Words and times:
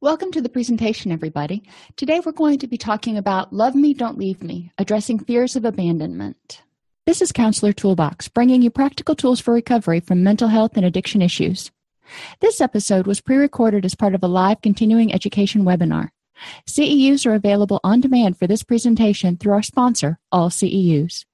Welcome 0.00 0.30
to 0.30 0.40
the 0.40 0.48
presentation, 0.48 1.10
everybody. 1.10 1.64
Today 1.96 2.20
we're 2.24 2.30
going 2.30 2.60
to 2.60 2.68
be 2.68 2.78
talking 2.78 3.18
about 3.18 3.52
Love 3.52 3.74
Me, 3.74 3.92
Don't 3.94 4.16
Leave 4.16 4.44
Me, 4.44 4.70
addressing 4.78 5.18
fears 5.18 5.56
of 5.56 5.64
abandonment. 5.64 6.62
This 7.04 7.20
is 7.20 7.32
Counselor 7.32 7.72
Toolbox, 7.72 8.28
bringing 8.28 8.62
you 8.62 8.70
practical 8.70 9.16
tools 9.16 9.40
for 9.40 9.52
recovery 9.52 9.98
from 9.98 10.22
mental 10.22 10.46
health 10.46 10.76
and 10.76 10.86
addiction 10.86 11.20
issues. 11.20 11.72
This 12.38 12.60
episode 12.60 13.08
was 13.08 13.20
pre 13.20 13.38
recorded 13.38 13.84
as 13.84 13.96
part 13.96 14.14
of 14.14 14.22
a 14.22 14.28
live 14.28 14.60
continuing 14.60 15.12
education 15.12 15.64
webinar. 15.64 16.10
CEUs 16.68 17.26
are 17.26 17.34
available 17.34 17.80
on 17.82 18.00
demand 18.00 18.38
for 18.38 18.46
this 18.46 18.62
presentation 18.62 19.36
through 19.36 19.54
our 19.54 19.62
sponsor, 19.62 20.20
All 20.30 20.48
CEUs. 20.48 21.24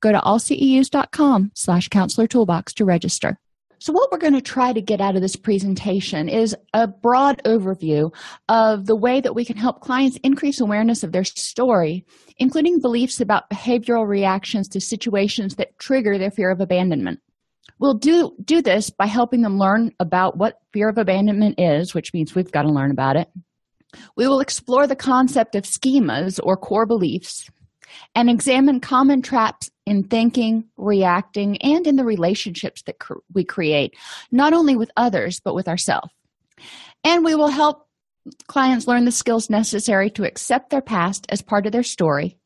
Go 0.00 0.12
to 0.12 0.20
allceus.com 0.20 1.52
slash 1.54 1.88
counselor 1.88 2.26
toolbox 2.26 2.74
to 2.74 2.84
register. 2.84 3.38
So, 3.80 3.94
what 3.94 4.12
we're 4.12 4.18
going 4.18 4.34
to 4.34 4.42
try 4.42 4.74
to 4.74 4.82
get 4.82 5.00
out 5.00 5.16
of 5.16 5.22
this 5.22 5.36
presentation 5.36 6.28
is 6.28 6.54
a 6.74 6.86
broad 6.86 7.40
overview 7.44 8.14
of 8.46 8.84
the 8.84 8.94
way 8.94 9.22
that 9.22 9.34
we 9.34 9.42
can 9.42 9.56
help 9.56 9.80
clients 9.80 10.18
increase 10.22 10.60
awareness 10.60 11.02
of 11.02 11.12
their 11.12 11.24
story, 11.24 12.04
including 12.36 12.80
beliefs 12.80 13.22
about 13.22 13.48
behavioral 13.48 14.06
reactions 14.06 14.68
to 14.68 14.82
situations 14.82 15.56
that 15.56 15.78
trigger 15.78 16.18
their 16.18 16.30
fear 16.30 16.50
of 16.50 16.60
abandonment. 16.60 17.20
We'll 17.78 17.94
do, 17.94 18.36
do 18.44 18.60
this 18.60 18.90
by 18.90 19.06
helping 19.06 19.40
them 19.40 19.58
learn 19.58 19.92
about 19.98 20.36
what 20.36 20.60
fear 20.74 20.90
of 20.90 20.98
abandonment 20.98 21.58
is, 21.58 21.94
which 21.94 22.12
means 22.12 22.34
we've 22.34 22.52
got 22.52 22.62
to 22.62 22.70
learn 22.70 22.90
about 22.90 23.16
it. 23.16 23.30
We 24.14 24.28
will 24.28 24.40
explore 24.40 24.86
the 24.86 24.94
concept 24.94 25.54
of 25.54 25.64
schemas 25.64 26.38
or 26.42 26.58
core 26.58 26.84
beliefs 26.84 27.50
and 28.14 28.28
examine 28.28 28.80
common 28.80 29.22
traps 29.22 29.70
in 29.90 30.04
thinking, 30.04 30.62
reacting, 30.76 31.56
and 31.56 31.84
in 31.84 31.96
the 31.96 32.04
relationships 32.04 32.82
that 32.82 33.00
cr- 33.00 33.14
we 33.34 33.42
create, 33.42 33.96
not 34.30 34.52
only 34.52 34.76
with 34.76 34.88
others, 34.96 35.40
but 35.40 35.52
with 35.52 35.66
ourselves. 35.66 36.12
And 37.02 37.24
we 37.24 37.34
will 37.34 37.48
help 37.48 37.88
clients 38.46 38.86
learn 38.86 39.04
the 39.04 39.10
skills 39.10 39.50
necessary 39.50 40.08
to 40.10 40.22
accept 40.22 40.70
their 40.70 40.80
past 40.80 41.26
as 41.28 41.42
part 41.42 41.66
of 41.66 41.72
their 41.72 41.82
story 41.82 42.38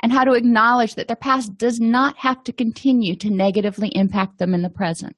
and 0.00 0.10
how 0.10 0.24
to 0.24 0.32
acknowledge 0.32 0.94
that 0.94 1.06
their 1.06 1.16
past 1.16 1.58
does 1.58 1.78
not 1.78 2.16
have 2.16 2.42
to 2.44 2.52
continue 2.52 3.14
to 3.16 3.28
negatively 3.28 3.88
impact 3.88 4.38
them 4.38 4.54
in 4.54 4.62
the 4.62 4.70
present. 4.70 5.16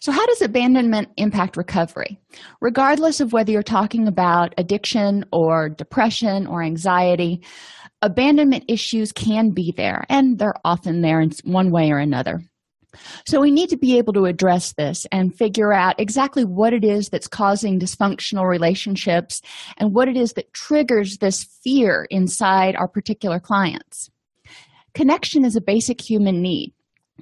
So, 0.00 0.12
how 0.12 0.24
does 0.24 0.40
abandonment 0.40 1.10
impact 1.18 1.58
recovery? 1.58 2.18
Regardless 2.62 3.20
of 3.20 3.34
whether 3.34 3.52
you're 3.52 3.62
talking 3.62 4.08
about 4.08 4.54
addiction 4.56 5.26
or 5.30 5.68
depression 5.68 6.46
or 6.46 6.62
anxiety, 6.62 7.42
abandonment 8.00 8.64
issues 8.66 9.12
can 9.12 9.50
be 9.50 9.74
there, 9.76 10.06
and 10.08 10.38
they're 10.38 10.54
often 10.64 11.02
there 11.02 11.20
in 11.20 11.32
one 11.44 11.70
way 11.70 11.90
or 11.90 11.98
another. 11.98 12.40
So, 13.26 13.42
we 13.42 13.50
need 13.50 13.68
to 13.68 13.76
be 13.76 13.98
able 13.98 14.14
to 14.14 14.24
address 14.24 14.72
this 14.72 15.06
and 15.12 15.34
figure 15.34 15.74
out 15.74 16.00
exactly 16.00 16.44
what 16.44 16.72
it 16.72 16.82
is 16.82 17.10
that's 17.10 17.28
causing 17.28 17.78
dysfunctional 17.78 18.48
relationships 18.48 19.42
and 19.76 19.94
what 19.94 20.08
it 20.08 20.16
is 20.16 20.32
that 20.32 20.54
triggers 20.54 21.18
this 21.18 21.44
fear 21.62 22.06
inside 22.08 22.74
our 22.74 22.88
particular 22.88 23.38
clients. 23.38 24.08
Connection 24.94 25.44
is 25.44 25.56
a 25.56 25.60
basic 25.60 26.00
human 26.00 26.40
need 26.40 26.72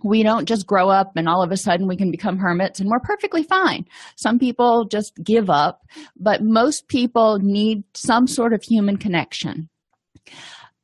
we 0.03 0.23
don't 0.23 0.47
just 0.47 0.67
grow 0.67 0.89
up 0.89 1.13
and 1.17 1.29
all 1.29 1.43
of 1.43 1.53
a 1.53 1.57
sudden 1.57 1.89
we 1.89 1.97
can 1.97 2.11
become 2.11 2.39
hermits 2.39 2.81
and 2.81 2.89
we're 2.89 3.01
perfectly 3.01 3.43
fine. 3.43 3.85
Some 4.17 4.39
people 4.39 4.87
just 4.87 5.13
give 5.23 5.51
up, 5.51 5.83
but 6.17 6.43
most 6.43 6.89
people 6.89 7.39
need 7.41 7.85
some 7.95 8.27
sort 8.27 8.53
of 8.53 8.63
human 8.63 8.97
connection. 8.97 9.69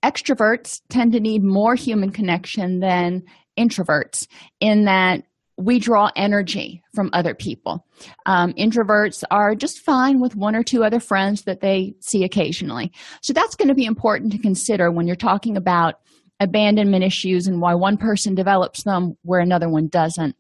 Extroverts 0.04 0.80
tend 0.90 1.12
to 1.12 1.20
need 1.20 1.42
more 1.42 1.74
human 1.74 2.10
connection 2.10 2.80
than 2.80 3.22
introverts 3.58 4.26
in 4.60 4.84
that 4.84 5.22
we 5.56 5.78
draw 5.78 6.10
energy 6.16 6.82
from 6.94 7.10
other 7.12 7.34
people. 7.34 7.86
Um, 8.26 8.52
introverts 8.54 9.22
are 9.30 9.54
just 9.54 9.78
fine 9.80 10.20
with 10.20 10.34
one 10.34 10.56
or 10.56 10.62
two 10.62 10.82
other 10.82 11.00
friends 11.00 11.42
that 11.42 11.60
they 11.60 11.94
see 12.00 12.24
occasionally. 12.24 12.92
So 13.22 13.32
that's 13.32 13.54
going 13.54 13.68
to 13.68 13.74
be 13.74 13.84
important 13.84 14.32
to 14.32 14.38
consider 14.38 14.90
when 14.90 15.06
you're 15.06 15.16
talking 15.16 15.56
about 15.56 16.00
abandonment 16.40 17.04
issues 17.04 17.46
and 17.46 17.60
why 17.60 17.74
one 17.74 17.96
person 17.96 18.34
develops 18.34 18.82
them 18.84 19.16
where 19.22 19.40
another 19.40 19.68
one 19.68 19.88
doesn't. 19.88 20.36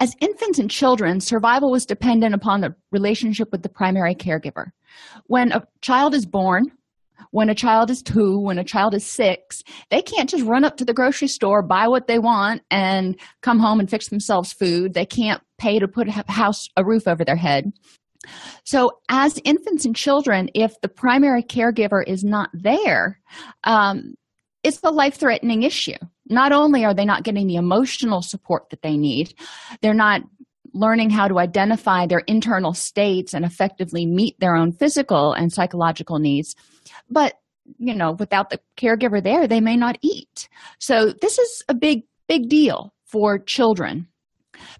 As 0.00 0.16
infants 0.20 0.58
and 0.58 0.70
children, 0.70 1.20
survival 1.20 1.70
was 1.70 1.86
dependent 1.86 2.34
upon 2.34 2.60
the 2.60 2.74
relationship 2.90 3.50
with 3.52 3.62
the 3.62 3.68
primary 3.68 4.14
caregiver. 4.14 4.72
When 5.26 5.52
a 5.52 5.66
child 5.82 6.14
is 6.14 6.26
born, 6.26 6.72
when 7.30 7.50
a 7.50 7.54
child 7.54 7.90
is 7.90 8.02
two, 8.02 8.38
when 8.38 8.58
a 8.58 8.64
child 8.64 8.94
is 8.94 9.04
six, 9.04 9.62
they 9.90 10.00
can't 10.00 10.30
just 10.30 10.44
run 10.44 10.64
up 10.64 10.76
to 10.78 10.84
the 10.84 10.94
grocery 10.94 11.28
store, 11.28 11.62
buy 11.62 11.88
what 11.88 12.06
they 12.06 12.18
want, 12.18 12.62
and 12.70 13.18
come 13.42 13.58
home 13.58 13.80
and 13.80 13.90
fix 13.90 14.08
themselves 14.08 14.52
food. 14.52 14.94
They 14.94 15.06
can't 15.06 15.42
pay 15.58 15.78
to 15.78 15.88
put 15.88 16.08
a 16.08 16.24
house, 16.28 16.68
a 16.76 16.84
roof 16.84 17.06
over 17.06 17.24
their 17.24 17.36
head. 17.36 17.72
So, 18.64 18.98
as 19.08 19.40
infants 19.44 19.84
and 19.84 19.94
children, 19.94 20.50
if 20.54 20.80
the 20.80 20.88
primary 20.88 21.42
caregiver 21.42 22.02
is 22.06 22.24
not 22.24 22.50
there, 22.52 23.20
um, 23.64 24.14
it's 24.62 24.80
a 24.82 24.90
life 24.90 25.16
threatening 25.16 25.62
issue. 25.62 25.96
Not 26.26 26.52
only 26.52 26.84
are 26.84 26.94
they 26.94 27.04
not 27.04 27.24
getting 27.24 27.46
the 27.46 27.56
emotional 27.56 28.22
support 28.22 28.70
that 28.70 28.82
they 28.82 28.96
need, 28.96 29.34
they're 29.80 29.94
not 29.94 30.22
learning 30.74 31.10
how 31.10 31.28
to 31.28 31.38
identify 31.38 32.06
their 32.06 32.22
internal 32.26 32.74
states 32.74 33.34
and 33.34 33.44
effectively 33.44 34.04
meet 34.04 34.38
their 34.38 34.54
own 34.54 34.72
physical 34.72 35.32
and 35.32 35.52
psychological 35.52 36.18
needs, 36.18 36.54
but 37.10 37.34
you 37.78 37.94
know, 37.94 38.12
without 38.12 38.50
the 38.50 38.58
caregiver 38.76 39.22
there, 39.22 39.46
they 39.46 39.60
may 39.60 39.76
not 39.76 39.98
eat. 40.00 40.48
So, 40.78 41.12
this 41.20 41.38
is 41.38 41.62
a 41.68 41.74
big, 41.74 42.02
big 42.26 42.48
deal 42.48 42.94
for 43.04 43.38
children. 43.38 44.08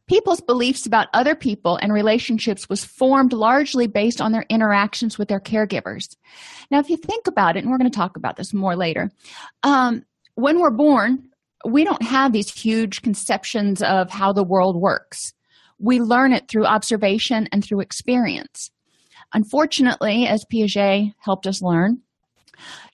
People's 0.06 0.40
beliefs 0.40 0.86
about 0.86 1.08
other 1.12 1.34
people 1.34 1.76
and 1.76 1.92
relationships 1.92 2.68
was 2.68 2.84
formed 2.84 3.32
largely 3.32 3.86
based 3.86 4.20
on 4.20 4.32
their 4.32 4.46
interactions 4.48 5.18
with 5.18 5.28
their 5.28 5.40
caregivers. 5.40 6.16
Now, 6.70 6.78
if 6.78 6.90
you 6.90 6.96
think 6.96 7.26
about 7.26 7.56
it, 7.56 7.60
and 7.60 7.70
we're 7.70 7.78
going 7.78 7.90
to 7.90 7.96
talk 7.96 8.16
about 8.16 8.36
this 8.36 8.54
more 8.54 8.76
later, 8.76 9.10
um, 9.62 10.04
when 10.34 10.60
we're 10.60 10.70
born, 10.70 11.28
we 11.64 11.84
don't 11.84 12.02
have 12.02 12.32
these 12.32 12.52
huge 12.52 13.02
conceptions 13.02 13.82
of 13.82 14.10
how 14.10 14.32
the 14.32 14.44
world 14.44 14.76
works. 14.76 15.32
We 15.78 16.00
learn 16.00 16.32
it 16.32 16.48
through 16.48 16.66
observation 16.66 17.48
and 17.52 17.64
through 17.64 17.80
experience. 17.80 18.70
Unfortunately, 19.34 20.26
as 20.26 20.44
Piaget 20.50 21.14
helped 21.18 21.46
us 21.46 21.60
learn, 21.60 22.02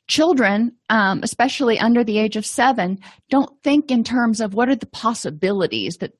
children 0.06 0.72
um, 0.90 1.20
especially 1.22 1.78
under 1.78 2.04
the 2.04 2.18
age 2.18 2.36
of 2.36 2.44
seven 2.44 2.98
don't 3.30 3.50
think 3.62 3.90
in 3.90 4.04
terms 4.04 4.40
of 4.40 4.54
what 4.54 4.68
are 4.68 4.76
the 4.76 4.86
possibilities 4.86 5.96
that 5.98 6.12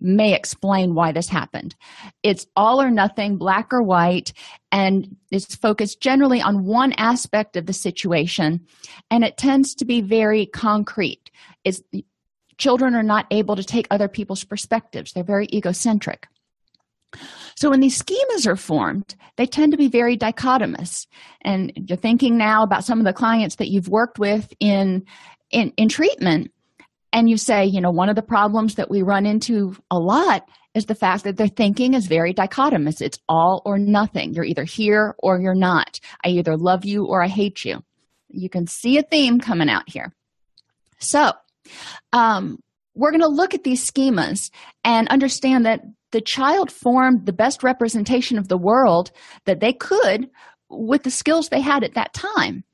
may 0.00 0.34
explain 0.34 0.94
why 0.94 1.12
this 1.12 1.28
happened. 1.28 1.74
It's 2.22 2.46
all 2.56 2.80
or 2.80 2.90
nothing, 2.90 3.36
black 3.36 3.72
or 3.72 3.82
white, 3.82 4.32
and 4.70 5.16
it's 5.30 5.54
focused 5.54 6.00
generally 6.00 6.40
on 6.40 6.64
one 6.64 6.92
aspect 6.94 7.56
of 7.56 7.66
the 7.66 7.72
situation, 7.72 8.66
and 9.10 9.24
it 9.24 9.36
tends 9.36 9.74
to 9.76 9.84
be 9.84 10.00
very 10.00 10.46
concrete. 10.46 11.30
It's, 11.64 11.82
children 12.58 12.94
are 12.94 13.02
not 13.02 13.26
able 13.30 13.56
to 13.56 13.64
take 13.64 13.86
other 13.90 14.08
people's 14.08 14.44
perspectives, 14.44 15.12
they're 15.12 15.24
very 15.24 15.48
egocentric. 15.52 16.26
So, 17.54 17.70
when 17.70 17.80
these 17.80 18.02
schemas 18.02 18.46
are 18.46 18.56
formed, 18.56 19.14
they 19.36 19.46
tend 19.46 19.72
to 19.72 19.78
be 19.78 19.88
very 19.88 20.18
dichotomous. 20.18 21.06
And 21.40 21.72
you're 21.88 21.96
thinking 21.96 22.36
now 22.36 22.62
about 22.62 22.84
some 22.84 22.98
of 22.98 23.06
the 23.06 23.14
clients 23.14 23.56
that 23.56 23.68
you've 23.68 23.88
worked 23.88 24.18
with 24.18 24.52
in, 24.60 25.04
in, 25.50 25.72
in 25.78 25.88
treatment 25.88 26.50
and 27.12 27.30
you 27.30 27.36
say, 27.36 27.64
you 27.64 27.80
know, 27.80 27.90
one 27.90 28.08
of 28.08 28.16
the 28.16 28.22
problems 28.22 28.74
that 28.74 28.90
we 28.90 29.02
run 29.02 29.26
into 29.26 29.76
a 29.90 29.98
lot 29.98 30.48
is 30.74 30.86
the 30.86 30.94
fact 30.94 31.24
that 31.24 31.36
their 31.36 31.48
thinking 31.48 31.94
is 31.94 32.06
very 32.06 32.34
dichotomous. 32.34 33.00
It's 33.00 33.18
all 33.28 33.62
or 33.64 33.78
nothing. 33.78 34.34
You're 34.34 34.44
either 34.44 34.64
here 34.64 35.14
or 35.18 35.40
you're 35.40 35.54
not. 35.54 36.00
I 36.24 36.28
either 36.28 36.56
love 36.56 36.84
you 36.84 37.06
or 37.06 37.22
I 37.22 37.28
hate 37.28 37.64
you. 37.64 37.82
You 38.28 38.50
can 38.50 38.66
see 38.66 38.98
a 38.98 39.02
theme 39.02 39.40
coming 39.40 39.70
out 39.70 39.88
here. 39.88 40.12
So, 40.98 41.32
um, 42.12 42.58
we're 42.94 43.10
going 43.10 43.20
to 43.20 43.28
look 43.28 43.54
at 43.54 43.64
these 43.64 43.88
schemas 43.88 44.50
and 44.84 45.08
understand 45.08 45.66
that 45.66 45.82
the 46.12 46.20
child 46.20 46.72
formed 46.72 47.26
the 47.26 47.32
best 47.32 47.62
representation 47.62 48.38
of 48.38 48.48
the 48.48 48.56
world 48.56 49.10
that 49.44 49.60
they 49.60 49.72
could 49.72 50.30
with 50.68 51.02
the 51.02 51.10
skills 51.10 51.48
they 51.48 51.60
had 51.60 51.84
at 51.84 51.94
that 51.94 52.14
time. 52.14 52.64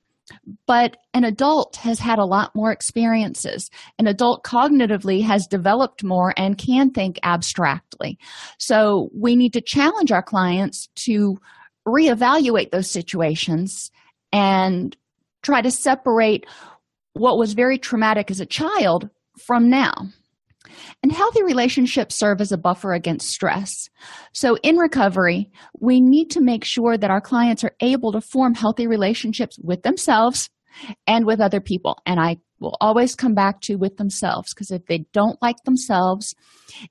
But 0.67 0.97
an 1.15 1.25
adult 1.25 1.77
has 1.77 1.99
had 1.99 2.19
a 2.19 2.25
lot 2.25 2.55
more 2.55 2.73
experiences. 2.73 3.71
An 3.99 4.07
adult 4.07 4.45
cognitively 4.45 5.23
has 5.23 5.47
developed 5.47 6.03
more 6.05 6.35
and 6.37 6.59
can 6.59 6.91
think 6.91 7.19
abstractly. 7.23 8.19
So 8.59 9.11
we 9.15 9.37
need 9.37 9.53
to 9.55 9.61
challenge 9.61 10.13
our 10.13 10.23
clients 10.23 10.89
to 10.97 11.39
reevaluate 11.87 12.71
those 12.71 12.91
situations 12.91 13.91
and 14.33 14.97
try 15.43 15.61
to 15.61 15.71
separate 15.71 16.47
what 17.15 17.39
was 17.39 17.53
very 17.53 17.79
traumatic 17.79 18.31
as 18.31 18.41
a 18.41 18.47
child 18.47 19.11
from 19.39 19.69
now. 19.69 19.93
And 21.03 21.13
healthy 21.13 21.43
relationships 21.43 22.19
serve 22.19 22.41
as 22.41 22.53
a 22.53 22.59
buffer 22.59 22.93
against 22.93 23.31
stress. 23.31 23.89
So, 24.33 24.57
in 24.63 24.77
recovery, 24.77 25.51
we 25.81 26.01
need 26.01 26.31
to 26.31 26.41
make 26.41 26.65
sure 26.65 26.97
that 26.97 27.11
our 27.11 27.21
clients 27.21 27.65
are 27.65 27.75
able 27.81 28.13
to 28.13 28.21
form 28.21 28.55
healthy 28.55 28.87
relationships 28.87 29.59
with 29.63 29.83
themselves 29.83 30.49
and 31.07 31.27
with 31.27 31.41
other 31.41 31.61
people. 31.61 31.99
And 32.07 32.21
I 32.21 32.39
will 32.61 32.77
always 32.81 33.15
come 33.15 33.35
back 33.35 33.61
to 33.63 33.75
with 33.75 33.97
themselves 33.97 34.55
because 34.55 34.71
if 34.71 34.87
they 34.87 35.05
don't 35.13 35.41
like 35.43 35.57
themselves, 35.65 36.35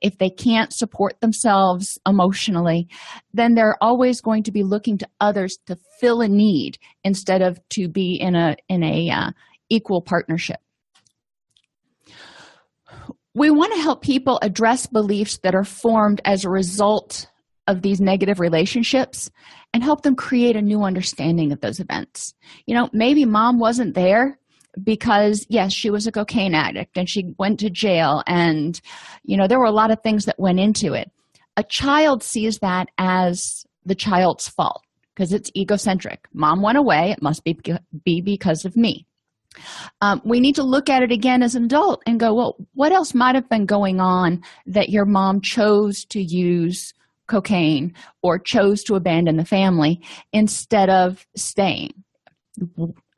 if 0.02 0.18
they 0.18 0.30
can't 0.30 0.74
support 0.74 1.20
themselves 1.22 1.98
emotionally, 2.06 2.88
then 3.34 3.56
they're 3.56 3.82
always 3.82 4.22
going 4.22 4.44
to 4.44 4.52
be 4.52 4.64
looking 4.64 4.98
to 4.98 5.08
others 5.20 5.58
to 5.68 5.78
fill 6.00 6.22
a 6.22 6.28
need 6.28 6.78
instead 7.04 7.42
of 7.42 7.60
to 7.70 7.88
be 7.88 8.16
in 8.16 8.36
a 8.36 8.56
in 8.68 8.84
a 8.84 9.10
uh, 9.10 9.32
equal 9.70 10.02
partnership 10.02 10.60
we 13.34 13.50
want 13.50 13.74
to 13.74 13.82
help 13.82 14.02
people 14.02 14.40
address 14.42 14.86
beliefs 14.86 15.40
that 15.44 15.56
are 15.56 15.64
formed 15.64 16.22
as 16.26 16.44
a 16.44 16.50
result 16.50 17.28
of 17.68 17.82
these 17.82 18.02
negative 18.02 18.40
relationships 18.40 19.30
and 19.74 19.84
help 19.84 20.02
them 20.02 20.16
create 20.16 20.56
a 20.56 20.62
new 20.62 20.84
understanding 20.84 21.52
of 21.52 21.62
those 21.62 21.80
events. 21.80 22.34
You 22.66 22.76
know, 22.76 22.90
maybe 22.92 23.24
mom 23.26 23.60
wasn't 23.60 23.96
there 23.96 24.38
because, 24.84 25.46
yes, 25.50 25.74
she 25.74 25.90
was 25.90 26.08
a 26.08 26.12
cocaine 26.12 26.56
addict 26.56 26.98
and 26.98 27.10
she 27.10 27.34
went 27.38 27.60
to 27.60 27.70
jail, 27.70 28.24
and, 28.26 28.80
you 29.24 29.38
know, 29.38 29.48
there 29.48 29.60
were 29.60 29.66
a 29.66 29.72
lot 29.72 29.92
of 29.92 30.02
things 30.02 30.26
that 30.26 30.40
went 30.40 30.60
into 30.60 30.94
it. 30.94 31.12
A 31.58 31.64
child 31.64 32.24
sees 32.24 32.60
that 32.60 32.90
as 32.98 33.66
the 33.86 33.96
child's 33.96 34.48
fault 34.48 34.84
because 35.14 35.34
it's 35.34 35.52
egocentric. 35.56 36.26
Mom 36.34 36.62
went 36.62 36.78
away, 36.78 37.12
it 37.12 37.22
must 37.22 37.44
be, 37.44 37.60
be 38.06 38.22
because 38.22 38.66
of 38.66 38.76
me. 38.78 39.06
Um, 40.02 40.22
we 40.24 40.40
need 40.40 40.56
to 40.56 40.64
look 40.64 40.90
at 40.90 41.04
it 41.04 41.12
again 41.12 41.44
as 41.44 41.56
an 41.56 41.66
adult 41.66 42.02
and 42.06 42.20
go, 42.20 42.34
well, 42.34 42.56
what 42.74 42.92
else 42.92 43.14
might 43.14 43.36
have 43.36 43.50
been 43.50 43.66
going 43.66 44.00
on 44.00 44.42
that 44.66 44.90
your 44.90 45.06
mom 45.06 45.42
chose 45.42 46.06
to 46.06 46.22
use 46.22 46.94
cocaine 47.28 47.94
or 48.22 48.40
chose 48.40 48.84
to 48.84 48.96
abandon 48.96 49.38
the 49.38 49.46
family 49.46 50.02
instead 50.34 50.90
of 50.90 51.26
staying? 51.36 51.94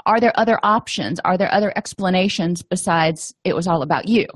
Are 0.06 0.20
there 0.20 0.38
other 0.38 0.60
options? 0.64 1.20
Are 1.24 1.38
there 1.38 1.54
other 1.54 1.72
explanations 1.76 2.62
besides 2.62 3.34
it 3.44 3.56
was 3.56 3.68
all 3.68 3.82
about 3.82 4.08
you? 4.08 4.28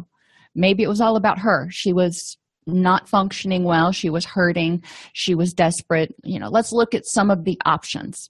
Maybe 0.56 0.84
it 0.84 0.88
was 0.88 1.02
all 1.02 1.16
about 1.16 1.40
her. 1.40 1.68
She 1.70 1.94
was 1.94 2.38
not 2.66 3.08
functioning 3.08 3.64
well. 3.64 3.92
She 3.92 4.10
was 4.10 4.26
hurting. 4.26 4.84
She 5.14 5.36
was 5.36 5.54
desperate. 5.54 6.14
You 6.24 6.40
know, 6.40 6.50
let's 6.50 6.72
look 6.72 6.94
at 6.94 7.06
some 7.06 7.32
of 7.32 7.44
the 7.44 7.60
options. 7.66 8.30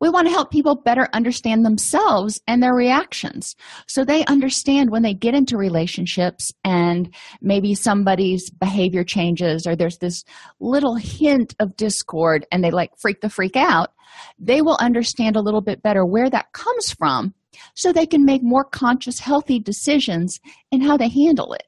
We 0.00 0.08
want 0.08 0.26
to 0.28 0.32
help 0.32 0.50
people 0.50 0.74
better 0.74 1.08
understand 1.12 1.64
themselves 1.64 2.40
and 2.46 2.62
their 2.62 2.74
reactions 2.74 3.56
so 3.86 4.04
they 4.04 4.24
understand 4.26 4.90
when 4.90 5.02
they 5.02 5.14
get 5.14 5.34
into 5.34 5.56
relationships 5.56 6.52
and 6.64 7.14
maybe 7.40 7.74
somebody's 7.74 8.50
behavior 8.50 9.04
changes 9.04 9.66
or 9.66 9.76
there's 9.76 9.98
this 9.98 10.24
little 10.60 10.96
hint 10.96 11.54
of 11.60 11.76
discord 11.76 12.46
and 12.50 12.62
they 12.62 12.70
like 12.70 12.90
freak 12.98 13.20
the 13.20 13.30
freak 13.30 13.56
out. 13.56 13.92
They 14.38 14.62
will 14.62 14.76
understand 14.80 15.36
a 15.36 15.40
little 15.40 15.60
bit 15.60 15.82
better 15.82 16.04
where 16.04 16.30
that 16.30 16.52
comes 16.52 16.90
from 16.90 17.34
so 17.74 17.92
they 17.92 18.06
can 18.06 18.24
make 18.24 18.42
more 18.42 18.64
conscious, 18.64 19.18
healthy 19.18 19.58
decisions 19.58 20.40
in 20.70 20.80
how 20.80 20.96
they 20.96 21.08
handle 21.08 21.52
it. 21.52 21.64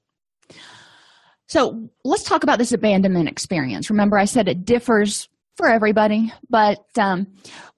So 1.46 1.90
let's 2.04 2.24
talk 2.24 2.42
about 2.42 2.58
this 2.58 2.72
abandonment 2.72 3.28
experience. 3.28 3.90
Remember, 3.90 4.18
I 4.18 4.24
said 4.24 4.48
it 4.48 4.64
differs 4.64 5.28
for 5.56 5.68
everybody, 5.68 6.32
but 6.50 6.84
um, 6.98 7.26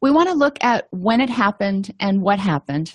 we 0.01 0.11
want 0.11 0.29
to 0.29 0.35
look 0.35 0.57
at 0.63 0.87
when 0.91 1.21
it 1.21 1.31
happened 1.31 1.93
and 2.01 2.23
what 2.23 2.39
happened. 2.39 2.95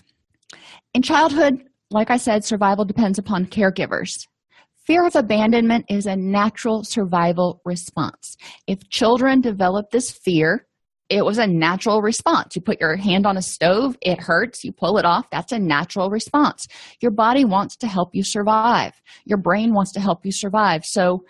In 0.94 1.02
childhood, 1.02 1.64
like 1.90 2.10
I 2.10 2.18
said, 2.18 2.44
survival 2.44 2.86
depends 2.86 3.20
upon 3.20 3.46
caregivers. 3.46 4.28
Fear 4.86 5.06
of 5.06 5.16
abandonment 5.16 5.86
is 5.90 6.06
a 6.06 6.16
natural 6.16 6.84
survival 6.84 7.62
response. 7.66 8.36
If 8.66 8.90
children 8.90 9.42
develop 9.42 9.92
this 9.92 10.12
fear, 10.12 10.68
it 11.08 11.26
was 11.26 11.38
a 11.38 11.46
natural 11.46 12.02
response. 12.02 12.56
You 12.56 12.62
put 12.62 12.80
your 12.80 12.96
hand 12.96 13.26
on 13.26 13.38
a 13.38 13.42
stove, 13.42 13.98
it 14.02 14.20
hurts, 14.20 14.64
you 14.64 14.72
pull 14.72 14.98
it 14.98 15.06
off. 15.06 15.30
That's 15.30 15.52
a 15.52 15.60
natural 15.60 16.10
response. 16.10 16.68
Your 17.02 17.12
body 17.12 17.46
wants 17.46 17.76
to 17.78 17.88
help 17.88 18.16
you 18.16 18.24
survive, 18.24 18.94
your 19.26 19.38
brain 19.38 19.74
wants 19.74 19.92
to 19.94 20.00
help 20.00 20.26
you 20.26 20.32
survive. 20.32 20.86
So, 20.86 21.26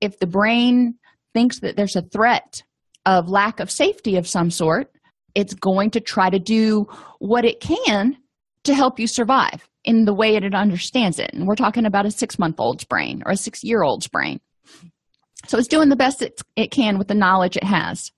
if 0.00 0.18
the 0.18 0.26
brain 0.26 0.94
thinks 1.34 1.60
that 1.60 1.76
there's 1.76 1.96
a 1.96 2.02
threat 2.02 2.62
of 3.08 3.30
lack 3.30 3.58
of 3.58 3.70
safety 3.70 4.16
of 4.16 4.28
some 4.28 4.50
sort, 4.50 4.92
it's 5.34 5.54
going 5.54 5.90
to 5.92 6.00
try 6.00 6.28
to 6.28 6.38
do 6.38 6.84
what 7.20 7.46
it 7.46 7.58
can 7.58 8.18
to 8.64 8.74
help 8.74 9.00
you 9.00 9.06
survive 9.06 9.66
in 9.82 10.04
the 10.04 10.12
way 10.12 10.36
it 10.36 10.54
understands 10.54 11.18
it. 11.18 11.30
And 11.32 11.46
we're 11.46 11.54
talking 11.54 11.86
about 11.86 12.04
a 12.04 12.10
six 12.10 12.38
month 12.38 12.56
old's 12.60 12.84
brain 12.84 13.22
or 13.24 13.32
a 13.32 13.36
six 13.36 13.64
year 13.64 13.82
old's 13.82 14.08
brain. 14.08 14.40
So 15.46 15.56
it's 15.56 15.68
doing 15.68 15.88
the 15.88 15.96
best 15.96 16.20
it, 16.20 16.42
it 16.54 16.70
can 16.70 16.98
with 16.98 17.08
the 17.08 17.14
knowledge 17.14 17.56
it 17.56 17.64
has. 17.64 18.12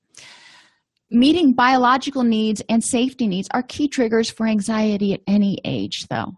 Meeting 1.12 1.54
biological 1.54 2.25
needs 2.25 2.60
and 2.69 2.82
safety 2.82 3.28
needs 3.28 3.48
are 3.52 3.62
key 3.62 3.87
triggers 3.87 4.28
for 4.28 4.46
anxiety 4.46 5.12
at 5.12 5.20
any 5.28 5.58
age, 5.64 6.06
though. 6.08 6.32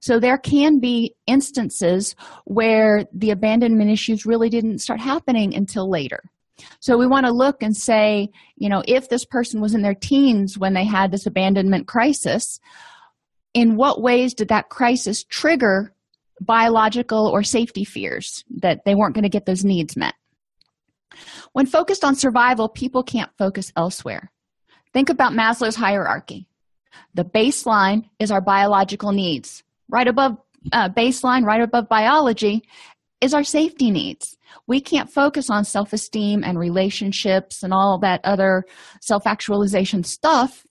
So 0.00 0.18
there 0.18 0.38
can 0.38 0.80
be 0.80 1.14
instances 1.26 2.14
where 2.46 3.04
the 3.12 3.30
abandonment 3.30 3.90
issues 3.90 4.24
really 4.24 4.48
didn't 4.48 4.78
start 4.78 5.00
happening 5.00 5.54
until 5.54 5.90
later. 5.90 6.20
So 6.80 6.96
we 6.96 7.06
want 7.06 7.26
to 7.26 7.32
look 7.32 7.62
and 7.62 7.76
say, 7.76 8.30
you 8.56 8.68
know, 8.68 8.82
if 8.86 9.08
this 9.08 9.24
person 9.24 9.60
was 9.60 9.74
in 9.74 9.82
their 9.82 9.94
teens 9.94 10.58
when 10.58 10.74
they 10.74 10.84
had 10.84 11.10
this 11.10 11.26
abandonment 11.26 11.86
crisis, 11.86 12.60
in 13.54 13.76
what 13.76 14.02
ways 14.02 14.34
did 14.34 14.48
that 14.48 14.68
crisis 14.68 15.24
trigger 15.24 15.92
biological 16.40 17.26
or 17.26 17.42
safety 17.42 17.84
fears 17.84 18.44
that 18.50 18.84
they 18.84 18.94
weren't 18.94 19.14
going 19.14 19.24
to 19.24 19.28
get 19.28 19.46
those 19.46 19.64
needs 19.64 19.96
met? 19.96 20.14
When 21.52 21.66
focused 21.66 22.04
on 22.04 22.14
survival, 22.14 22.68
people 22.68 23.02
can't 23.02 23.30
focus 23.38 23.72
elsewhere. 23.76 24.30
Think 24.92 25.08
about 25.08 25.32
Maslow's 25.32 25.76
hierarchy. 25.76 26.48
The 27.14 27.24
baseline 27.24 28.08
is 28.18 28.30
our 28.30 28.40
biological 28.40 29.12
needs. 29.12 29.62
Right 29.88 30.06
above 30.06 30.38
uh, 30.72 30.88
baseline, 30.90 31.44
right 31.44 31.62
above 31.62 31.88
biology, 31.88 32.62
is 33.20 33.34
our 33.34 33.44
safety 33.44 33.90
needs. 33.90 34.36
We 34.66 34.80
can't 34.80 35.10
focus 35.10 35.50
on 35.50 35.64
self 35.64 35.92
esteem 35.92 36.44
and 36.44 36.58
relationships 36.58 37.62
and 37.62 37.72
all 37.72 37.98
that 38.00 38.20
other 38.24 38.64
self 39.00 39.26
actualization 39.26 40.04
stuff 40.04 40.66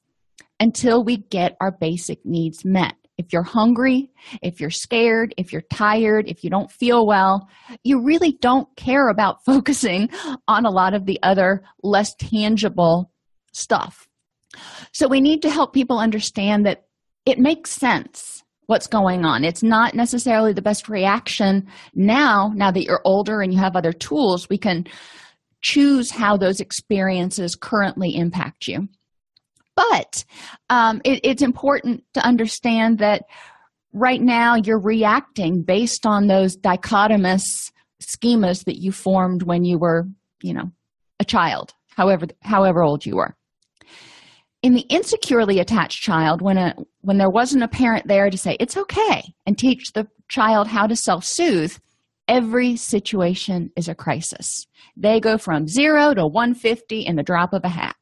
until 0.60 1.03
we 1.03 1.17
get 1.17 1.55
our 1.62 1.72
basic 1.72 2.25
needs 2.25 2.65
met. 2.65 2.96
If 3.17 3.34
you're 3.34 3.43
hungry, 3.43 4.12
if 4.43 4.62
you're 4.62 4.69
scared, 4.69 5.34
if 5.38 5.51
you're 5.51 5.63
tired, 5.74 6.27
if 6.27 6.43
you 6.43 6.50
don't 6.51 6.72
feel 6.72 7.07
well, 7.07 7.50
you 7.84 8.03
really 8.03 8.38
don't 8.41 8.67
care 8.75 9.10
about 9.10 9.38
focusing 9.46 10.10
on 10.48 10.65
a 10.65 10.72
lot 10.72 10.93
of 10.93 11.05
the 11.05 11.19
other 11.24 11.63
less 11.81 12.13
tangible 12.15 13.12
stuff. 13.53 14.07
So 14.91 15.07
we 15.07 15.22
need 15.22 15.41
to 15.41 15.50
help 15.50 15.74
people 15.74 16.00
understand 16.00 16.65
that 16.65 16.86
it 17.25 17.39
makes 17.39 17.72
sense 17.72 18.37
what's 18.67 18.88
going 18.88 19.25
on. 19.25 19.43
It's 19.43 19.63
not 19.63 19.95
necessarily 19.95 20.53
the 20.53 20.62
best 20.62 20.88
reaction 20.88 21.67
now, 21.95 22.51
now 22.55 22.69
that 22.71 22.83
you're 22.83 23.01
older 23.03 23.41
and 23.41 23.51
you 23.51 23.59
have 23.59 23.75
other 23.75 23.93
tools, 23.93 24.47
we 24.50 24.57
can 24.57 24.86
choose 25.62 26.12
how 26.12 26.38
those 26.38 26.59
experiences 26.59 27.55
currently 27.55 28.15
impact 28.15 28.67
you. 28.67 28.88
But 29.75 30.25
um, 30.69 31.01
it, 31.03 31.21
it's 31.24 31.41
important 31.41 32.03
to 32.13 32.25
understand 32.25 33.00
that 33.00 33.24
right 33.93 34.21
now 34.21 34.55
you're 34.55 34.79
reacting 34.79 35.63
based 35.63 36.05
on 36.05 36.27
those 36.27 36.57
dichotomous 36.57 37.43
schemas 38.01 38.65
that 38.65 38.79
you 38.79 38.91
formed 38.91 39.43
when 39.43 39.63
you 39.63 39.77
were, 39.77 40.07
you 40.41 40.53
know, 40.53 40.71
a 41.19 41.25
child, 41.25 41.74
however 41.95 42.27
however 42.41 42.83
old 42.83 43.05
you 43.05 43.15
were 43.15 43.37
in 44.64 44.74
the 44.74 44.86
insecurely 44.90 45.60
attached 45.60 46.02
child 46.02 46.42
when 46.42 46.58
a 46.58 46.76
when 47.02 47.18
there 47.18 47.30
wasn't 47.30 47.64
a 47.64 47.68
parent 47.68 48.08
there 48.08 48.30
to 48.30 48.38
say 48.38 48.58
it's 48.60 48.78
okay 48.78 49.34
and 49.46 49.58
teach 49.58 49.94
the 49.94 50.08
child 50.30 50.68
how 50.68 50.88
to 50.88 50.96
self-soothe 50.96 51.78
every 52.28 52.76
situation 52.76 53.72
is 53.76 53.88
a 53.88 53.96
crisis. 53.96 54.68
They 54.96 55.20
go 55.20 55.38
from 55.38 55.68
0 55.68 56.16
to 56.16 56.28
150 56.28 57.02
in 57.02 57.16
the 57.16 57.24
drop 57.24 57.54
of 57.54 57.64
a 57.64 57.70
hat. 57.70 57.96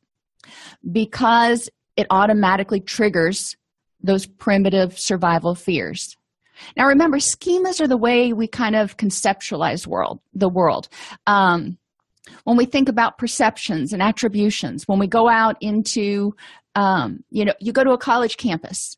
Because 0.91 1.69
it 1.95 2.07
automatically 2.09 2.79
triggers 2.79 3.55
those 4.01 4.25
primitive 4.25 4.99
survival 4.99 5.55
fears. 5.55 6.17
Now 6.77 6.87
remember 6.87 7.17
schemas 7.17 7.81
are 7.81 7.87
the 7.87 7.97
way 7.97 8.33
we 8.33 8.47
kind 8.47 8.75
of 8.75 8.97
conceptualize 8.97 9.87
world 9.87 10.19
the 10.33 10.49
world. 10.49 10.87
Um, 11.27 11.77
when 12.43 12.57
we 12.57 12.65
think 12.65 12.89
about 12.89 13.17
perceptions 13.17 13.93
and 13.93 14.01
attributions, 14.01 14.87
when 14.87 14.99
we 14.99 15.07
go 15.07 15.29
out 15.29 15.57
into, 15.61 16.35
um, 16.75 17.23
you 17.29 17.45
know, 17.45 17.53
you 17.59 17.71
go 17.71 17.83
to 17.83 17.91
a 17.91 17.97
college 17.97 18.37
campus, 18.37 18.95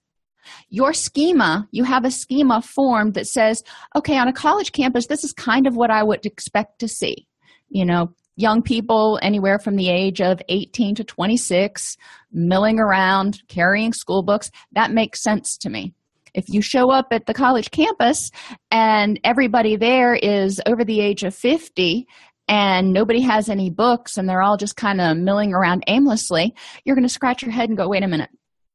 your 0.69 0.93
schema, 0.93 1.67
you 1.71 1.83
have 1.83 2.05
a 2.05 2.11
schema 2.11 2.61
formed 2.61 3.13
that 3.15 3.27
says, 3.27 3.63
okay, 3.95 4.17
on 4.17 4.27
a 4.27 4.33
college 4.33 4.71
campus, 4.71 5.07
this 5.07 5.23
is 5.23 5.33
kind 5.33 5.67
of 5.67 5.75
what 5.75 5.91
I 5.91 6.03
would 6.03 6.25
expect 6.25 6.79
to 6.79 6.87
see. 6.87 7.27
You 7.69 7.85
know, 7.85 8.13
young 8.37 8.61
people 8.61 9.19
anywhere 9.21 9.59
from 9.59 9.75
the 9.75 9.89
age 9.89 10.21
of 10.21 10.41
18 10.47 10.95
to 10.95 11.03
26 11.03 11.97
milling 12.31 12.79
around 12.79 13.41
carrying 13.47 13.91
school 13.91 14.23
books. 14.23 14.51
That 14.71 14.91
makes 14.91 15.21
sense 15.21 15.57
to 15.57 15.69
me. 15.69 15.93
If 16.33 16.49
you 16.49 16.61
show 16.61 16.91
up 16.91 17.07
at 17.11 17.25
the 17.25 17.33
college 17.33 17.71
campus 17.71 18.29
and 18.69 19.19
everybody 19.23 19.75
there 19.75 20.13
is 20.13 20.61
over 20.67 20.85
the 20.85 21.01
age 21.01 21.23
of 21.23 21.33
50 21.33 22.07
and 22.47 22.93
nobody 22.93 23.21
has 23.21 23.49
any 23.49 23.69
books 23.69 24.17
and 24.17 24.27
they're 24.27 24.41
all 24.41 24.57
just 24.57 24.77
kind 24.77 25.01
of 25.01 25.17
milling 25.17 25.53
around 25.53 25.83
aimlessly 25.87 26.55
you're 26.83 26.95
going 26.95 27.07
to 27.07 27.13
scratch 27.13 27.41
your 27.41 27.51
head 27.51 27.69
and 27.69 27.77
go 27.77 27.87
wait 27.87 28.03
a 28.03 28.07
minute. 28.07 28.29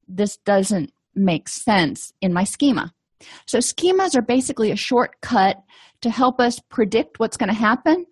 This 0.08 0.36
doesn't 0.38 0.92
make 1.14 1.48
sense 1.48 2.12
in 2.20 2.32
my 2.32 2.44
schema. 2.44 2.92
So 3.46 3.58
schemas 3.58 4.16
are 4.16 4.22
basically 4.22 4.70
a 4.70 4.76
shortcut 4.76 5.62
to 6.00 6.10
help 6.10 6.40
us 6.40 6.58
predict 6.58 7.18
what's 7.18 7.36
going 7.36 7.48
to 7.48 7.54
happen. 7.54 8.06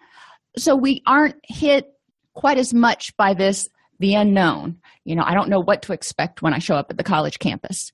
So 0.56 0.76
we 0.76 1.02
aren't 1.06 1.36
hit 1.44 1.92
quite 2.34 2.58
as 2.58 2.72
much 2.72 3.16
by 3.16 3.34
this 3.34 3.68
the 3.98 4.14
unknown. 4.14 4.78
You 5.04 5.16
know 5.16 5.24
i 5.24 5.34
don't 5.34 5.50
know 5.50 5.60
what 5.60 5.82
to 5.82 5.92
expect 5.92 6.42
when 6.42 6.54
i 6.54 6.58
show 6.58 6.76
up 6.76 6.86
at 6.90 6.96
the 6.96 7.04
college 7.04 7.38
campus. 7.38 7.92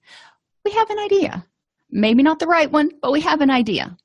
We 0.64 0.72
have 0.72 0.90
an 0.90 0.98
idea. 0.98 1.46
Maybe 1.90 2.22
not 2.22 2.38
the 2.38 2.46
right 2.46 2.70
one 2.70 2.90
but 3.00 3.12
we 3.12 3.20
have 3.22 3.40
an 3.40 3.50
idea 3.50 3.96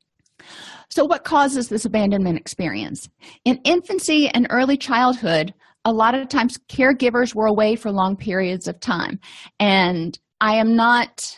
so 0.91 1.05
what 1.05 1.24
causes 1.24 1.69
this 1.69 1.86
abandonment 1.86 2.38
experience 2.38 3.10
in 3.45 3.60
infancy 3.63 4.27
and 4.29 4.48
early 4.50 4.77
childhood 4.77 5.53
a 5.86 5.91
lot 5.91 6.13
of 6.13 6.29
times 6.29 6.60
caregivers 6.69 7.33
were 7.33 7.48
away 7.48 7.75
for 7.75 7.91
long 7.91 8.15
periods 8.15 8.67
of 8.67 8.79
time 8.79 9.19
and 9.60 10.19
i 10.39 10.55
am 10.55 10.75
not 10.75 11.36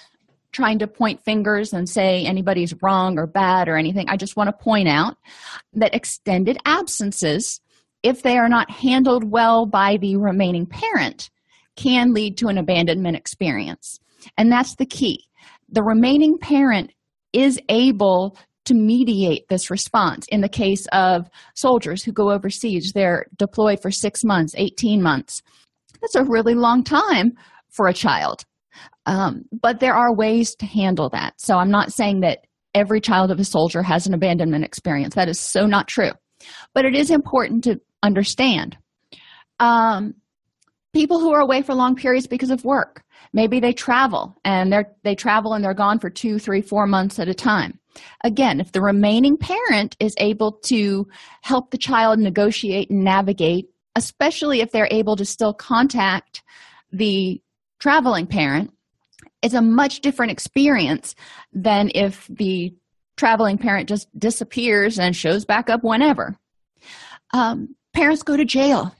trying 0.53 0.79
to 0.79 0.87
point 0.87 1.23
fingers 1.25 1.73
and 1.73 1.89
say 1.89 2.25
anybody's 2.25 2.73
wrong 2.81 3.17
or 3.17 3.27
bad 3.27 3.67
or 3.67 3.75
anything. 3.75 4.07
I 4.07 4.15
just 4.15 4.37
want 4.37 4.47
to 4.47 4.63
point 4.63 4.87
out 4.87 5.17
that 5.73 5.93
extended 5.93 6.57
absences, 6.65 7.59
if 8.03 8.21
they 8.21 8.37
are 8.37 8.47
not 8.47 8.69
handled 8.69 9.23
well 9.29 9.65
by 9.65 9.97
the 9.97 10.15
remaining 10.15 10.65
parent, 10.65 11.29
can 11.75 12.13
lead 12.13 12.37
to 12.37 12.47
an 12.47 12.57
abandonment 12.57 13.17
experience. 13.17 13.99
And 14.37 14.51
that's 14.51 14.75
the 14.75 14.85
key. 14.85 15.25
The 15.69 15.83
remaining 15.83 16.37
parent 16.37 16.91
is 17.33 17.59
able 17.67 18.37
to 18.65 18.73
mediate 18.73 19.47
this 19.49 19.69
response. 19.69 20.25
In 20.29 20.41
the 20.41 20.49
case 20.49 20.85
of 20.91 21.29
soldiers 21.55 22.03
who 22.03 22.11
go 22.11 22.31
overseas, 22.31 22.91
they're 22.93 23.25
deployed 23.37 23.81
for 23.81 23.91
six 23.91 24.23
months, 24.23 24.53
18 24.57 25.01
months. 25.01 25.41
That's 26.01 26.15
a 26.15 26.23
really 26.23 26.55
long 26.55 26.83
time 26.83 27.33
for 27.69 27.87
a 27.87 27.93
child 27.93 28.45
um, 29.05 29.45
but 29.51 29.79
there 29.79 29.93
are 29.93 30.15
ways 30.15 30.55
to 30.55 30.65
handle 30.65 31.09
that. 31.09 31.33
So 31.37 31.57
I'm 31.57 31.71
not 31.71 31.91
saying 31.91 32.21
that 32.21 32.45
every 32.73 33.01
child 33.01 33.31
of 33.31 33.39
a 33.39 33.43
soldier 33.43 33.83
has 33.83 34.07
an 34.07 34.13
abandonment 34.13 34.63
experience. 34.63 35.15
That 35.15 35.29
is 35.29 35.39
so 35.39 35.65
not 35.65 35.87
true. 35.87 36.11
But 36.73 36.85
it 36.85 36.95
is 36.95 37.11
important 37.11 37.63
to 37.65 37.79
understand. 38.01 38.77
Um, 39.59 40.15
people 40.93 41.19
who 41.19 41.33
are 41.33 41.41
away 41.41 41.61
for 41.61 41.73
long 41.73 41.95
periods 41.95 42.27
because 42.27 42.51
of 42.51 42.65
work. 42.65 43.03
Maybe 43.33 43.59
they 43.59 43.73
travel 43.73 44.35
and 44.43 44.71
they're 44.71 44.93
they 45.03 45.15
travel 45.15 45.53
and 45.53 45.63
they're 45.63 45.73
gone 45.73 45.99
for 45.99 46.09
two, 46.09 46.37
three, 46.37 46.61
four 46.61 46.85
months 46.85 47.19
at 47.19 47.27
a 47.27 47.33
time. 47.33 47.79
Again, 48.23 48.59
if 48.59 48.71
the 48.71 48.81
remaining 48.81 49.37
parent 49.37 49.95
is 49.99 50.15
able 50.17 50.53
to 50.65 51.07
help 51.41 51.71
the 51.71 51.77
child 51.77 52.19
negotiate 52.19 52.89
and 52.89 53.03
navigate, 53.03 53.69
especially 53.95 54.61
if 54.61 54.71
they're 54.71 54.87
able 54.91 55.15
to 55.15 55.25
still 55.25 55.53
contact 55.53 56.41
the 56.91 57.41
traveling 57.79 58.27
parent, 58.27 58.73
it's 59.41 59.53
a 59.53 59.61
much 59.61 59.99
different 59.99 60.31
experience 60.31 61.15
than 61.51 61.91
if 61.93 62.27
the 62.27 62.73
traveling 63.17 63.57
parent 63.57 63.89
just 63.89 64.07
disappears 64.17 64.97
and 64.97 65.15
shows 65.15 65.45
back 65.45 65.69
up 65.69 65.83
whenever. 65.83 66.37
Um, 67.33 67.75
parents 67.93 68.23
go 68.23 68.37
to 68.37 68.45
jail. 68.45 68.95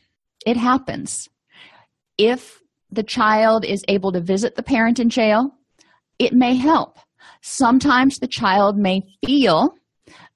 It 0.45 0.57
happens. 0.57 1.29
If 2.17 2.62
the 2.91 3.03
child 3.03 3.65
is 3.65 3.83
able 3.88 4.12
to 4.12 4.19
visit 4.19 4.55
the 4.55 4.63
parent 4.63 5.00
in 5.00 5.09
jail, 5.09 5.51
it 6.19 6.33
may 6.33 6.55
help. 6.55 7.00
Sometimes 7.45 8.19
the 8.19 8.27
child 8.27 8.77
may 8.77 9.01
feel, 9.25 9.75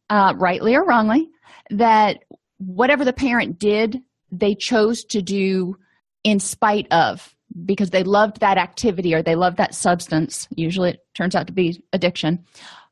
uh, 0.09 0.33
rightly 0.37 0.75
or 0.75 0.85
wrongly, 0.85 1.29
that 1.69 2.19
whatever 2.57 3.05
the 3.05 3.13
parent 3.13 3.57
did, 3.57 4.01
they 4.29 4.53
chose 4.53 5.05
to 5.05 5.21
do 5.21 5.77
in 6.25 6.39
spite 6.39 6.85
of 6.91 7.33
because 7.65 7.91
they 7.91 8.03
loved 8.03 8.41
that 8.41 8.57
activity 8.57 9.15
or 9.15 9.23
they 9.23 9.35
loved 9.35 9.55
that 9.55 9.73
substance. 9.73 10.49
Usually 10.51 10.91
it 10.91 10.99
turns 11.15 11.33
out 11.33 11.47
to 11.47 11.53
be 11.53 11.81
addiction 11.93 12.43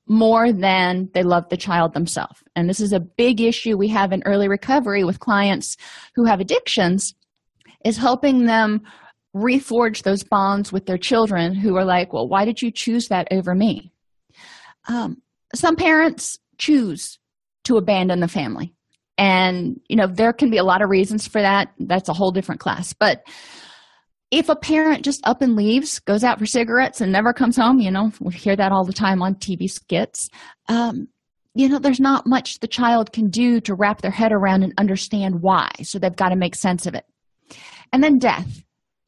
more 0.07 0.53
than 0.53 1.09
they 1.13 1.23
love 1.23 1.49
the 1.49 1.57
child 1.57 1.93
themselves. 1.93 2.41
And 2.55 2.69
this 2.69 2.79
is 2.79 2.93
a 2.93 3.01
big 3.01 3.41
issue 3.41 3.75
we 3.75 3.89
have 3.89 4.13
in 4.13 4.23
early 4.25 4.47
recovery 4.47 5.03
with 5.03 5.19
clients 5.19 5.75
who 6.15 6.23
have 6.23 6.39
addictions 6.39 7.15
is 7.83 7.97
helping 7.97 8.45
them 8.45 8.81
reforge 9.35 10.03
those 10.03 10.23
bonds 10.23 10.71
with 10.71 10.85
their 10.85 10.97
children 10.97 11.53
who 11.53 11.75
are 11.75 11.83
like 11.83 12.13
well 12.13 12.25
why 12.25 12.45
did 12.45 12.61
you 12.61 12.71
choose 12.71 13.09
that 13.09 13.27
over 13.31 13.53
me 13.53 13.91
um, 14.87 15.21
some 15.53 15.75
parents 15.75 16.37
choose 16.57 17.19
to 17.65 17.77
abandon 17.77 18.19
the 18.19 18.27
family. 18.27 18.73
And 19.17 19.79
you 19.87 19.95
know 19.95 20.07
there 20.07 20.33
can 20.33 20.49
be 20.49 20.57
a 20.57 20.63
lot 20.63 20.81
of 20.81 20.89
reasons 20.89 21.27
for 21.27 21.41
that. 21.41 21.69
That's 21.79 22.09
a 22.09 22.13
whole 22.13 22.31
different 22.31 22.61
class. 22.61 22.93
But 22.93 23.23
if 24.31 24.49
a 24.49 24.55
parent 24.55 25.05
just 25.05 25.25
up 25.25 25.41
and 25.41 25.55
leaves 25.55 25.99
goes 25.99 26.23
out 26.23 26.39
for 26.39 26.45
cigarettes 26.45 26.99
and 26.99 27.11
never 27.11 27.31
comes 27.31 27.55
home 27.55 27.79
you 27.79 27.91
know 27.91 28.11
we 28.19 28.33
hear 28.33 28.55
that 28.55 28.71
all 28.71 28.83
the 28.83 28.91
time 28.91 29.21
on 29.21 29.35
tv 29.35 29.69
skits 29.69 30.29
um, 30.67 31.07
you 31.55 31.69
know 31.69 31.79
there's 31.79 32.01
not 32.01 32.27
much 32.27 32.59
the 32.59 32.67
child 32.67 33.13
can 33.13 33.29
do 33.29 33.59
to 33.61 33.73
wrap 33.73 34.01
their 34.01 34.11
head 34.11 34.31
around 34.31 34.63
and 34.63 34.73
understand 34.77 35.41
why. 35.41 35.71
So 35.83 35.97
they've 35.97 36.15
got 36.15 36.29
to 36.29 36.35
make 36.35 36.53
sense 36.53 36.85
of 36.85 36.93
it. 36.93 37.05
And 37.91 38.03
then 38.03 38.19
death. 38.19 38.61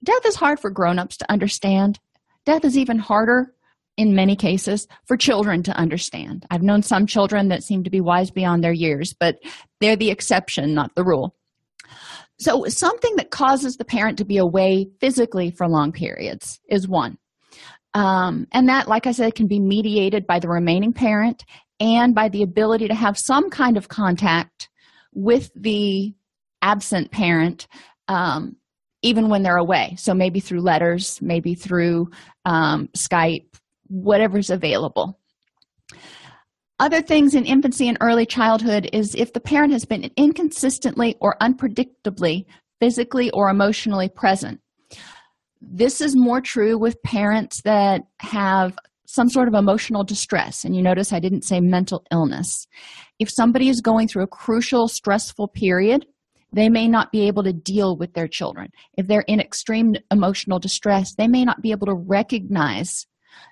Death 0.03 0.25
is 0.25 0.36
hard 0.36 0.60
for 0.60 0.69
grown-ups 0.69 1.17
to 1.17 1.31
understand. 1.31 2.00
Death 2.46 2.63
is 2.63 2.77
even 2.77 2.98
harder 2.98 3.53
in 3.98 4.16
many 4.16 4.36
cases 4.36 4.88
for 5.06 5.18
children 5.18 5.63
to 5.63 5.72
understand 5.77 6.46
i've 6.51 6.62
known 6.62 6.82
some 6.82 7.06
children 7.06 7.50
that 7.50 7.63
seem 7.63 7.84
to 7.84 7.89
be 7.89 8.01
wise 8.01 8.32
beyond 8.32 8.63
their 8.63 8.74
years 8.74 9.13
but 9.20 9.38
they're 9.82 9.96
the 9.96 10.12
exception 10.12 10.74
not 10.74 10.94
the 10.96 11.04
rule 11.04 11.36
so, 12.39 12.66
something 12.68 13.16
that 13.16 13.32
causes 13.32 13.77
the 13.77 13.86
parent 13.86 14.20
to 14.20 14.25
be 14.25 14.38
away 14.38 14.88
physically 15.00 15.50
for 15.50 15.68
long 15.68 15.92
periods 15.92 16.60
is 16.70 16.88
one. 16.88 17.18
Um, 17.96 18.46
and 18.51 18.70
that, 18.70 18.88
like 18.88 19.08
I 19.08 19.12
said, 19.12 19.34
can 19.34 19.48
be 19.48 19.60
mediated 19.60 20.27
by 20.27 20.39
the 20.39 20.48
remaining 20.48 20.94
parent 20.94 21.44
and 21.80 22.13
by 22.13 22.30
the 22.30 22.44
ability 22.44 22.89
to 22.89 22.94
have 22.94 23.18
some 23.18 23.50
kind 23.50 23.75
of 23.75 23.88
contact 23.88 24.70
with 25.13 25.50
the 25.56 26.13
absent 26.62 27.12
parent, 27.12 27.68
um, 28.08 28.56
even 29.01 29.30
when 29.30 29.42
they're 29.42 29.58
away. 29.58 29.96
So, 29.98 30.13
maybe 30.13 30.39
through 30.39 30.62
letters, 30.62 31.20
maybe 31.24 31.56
through 31.56 32.10
um, 32.46 32.89
Skype, 32.96 33.48
whatever's 33.89 34.50
available. 34.50 35.20
Other 36.79 37.01
things 37.01 37.34
in 37.34 37.46
infancy 37.46 37.88
and 37.88 37.98
early 38.01 38.25
childhood 38.25 38.89
is 38.94 39.15
if 39.15 39.34
the 39.34 39.39
parent 39.39 39.74
has 39.74 39.86
been 39.86 40.12
inconsistently 40.15 41.15
or 41.20 41.36
unpredictably 41.41 42.46
physically 42.79 43.32
or 43.32 43.50
emotionally 43.50 44.10
present. 44.10 44.62
This 45.62 46.01
is 46.01 46.15
more 46.15 46.41
true 46.41 46.77
with 46.77 47.01
parents 47.01 47.62
that 47.63 48.01
have 48.20 48.77
some 49.08 49.29
sort 49.29 49.48
of 49.48 49.53
emotional 49.53 50.03
distress. 50.03 50.63
And 50.63 50.75
you 50.75 50.84
notice 50.84 51.12
I 51.12 51.20
didn't 51.20 51.46
say 51.46 51.60
mental 51.60 52.06
illness. 52.12 52.67
If 53.20 53.29
somebody 53.32 53.70
is 53.70 53.82
going 53.82 54.08
through 54.08 54.24
a 54.24 54.27
crucial, 54.27 54.88
stressful 54.88 55.48
period, 55.48 56.06
they 56.53 56.70
may 56.70 56.88
not 56.88 57.12
be 57.12 57.27
able 57.27 57.44
to 57.44 57.53
deal 57.53 57.98
with 57.98 58.13
their 58.13 58.27
children. 58.27 58.70
If 58.98 59.08
they're 59.08 59.22
in 59.27 59.39
extreme 59.39 59.96
emotional 60.12 60.60
distress, 60.60 61.15
they 61.15 61.27
may 61.27 61.44
not 61.44 61.62
be 61.62 61.72
able 61.72 61.88
to 61.88 61.96
recognize 61.96 63.06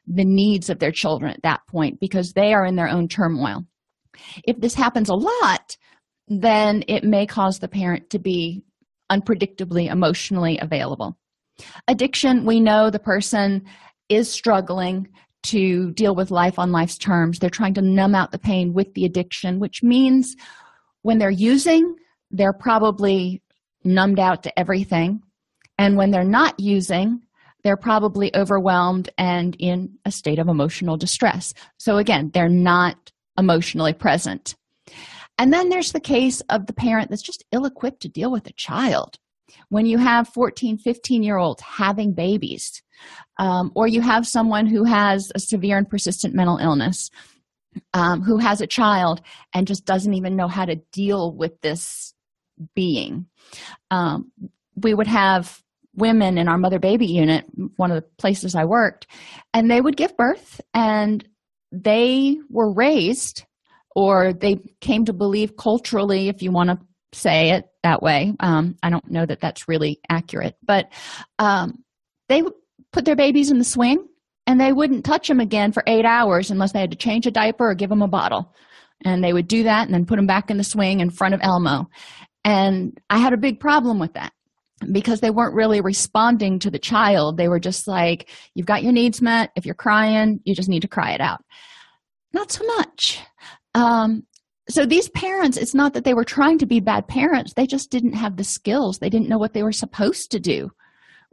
the 0.08 0.26
needs 0.26 0.70
of 0.70 0.80
their 0.80 0.92
children 0.92 1.32
at 1.32 1.44
that 1.44 1.62
point 1.70 2.00
because 2.00 2.34
they 2.34 2.54
are 2.54 2.66
in 2.66 2.76
their 2.76 2.90
own 2.90 3.08
turmoil. 3.08 3.66
If 4.46 4.60
this 4.60 4.74
happens 4.74 5.10
a 5.10 5.16
lot, 5.16 5.78
then 6.28 6.84
it 6.88 7.04
may 7.04 7.26
cause 7.26 7.60
the 7.60 7.68
parent 7.68 8.10
to 8.12 8.20
be 8.20 8.64
unpredictably 9.12 9.92
emotionally 9.92 10.58
available. 10.60 11.18
Addiction, 11.88 12.46
we 12.46 12.60
know 12.60 12.90
the 12.90 13.00
person 13.00 13.64
is 14.10 14.30
struggling 14.30 15.08
to 15.44 15.92
deal 15.92 16.16
with 16.16 16.32
life 16.32 16.58
on 16.58 16.72
life's 16.72 16.98
terms. 16.98 17.38
They're 17.38 17.50
trying 17.50 17.76
to 17.76 17.82
numb 17.82 18.16
out 18.16 18.32
the 18.32 18.40
pain 18.40 18.74
with 18.74 18.94
the 18.94 19.06
addiction, 19.06 19.60
which 19.60 19.84
means 19.84 20.36
when 21.04 21.20
they're 21.20 21.30
using, 21.30 21.96
they're 22.32 22.54
probably 22.54 23.42
numbed 23.84 24.20
out 24.20 24.44
to 24.44 24.60
everything. 24.60 25.22
And 25.78 25.98
when 25.98 26.10
they're 26.10 26.24
not 26.24 26.60
using, 26.60 27.22
they're 27.66 27.76
probably 27.76 28.34
overwhelmed 28.36 29.10
and 29.18 29.56
in 29.58 29.98
a 30.06 30.12
state 30.12 30.38
of 30.38 30.48
emotional 30.48 30.98
distress. 30.98 31.52
So, 31.80 31.98
again, 31.98 32.30
they're 32.32 32.48
not 32.48 33.12
emotionally 33.40 33.92
present. 33.92 34.54
And 35.40 35.52
then 35.52 35.70
there's 35.70 35.92
the 35.92 36.00
case 36.00 36.42
of 36.50 36.68
the 36.68 36.74
parent 36.74 37.10
that's 37.10 37.24
just 37.24 37.44
ill 37.52 37.66
equipped 37.66 38.04
to 38.04 38.08
deal 38.08 38.32
with 38.32 38.46
a 38.48 38.54
child. 38.54 39.18
When 39.70 39.88
you 39.88 39.98
have 39.98 40.30
14, 40.30 40.78
15 40.78 41.24
year 41.24 41.38
olds 41.38 41.64
having 41.64 42.14
babies, 42.14 42.84
um, 43.40 43.72
or 43.74 43.88
you 43.88 44.02
have 44.02 44.28
someone 44.28 44.68
who 44.68 44.84
has 44.84 45.32
a 45.34 45.40
severe 45.40 45.80
and 45.80 45.90
persistent 45.90 46.36
mental 46.36 46.58
illness, 46.58 47.10
um, 47.96 48.22
who 48.22 48.38
has 48.38 48.62
a 48.62 48.68
child 48.68 49.22
and 49.56 49.66
just 49.66 49.86
doesn't 49.86 50.14
even 50.14 50.36
know 50.36 50.48
how 50.48 50.66
to 50.66 50.76
deal 50.92 51.34
with 51.34 51.60
this 51.62 52.14
being. 52.76 53.26
Um, 53.90 54.32
we 54.76 54.94
would 54.94 55.08
have 55.08 55.64
women 55.96 56.38
in 56.38 56.48
our 56.48 56.58
mother 56.58 56.80
baby 56.80 57.08
unit, 57.08 57.46
one 57.78 57.92
of 57.92 57.96
the 57.96 58.08
places 58.18 58.56
I 58.56 58.66
worked, 58.66 59.08
and 59.54 59.70
they 59.70 59.82
would 59.82 59.98
give 59.98 60.18
birth 60.18 60.62
and 60.74 61.28
they 61.72 62.38
were 62.50 62.72
raised 62.72 63.46
or 63.96 64.34
they 64.34 64.60
came 64.82 65.06
to 65.06 65.14
believe 65.14 65.56
culturally, 65.58 66.28
if 66.28 66.42
you 66.42 66.52
want 66.52 66.70
to 66.70 66.80
say 67.14 67.52
it 67.52 67.66
that 67.84 68.02
way. 68.02 68.34
Um, 68.40 68.76
I 68.84 68.90
don't 68.90 69.10
know 69.10 69.26
that 69.26 69.40
that's 69.40 69.68
really 69.68 70.00
accurate, 70.10 70.56
but 70.64 70.92
um, 71.40 71.84
they 72.28 72.44
put 72.92 73.06
their 73.06 73.16
babies 73.16 73.52
in 73.52 73.58
the 73.58 73.64
swing 73.64 74.06
and 74.48 74.60
they 74.60 74.74
wouldn't 74.74 75.06
touch 75.06 75.28
them 75.28 75.40
again 75.40 75.72
for 75.72 75.84
eight 75.88 76.06
hours 76.06 76.52
unless 76.52 76.74
they 76.74 76.82
had 76.82 76.92
to 76.92 76.98
change 76.98 77.26
a 77.26 77.32
diaper 77.32 77.70
or 77.70 77.76
give 77.76 77.90
them 77.90 78.02
a 78.02 78.08
bottle. 78.08 78.54
And 79.04 79.24
they 79.24 79.34
would 79.34 79.48
do 79.48 79.64
that 79.64 79.86
and 79.86 79.94
then 79.94 80.06
put 80.06 80.18
them 80.18 80.28
back 80.28 80.50
in 80.50 80.58
the 80.58 80.64
swing 80.64 81.00
in 81.00 81.10
front 81.10 81.34
of 81.34 81.42
Elmo. 81.44 81.90
And 82.44 83.00
I 83.10 83.18
had 83.18 83.34
a 83.34 83.38
big 83.38 83.60
problem 83.60 84.00
with 84.00 84.14
that 84.14 84.32
because 84.92 85.22
they 85.22 85.30
weren't 85.30 85.56
really 85.56 85.82
responding 85.82 86.60
to 86.60 86.70
the 86.70 86.80
child. 86.80 87.38
They 87.38 87.48
were 87.48 87.60
just 87.60 87.88
like, 87.88 88.30
You've 88.54 88.66
got 88.66 88.84
your 88.84 88.92
needs 88.92 89.22
met. 89.22 89.52
If 89.56 89.66
you're 89.66 89.76
crying, 89.76 90.40
you 90.44 90.56
just 90.56 90.70
need 90.70 90.82
to 90.82 90.88
cry 90.88 91.12
it 91.12 91.22
out. 91.22 91.44
Not 92.34 92.52
so 92.52 92.66
much. 92.78 93.20
Um, 93.74 94.24
so 94.68 94.86
these 94.86 95.10
parents, 95.10 95.58
it's 95.58 95.76
not 95.76 95.94
that 95.94 96.04
they 96.04 96.14
were 96.14 96.26
trying 96.26 96.58
to 96.58 96.66
be 96.66 96.80
bad 96.80 97.08
parents, 97.08 97.54
they 97.54 97.68
just 97.68 97.92
didn't 97.92 98.14
have 98.14 98.38
the 98.38 98.44
skills. 98.44 98.98
They 98.98 99.10
didn't 99.10 99.30
know 99.30 99.38
what 99.38 99.54
they 99.54 99.64
were 99.64 99.72
supposed 99.72 100.32
to 100.32 100.40
do 100.40 100.72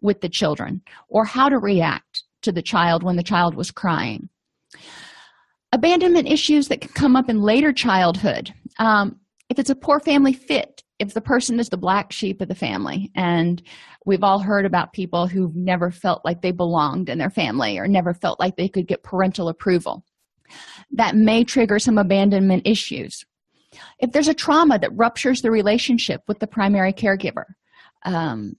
with 0.01 0.21
the 0.21 0.29
children 0.29 0.83
or 1.09 1.25
how 1.25 1.49
to 1.49 1.59
react 1.59 2.25
to 2.43 2.53
the 2.53 2.63
child 2.63 3.03
when 3.03 3.17
the 3.17 3.23
child 3.23 3.55
was 3.55 3.71
crying. 3.71 4.29
Abandonment 5.73 6.29
issues 6.29 6.69
that 6.69 6.83
can 6.83 6.91
come 6.91 7.17
up 7.17 7.31
in 7.31 7.41
later 7.41 7.73
childhood. 7.73 8.53
Um, 8.79 9.21
if 9.49 9.59
it's 9.59 9.71
a 9.71 9.75
poor 9.75 10.01
family 10.01 10.33
fit, 10.33 10.72
if 11.03 11.15
the 11.15 11.21
person 11.21 11.59
is 11.59 11.69
the 11.69 11.77
black 11.77 12.13
sheep 12.13 12.41
of 12.41 12.49
the 12.49 12.55
family, 12.55 13.11
and 13.17 13.61
we've 14.07 14.23
all 14.23 14.39
heard 14.39 14.65
about 14.65 14.93
people 14.93 15.27
who've 15.27 15.55
never 15.57 15.91
felt 15.91 16.25
like 16.25 16.43
they 16.43 16.53
belonged 16.53 17.09
in 17.09 17.19
their 17.19 17.31
family 17.31 17.77
or 17.77 17.89
never 17.89 18.15
felt 18.15 18.39
like 18.39 18.57
they 18.57 18.69
could 18.69 18.87
get 18.87 19.03
parental 19.03 19.49
approval, 19.49 20.05
that 20.93 21.17
may 21.17 21.43
trigger 21.43 21.79
some 21.79 21.99
abandonment 21.99 22.63
issues. 22.65 23.25
If 23.99 24.13
there's 24.13 24.29
a 24.29 24.35
trauma 24.35 24.79
that 24.79 24.97
ruptures 24.97 25.43
the 25.43 25.51
relationship 25.51 26.23
with 26.29 26.39
the 26.39 26.47
primary 26.47 26.93
caregiver, 26.93 27.45
um, 28.05 28.55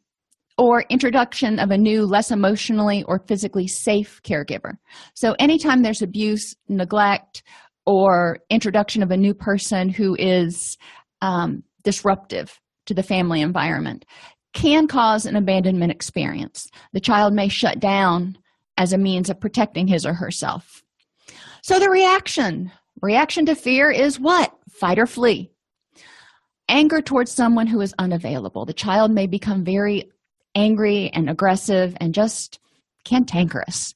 or 0.58 0.84
introduction 0.90 1.60
of 1.60 1.72
a 1.72 1.78
new, 1.78 2.06
less 2.06 2.30
emotionally 2.30 3.04
or 3.08 3.24
physically 3.28 3.68
safe 3.68 4.22
caregiver. 4.24 4.74
So, 5.16 5.36
anytime 5.40 5.82
there's 5.82 6.04
abuse, 6.04 6.56
neglect, 6.68 7.42
or 7.86 8.38
introduction 8.50 9.02
of 9.02 9.12
a 9.12 9.18
new 9.18 9.34
person 9.34 9.90
who 9.90 10.16
is 10.20 10.78
um, 11.22 11.64
disruptive 11.84 12.60
to 12.86 12.94
the 12.94 13.04
family 13.04 13.42
environment, 13.42 14.06
can 14.54 14.88
cause 14.88 15.26
an 15.26 15.36
abandonment 15.36 15.92
experience. 15.92 16.70
The 16.94 17.00
child 17.00 17.34
may 17.34 17.48
shut 17.48 17.80
down 17.80 18.38
as 18.78 18.94
a 18.94 18.98
means 18.98 19.30
of 19.30 19.40
protecting 19.40 19.88
his 19.88 20.06
or 20.06 20.14
herself. 20.14 20.84
So, 21.62 21.80
the 21.80 21.90
reaction 21.90 22.72
reaction 23.02 23.46
to 23.46 23.56
fear 23.56 23.92
is 23.92 24.20
what? 24.20 24.54
Fight 24.70 25.00
or 25.00 25.08
flee. 25.08 25.52
Anger 26.70 27.02
towards 27.02 27.32
someone 27.32 27.68
who 27.68 27.82
is 27.82 27.94
unavailable. 28.00 28.66
The 28.66 28.74
child 28.74 29.12
may 29.12 29.28
become 29.28 29.64
very 29.64 30.12
angry 30.56 31.10
and 31.14 31.30
aggressive 31.30 31.96
and 32.00 32.14
just 32.14 32.60
cantankerous. 33.04 33.94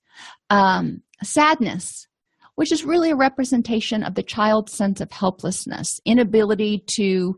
Um, 0.49 1.01
sadness, 1.23 2.07
which 2.55 2.71
is 2.71 2.83
really 2.83 3.11
a 3.11 3.15
representation 3.15 4.03
of 4.03 4.15
the 4.15 4.23
child's 4.23 4.73
sense 4.73 4.99
of 4.99 5.11
helplessness, 5.11 5.99
inability 6.05 6.83
to 6.95 7.37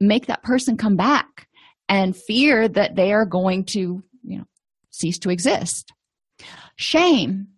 make 0.00 0.26
that 0.26 0.42
person 0.42 0.76
come 0.76 0.96
back 0.96 1.48
and 1.88 2.16
fear 2.16 2.68
that 2.68 2.96
they 2.96 3.12
are 3.12 3.26
going 3.26 3.64
to 3.64 4.02
you 4.22 4.38
know 4.38 4.44
cease 4.90 5.18
to 5.20 5.30
exist. 5.30 5.92
Shame 6.76 7.48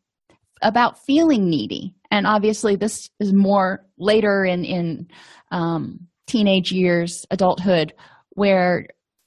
about 0.63 1.05
feeling 1.05 1.49
needy. 1.49 1.95
And 2.11 2.27
obviously 2.27 2.77
this 2.77 3.11
is 3.21 3.33
more 3.33 3.85
later 3.99 4.45
in 4.45 4.65
in 4.65 5.09
um, 5.51 6.09
teenage 6.27 6.73
years 6.73 7.27
adulthood 7.31 7.95
where 8.31 8.87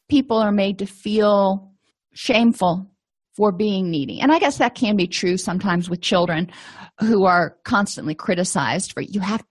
people 0.10 0.38
are 0.38 0.52
made 0.52 0.80
to 0.80 0.86
feel 0.86 1.72
shameful 2.14 2.91
for 3.36 3.52
being 3.52 3.90
needy. 3.90 4.20
And 4.20 4.32
I 4.32 4.40
guess 4.40 4.58
that 4.58 4.76
can 4.76 4.96
be 4.96 5.08
true 5.08 5.38
sometimes 5.38 5.90
with 5.90 6.02
children 6.02 6.52
who 7.00 7.26
are 7.26 7.58
constantly 7.64 8.14
criticized 8.14 8.94
for 8.94 9.02
you 9.02 9.20
have 9.20 9.44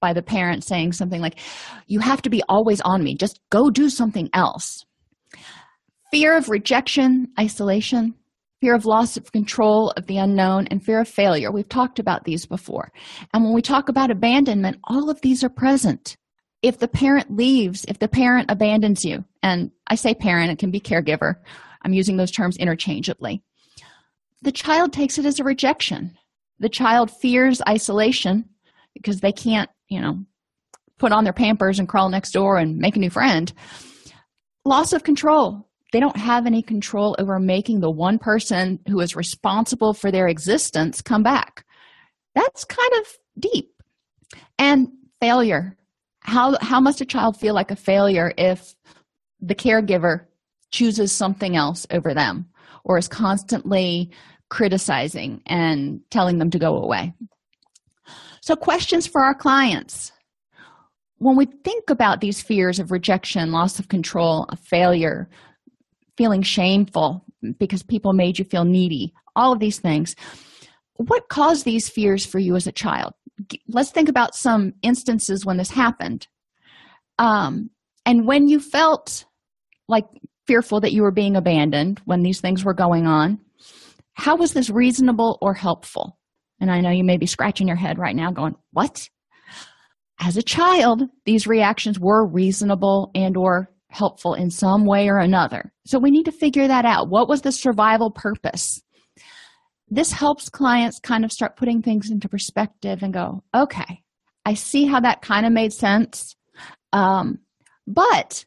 by 0.00 0.12
the 0.12 0.22
parent 0.22 0.64
saying 0.64 0.92
something 0.92 1.20
like 1.20 1.38
you 1.86 2.00
have 2.00 2.22
to 2.22 2.30
be 2.30 2.42
always 2.48 2.80
on 2.82 3.02
me, 3.02 3.14
just 3.14 3.40
go 3.50 3.70
do 3.70 3.88
something 3.88 4.28
else. 4.32 4.84
Fear 6.10 6.36
of 6.36 6.48
rejection, 6.48 7.28
isolation, 7.38 8.14
fear 8.60 8.74
of 8.74 8.86
loss 8.86 9.16
of 9.16 9.30
control 9.32 9.90
of 9.96 10.06
the 10.06 10.18
unknown 10.18 10.66
and 10.68 10.82
fear 10.82 11.00
of 11.00 11.08
failure. 11.08 11.52
We've 11.52 11.68
talked 11.68 11.98
about 11.98 12.24
these 12.24 12.46
before. 12.46 12.92
And 13.32 13.44
when 13.44 13.54
we 13.54 13.62
talk 13.62 13.88
about 13.88 14.10
abandonment, 14.10 14.78
all 14.84 15.10
of 15.10 15.20
these 15.20 15.44
are 15.44 15.48
present. 15.48 16.16
If 16.62 16.78
the 16.78 16.88
parent 16.88 17.34
leaves, 17.34 17.84
if 17.86 17.98
the 17.98 18.08
parent 18.08 18.50
abandons 18.50 19.04
you, 19.04 19.24
and 19.42 19.70
I 19.86 19.94
say 19.94 20.14
parent, 20.14 20.50
it 20.50 20.58
can 20.58 20.70
be 20.70 20.80
caregiver 20.80 21.34
I'm 21.82 21.92
using 21.92 22.16
those 22.16 22.30
terms 22.30 22.56
interchangeably. 22.56 23.42
The 24.42 24.52
child 24.52 24.92
takes 24.92 25.18
it 25.18 25.26
as 25.26 25.40
a 25.40 25.44
rejection. 25.44 26.16
The 26.60 26.68
child 26.68 27.10
fears 27.10 27.60
isolation 27.68 28.48
because 28.94 29.20
they 29.20 29.32
can't, 29.32 29.70
you 29.88 30.00
know, 30.00 30.24
put 30.98 31.12
on 31.12 31.24
their 31.24 31.32
pampers 31.32 31.78
and 31.78 31.88
crawl 31.88 32.08
next 32.08 32.32
door 32.32 32.58
and 32.58 32.78
make 32.78 32.96
a 32.96 33.00
new 33.00 33.10
friend. 33.10 33.52
Loss 34.64 34.92
of 34.92 35.04
control. 35.04 35.68
They 35.92 36.00
don't 36.00 36.16
have 36.16 36.46
any 36.46 36.62
control 36.62 37.16
over 37.18 37.38
making 37.38 37.80
the 37.80 37.90
one 37.90 38.18
person 38.18 38.78
who 38.88 39.00
is 39.00 39.16
responsible 39.16 39.94
for 39.94 40.10
their 40.10 40.28
existence 40.28 41.00
come 41.00 41.22
back. 41.22 41.64
That's 42.34 42.64
kind 42.64 42.92
of 43.00 43.06
deep. 43.38 43.72
And 44.58 44.88
failure. 45.20 45.76
How, 46.20 46.58
how 46.60 46.80
must 46.80 47.00
a 47.00 47.06
child 47.06 47.38
feel 47.38 47.54
like 47.54 47.70
a 47.70 47.76
failure 47.76 48.32
if 48.36 48.74
the 49.40 49.54
caregiver 49.54 50.26
chooses 50.70 51.12
something 51.12 51.56
else 51.56 51.86
over 51.90 52.14
them 52.14 52.46
or 52.84 52.98
is 52.98 53.08
constantly 53.08 54.10
criticizing 54.48 55.42
and 55.46 56.00
telling 56.10 56.38
them 56.38 56.50
to 56.50 56.58
go 56.58 56.76
away. 56.76 57.12
So, 58.40 58.56
questions 58.56 59.06
for 59.06 59.22
our 59.22 59.34
clients. 59.34 60.12
When 61.18 61.36
we 61.36 61.46
think 61.64 61.90
about 61.90 62.20
these 62.20 62.40
fears 62.40 62.78
of 62.78 62.92
rejection, 62.92 63.50
loss 63.50 63.78
of 63.78 63.88
control, 63.88 64.46
of 64.50 64.60
failure, 64.60 65.28
feeling 66.16 66.42
shameful 66.42 67.24
because 67.58 67.82
people 67.82 68.12
made 68.12 68.38
you 68.38 68.44
feel 68.44 68.64
needy, 68.64 69.12
all 69.34 69.52
of 69.52 69.58
these 69.58 69.80
things, 69.80 70.14
what 70.94 71.28
caused 71.28 71.64
these 71.64 71.88
fears 71.88 72.24
for 72.24 72.38
you 72.38 72.56
as 72.56 72.66
a 72.66 72.72
child? 72.72 73.14
Let's 73.68 73.90
think 73.90 74.08
about 74.08 74.34
some 74.34 74.74
instances 74.82 75.44
when 75.44 75.56
this 75.56 75.70
happened. 75.70 76.26
Um, 77.18 77.70
and 78.06 78.26
when 78.26 78.48
you 78.48 78.60
felt 78.60 79.24
like 79.88 80.06
fearful 80.48 80.80
that 80.80 80.92
you 80.92 81.02
were 81.02 81.12
being 81.12 81.36
abandoned 81.36 82.00
when 82.06 82.22
these 82.22 82.40
things 82.40 82.64
were 82.64 82.74
going 82.74 83.06
on. 83.06 83.38
How 84.14 84.34
was 84.34 84.52
this 84.52 84.70
reasonable 84.70 85.38
or 85.40 85.54
helpful? 85.54 86.18
And 86.60 86.72
I 86.72 86.80
know 86.80 86.90
you 86.90 87.04
may 87.04 87.18
be 87.18 87.26
scratching 87.26 87.68
your 87.68 87.76
head 87.76 87.98
right 87.98 88.16
now 88.16 88.32
going, 88.32 88.56
"What?" 88.72 89.08
As 90.20 90.36
a 90.36 90.42
child, 90.42 91.02
these 91.24 91.46
reactions 91.46 92.00
were 92.00 92.26
reasonable 92.26 93.12
and 93.14 93.36
or 93.36 93.70
helpful 93.90 94.34
in 94.34 94.50
some 94.50 94.84
way 94.84 95.08
or 95.08 95.18
another. 95.18 95.72
So 95.86 95.98
we 95.98 96.10
need 96.10 96.24
to 96.24 96.32
figure 96.32 96.66
that 96.66 96.84
out. 96.84 97.08
What 97.08 97.28
was 97.28 97.42
the 97.42 97.52
survival 97.52 98.10
purpose? 98.10 98.82
This 99.88 100.12
helps 100.12 100.48
clients 100.48 100.98
kind 100.98 101.24
of 101.24 101.32
start 101.32 101.56
putting 101.56 101.80
things 101.80 102.10
into 102.10 102.28
perspective 102.28 103.02
and 103.02 103.14
go, 103.14 103.42
okay, 103.54 104.02
I 104.44 104.54
see 104.54 104.86
how 104.86 105.00
that 105.00 105.22
kind 105.22 105.46
of 105.46 105.52
made 105.52 105.72
sense. 105.72 106.34
Um, 106.92 107.38
but 107.86 108.44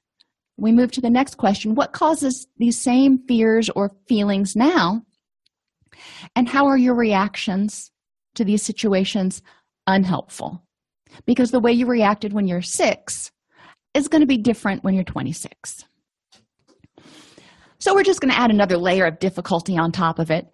we 0.62 0.72
move 0.72 0.92
to 0.92 1.02
the 1.02 1.10
next 1.10 1.36
question 1.38 1.76
what 1.76 1.92
causes 1.92 2.48
these 2.58 2.78
same 2.78 3.18
fears 3.28 3.70
or 3.76 3.92
feelings 4.08 4.56
now 4.56 5.02
and 6.36 6.48
how 6.48 6.68
are 6.68 6.78
your 6.78 6.96
reactions 6.96 7.92
to 8.36 8.46
these 8.46 8.64
situations 8.64 9.42
unhelpful 9.88 10.64
because 11.26 11.52
the 11.52 11.60
way 11.60 11.72
you 11.72 11.86
reacted 11.86 12.32
when 12.32 12.48
you're 12.48 12.62
six 12.62 13.32
is 13.94 14.08
going 14.08 14.22
to 14.22 14.28
be 14.28 14.38
different 14.38 14.84
when 14.84 14.94
you're 14.94 15.04
26 15.04 15.84
So 17.80 17.96
we're 17.96 18.04
just 18.04 18.22
going 18.22 18.32
to 18.32 18.40
add 18.40 18.52
another 18.52 18.78
layer 18.78 19.08
of 19.08 19.18
difficulty 19.18 19.76
on 19.76 19.92
top 19.92 20.20
of 20.20 20.30
it. 20.30 20.46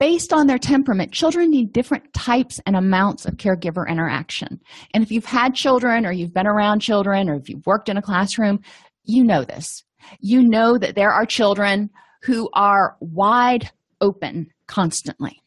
Based 0.00 0.32
on 0.32 0.48
their 0.48 0.58
temperament, 0.58 1.12
children 1.12 1.48
need 1.48 1.72
different 1.72 2.12
types 2.12 2.58
and 2.66 2.74
amounts 2.74 3.24
of 3.24 3.36
caregiver 3.36 3.88
interaction. 3.88 4.60
And 4.92 5.04
if 5.04 5.12
you've 5.12 5.24
had 5.24 5.54
children 5.54 6.04
or 6.04 6.10
you've 6.10 6.34
been 6.34 6.48
around 6.48 6.80
children 6.80 7.30
or 7.30 7.36
if 7.36 7.48
you've 7.48 7.64
worked 7.66 7.88
in 7.88 7.96
a 7.96 8.02
classroom, 8.02 8.58
you 9.04 9.24
know 9.24 9.44
this. 9.44 9.84
You 10.20 10.42
know 10.42 10.78
that 10.78 10.94
there 10.94 11.12
are 11.12 11.26
children 11.26 11.90
who 12.22 12.48
are 12.52 12.96
wide 13.00 13.70
open 14.00 14.50
constantly. 14.66 15.40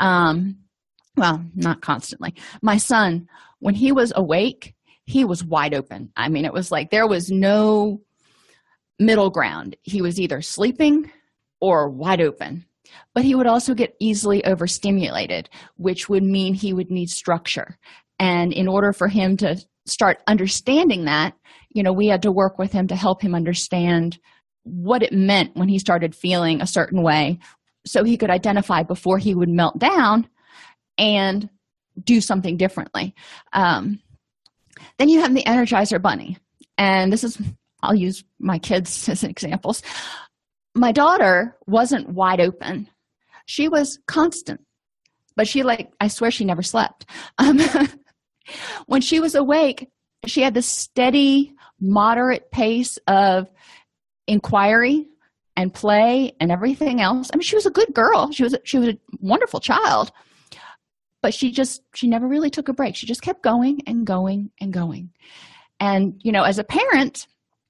Um, 0.00 0.58
well, 1.16 1.44
not 1.54 1.80
constantly. 1.80 2.34
My 2.62 2.76
son, 2.76 3.28
when 3.58 3.74
he 3.74 3.92
was 3.92 4.12
awake, 4.14 4.74
he 5.04 5.24
was 5.24 5.44
wide 5.44 5.74
open. 5.74 6.12
I 6.16 6.28
mean, 6.28 6.44
it 6.44 6.52
was 6.52 6.70
like 6.70 6.90
there 6.90 7.08
was 7.08 7.30
no 7.30 8.00
middle 8.98 9.30
ground. 9.30 9.76
He 9.82 10.02
was 10.02 10.20
either 10.20 10.42
sleeping 10.42 11.10
or 11.60 11.88
wide 11.88 12.20
open. 12.20 12.66
But 13.14 13.24
he 13.24 13.34
would 13.34 13.46
also 13.46 13.74
get 13.74 13.96
easily 14.00 14.44
overstimulated, 14.44 15.50
which 15.76 16.08
would 16.08 16.22
mean 16.22 16.54
he 16.54 16.72
would 16.72 16.90
need 16.90 17.10
structure. 17.10 17.78
And 18.18 18.52
in 18.52 18.68
order 18.68 18.92
for 18.92 19.08
him 19.08 19.36
to 19.38 19.62
start 19.86 20.22
understanding 20.26 21.04
that, 21.04 21.34
you 21.70 21.82
know, 21.82 21.92
we 21.92 22.06
had 22.06 22.22
to 22.22 22.32
work 22.32 22.58
with 22.58 22.72
him 22.72 22.88
to 22.88 22.96
help 22.96 23.22
him 23.22 23.34
understand 23.34 24.18
what 24.62 25.02
it 25.02 25.12
meant 25.12 25.56
when 25.56 25.68
he 25.68 25.78
started 25.78 26.14
feeling 26.14 26.60
a 26.60 26.66
certain 26.66 27.02
way 27.02 27.38
so 27.86 28.04
he 28.04 28.16
could 28.16 28.30
identify 28.30 28.82
before 28.82 29.18
he 29.18 29.34
would 29.34 29.48
melt 29.48 29.78
down 29.78 30.28
and 30.98 31.48
do 32.04 32.20
something 32.20 32.56
differently. 32.56 33.14
Um, 33.52 34.00
then 34.98 35.08
you 35.08 35.20
have 35.20 35.34
the 35.34 35.44
Energizer 35.44 36.00
Bunny. 36.00 36.38
And 36.76 37.12
this 37.12 37.24
is, 37.24 37.40
I'll 37.82 37.94
use 37.94 38.24
my 38.38 38.58
kids 38.58 39.08
as 39.08 39.24
examples. 39.24 39.82
My 40.74 40.92
daughter 40.92 41.56
wasn't 41.66 42.10
wide 42.10 42.40
open, 42.40 42.88
she 43.46 43.68
was 43.68 43.98
constant. 44.06 44.60
But 45.34 45.46
she, 45.46 45.62
like, 45.62 45.92
I 46.00 46.08
swear 46.08 46.32
she 46.32 46.44
never 46.44 46.62
slept. 46.62 47.06
Um, 47.38 47.60
when 48.86 49.00
she 49.00 49.20
was 49.20 49.36
awake, 49.36 49.88
she 50.26 50.42
had 50.42 50.54
this 50.54 50.66
steady, 50.66 51.54
moderate 51.80 52.50
pace 52.50 52.98
of 53.06 53.48
inquiry 54.26 55.06
and 55.56 55.74
play 55.74 56.32
and 56.40 56.52
everything 56.52 57.00
else. 57.00 57.30
I 57.32 57.36
mean, 57.36 57.42
she 57.42 57.56
was 57.56 57.66
a 57.66 57.70
good 57.70 57.92
girl. 57.94 58.30
She 58.30 58.44
was 58.44 58.56
she 58.64 58.78
was 58.78 58.90
a 58.90 58.98
wonderful 59.20 59.60
child. 59.60 60.12
But 61.20 61.34
she 61.34 61.50
just 61.50 61.82
she 61.94 62.06
never 62.06 62.28
really 62.28 62.50
took 62.50 62.68
a 62.68 62.72
break. 62.72 62.94
She 62.94 63.06
just 63.06 63.22
kept 63.22 63.42
going 63.42 63.80
and 63.86 64.06
going 64.06 64.50
and 64.60 64.72
going. 64.72 65.10
And 65.80 66.20
you 66.22 66.30
know, 66.32 66.44
as 66.44 66.58
a 66.58 66.64
parent, 66.64 67.26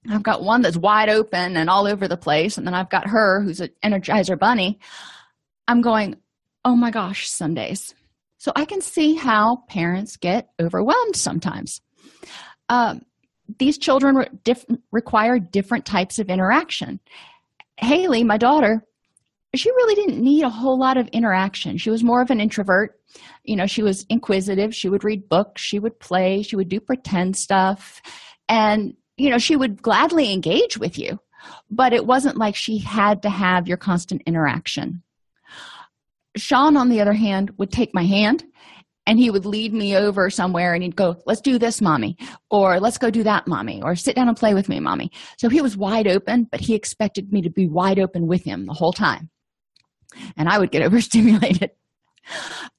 I've 0.07 0.23
got 0.23 0.43
one 0.43 0.61
that's 0.61 0.77
wide 0.77 1.09
open 1.09 1.57
and 1.57 1.69
all 1.69 1.87
over 1.87 2.07
the 2.07 2.17
place, 2.17 2.57
and 2.57 2.67
then 2.67 2.73
I've 2.73 2.89
got 2.89 3.07
her 3.07 3.41
who's 3.41 3.59
an 3.59 3.69
energizer 3.83 4.37
bunny. 4.37 4.79
I'm 5.67 5.81
going, 5.81 6.15
oh 6.63 6.75
my 6.75 6.91
gosh, 6.91 7.29
some 7.29 7.53
days. 7.53 7.93
So 8.37 8.51
I 8.55 8.65
can 8.65 8.81
see 8.81 9.15
how 9.15 9.63
parents 9.67 10.15
get 10.17 10.49
overwhelmed 10.59 11.15
sometimes. 11.15 11.81
Um, 12.69 13.01
these 13.59 13.77
children 13.77 14.15
re- 14.15 14.57
require 14.91 15.37
different 15.37 15.85
types 15.85 16.17
of 16.17 16.29
interaction. 16.29 16.99
Haley, 17.77 18.23
my 18.23 18.37
daughter, 18.37 18.85
she 19.55 19.69
really 19.71 19.95
didn't 19.95 20.23
need 20.23 20.43
a 20.43 20.49
whole 20.49 20.77
lot 20.77 20.97
of 20.97 21.07
interaction. 21.09 21.77
She 21.77 21.89
was 21.89 22.03
more 22.03 22.21
of 22.21 22.29
an 22.29 22.39
introvert. 22.39 22.99
You 23.43 23.55
know, 23.55 23.67
she 23.67 23.83
was 23.83 24.05
inquisitive. 24.09 24.75
She 24.75 24.89
would 24.89 25.03
read 25.03 25.29
books, 25.29 25.61
she 25.61 25.79
would 25.79 25.99
play, 25.99 26.43
she 26.43 26.55
would 26.55 26.69
do 26.69 26.79
pretend 26.79 27.35
stuff. 27.35 28.01
And, 28.47 28.95
you 29.17 29.29
know, 29.29 29.37
she 29.37 29.55
would 29.55 29.81
gladly 29.81 30.33
engage 30.33 30.77
with 30.77 30.97
you, 30.97 31.19
but 31.69 31.93
it 31.93 32.05
wasn't 32.05 32.37
like 32.37 32.55
she 32.55 32.77
had 32.77 33.21
to 33.23 33.29
have 33.29 33.67
your 33.67 33.77
constant 33.77 34.21
interaction. 34.25 35.03
Sean, 36.37 36.77
on 36.77 36.89
the 36.89 37.01
other 37.01 37.13
hand, 37.13 37.51
would 37.57 37.71
take 37.71 37.93
my 37.93 38.05
hand 38.05 38.43
and 39.09 39.17
he 39.17 39.31
would 39.31 39.45
lead 39.45 39.73
me 39.73 39.97
over 39.97 40.29
somewhere 40.29 40.75
and 40.75 40.83
he'd 40.83 40.95
go 40.95 41.15
let's 41.25 41.41
do 41.41 41.57
this 41.57 41.81
mommy 41.81 42.15
or 42.51 42.79
let's 42.79 42.99
go 42.99 43.09
do 43.09 43.23
that 43.23 43.47
mommy 43.47 43.81
or 43.81 43.95
sit 43.95 44.15
down 44.15 44.27
and 44.27 44.37
play 44.37 44.53
with 44.53 44.69
me 44.69 44.79
mommy. 44.79 45.11
So 45.39 45.49
he 45.49 45.61
was 45.61 45.75
wide 45.75 46.07
open 46.07 46.47
but 46.49 46.61
he 46.61 46.75
expected 46.75 47.33
me 47.33 47.41
to 47.41 47.49
be 47.49 47.67
wide 47.67 47.97
open 47.97 48.27
with 48.27 48.43
him 48.43 48.67
the 48.67 48.73
whole 48.73 48.93
time. 48.93 49.31
And 50.37 50.47
i 50.47 50.59
would 50.59 50.71
get 50.71 50.83
overstimulated. 50.87 51.71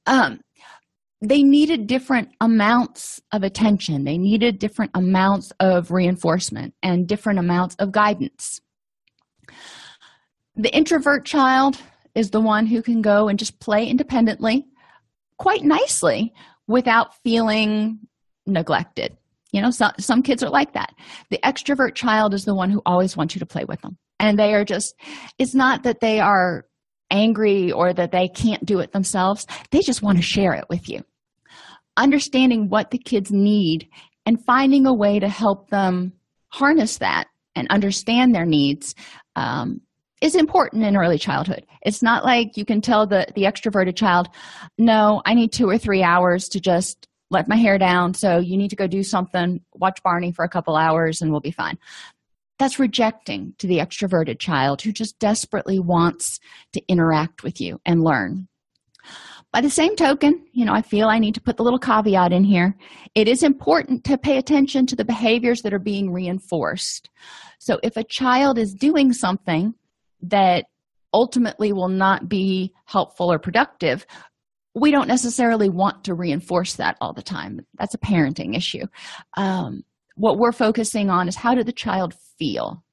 Um, 0.07 0.41
they 1.21 1.43
needed 1.43 1.89
different 1.89 2.29
amounts 2.41 3.21
of 3.33 3.43
attention. 3.43 4.05
They 4.05 4.17
needed 4.17 4.59
different 4.59 4.93
amounts 4.95 5.53
of 5.59 5.91
reinforcement 5.91 6.75
and 6.83 7.09
different 7.09 7.41
amounts 7.41 7.75
of 7.81 7.91
guidance. 7.91 8.61
The 10.55 10.75
introvert 10.75 11.27
child 11.27 11.79
is 12.15 12.31
the 12.31 12.41
one 12.41 12.67
who 12.67 12.83
can 12.83 13.03
go 13.03 13.29
and 13.29 13.39
just 13.39 13.59
play 13.61 13.87
independently 13.87 14.70
quite 15.41 15.65
nicely 15.65 16.35
without 16.69 17.17
feeling 17.25 17.99
neglected. 18.47 19.17
You 19.53 19.63
know 19.63 19.71
some, 19.71 19.93
some 19.99 20.23
kids 20.23 20.43
are 20.45 20.51
like 20.51 20.75
that. 20.75 20.95
The 21.31 21.41
extrovert 21.43 21.95
child 21.95 22.35
is 22.35 22.45
the 22.45 22.55
one 22.55 22.71
who 22.71 22.83
always 22.85 23.17
wants 23.17 23.35
you 23.35 23.41
to 23.41 23.47
play 23.47 23.65
with 23.65 23.81
them. 23.81 23.97
And 24.21 24.39
they 24.39 24.55
are 24.55 24.67
just 24.67 24.95
it's 25.39 25.55
not 25.55 25.83
that 25.85 26.01
they 26.01 26.21
are 26.21 26.67
angry 27.11 27.73
or 27.73 27.93
that 27.93 28.13
they 28.13 28.29
can't 28.29 28.65
do 28.65 28.81
it 28.81 28.93
themselves. 28.93 29.47
They 29.71 29.81
just 29.81 30.03
want 30.03 30.19
to 30.19 30.23
share 30.23 30.53
it 30.53 30.67
with 30.69 30.89
you. 30.89 31.05
Understanding 31.97 32.69
what 32.69 32.91
the 32.91 32.99
kids 32.99 33.33
need 33.33 33.89
and 34.27 34.45
finding 34.45 34.87
a 34.87 34.95
way 34.95 35.19
to 35.19 35.29
help 35.29 35.71
them 35.71 36.13
harness 36.49 36.99
that 36.99 37.29
and 37.57 37.67
understand 37.71 38.35
their 38.35 38.47
needs 38.47 38.95
um, 39.37 39.81
is 40.21 40.35
important 40.35 40.85
in 40.85 40.97
early 40.97 41.19
childhood. 41.19 41.67
It's 41.83 42.03
not 42.03 42.25
like 42.25 42.57
you 42.57 42.65
can 42.65 42.81
tell 42.81 43.07
the, 43.07 43.27
the 43.35 43.45
extroverted 43.45 43.97
child, 43.97 44.29
no, 44.79 45.23
I 45.25 45.35
need 45.35 45.53
two 45.53 45.69
or 45.69 45.79
three 45.79 46.03
hours 46.03 46.49
to 46.51 46.61
just 46.61 47.09
let 47.31 47.49
my 47.49 47.57
hair 47.57 47.79
down. 47.79 48.15
So 48.15 48.39
you 48.39 48.57
need 48.57 48.71
to 48.71 48.77
go 48.77 48.87
do 48.87 49.03
something, 49.03 49.61
watch 49.75 50.03
Barney 50.03 50.33
for 50.33 50.45
a 50.45 50.49
couple 50.49 50.77
hours, 50.77 51.23
and 51.23 51.31
we'll 51.31 51.41
be 51.41 51.53
fine. 51.53 51.79
That's 52.59 52.79
rejecting 52.79 53.55
to 53.59 53.67
the 53.67 53.79
extroverted 53.79 54.39
child 54.39 54.83
who 54.83 54.93
just 54.93 55.19
desperately 55.19 55.79
wants 55.79 56.41
to 56.75 56.83
interact 56.89 57.43
with 57.43 57.61
you 57.61 57.81
and 57.87 58.05
learn. 58.05 58.49
By 59.53 59.63
the 59.63 59.71
same 59.71 59.97
token, 59.97 60.47
you 60.53 60.65
know, 60.65 60.75
I 60.75 60.83
feel 60.83 61.09
I 61.09 61.19
need 61.19 61.35
to 61.35 61.41
put 61.41 61.57
the 61.57 61.65
little 61.65 61.79
caveat 61.79 62.33
in 62.33 62.45
here. 62.45 62.77
It 63.15 63.27
is 63.27 63.43
important 63.43 64.05
to 64.05 64.19
pay 64.19 64.37
attention 64.37 64.87
to 64.87 64.97
the 64.97 65.05
behaviors 65.05 65.63
that 65.63 65.73
are 65.73 65.81
being 65.81 66.13
reinforced. 66.13 67.09
So 67.59 67.81
if 67.83 67.97
a 67.97 68.05
child 68.05 68.59
is 68.59 68.75
doing 68.75 69.13
something 69.13 69.75
that 70.23 70.67
ultimately 71.13 71.73
will 71.73 71.89
not 71.89 72.29
be 72.29 72.73
helpful 72.87 73.33
or 73.33 73.39
productive 73.39 74.07
we 74.75 74.91
don't 74.91 75.09
necessarily 75.09 75.69
want 75.69 76.05
to 76.05 76.15
reinforce 76.15 76.77
that 76.77 76.97
all 77.01 77.13
the 77.13 77.23
time. 77.23 77.67
That's 77.79 77.95
a 77.95 77.99
parenting 77.99 78.57
issue. 78.57 78.87
Um, 79.37 79.83
what 80.15 80.39
we're 80.39 80.53
focusing 80.53 81.11
on 81.11 81.29
is 81.29 81.37
how 81.37 81.55
did 81.55 81.67
the 81.67 81.73
child 81.73 82.15
feel? 82.39 82.85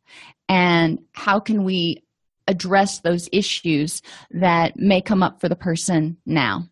And 0.50 1.00
how 1.14 1.40
can 1.40 1.64
we 1.64 2.04
address 2.48 3.00
those 3.00 3.28
issues 3.32 4.02
that 4.32 4.78
may 4.78 5.02
come 5.02 5.22
up 5.22 5.42
for 5.42 5.50
the 5.50 5.56
person 5.56 6.18
now? 6.26 6.64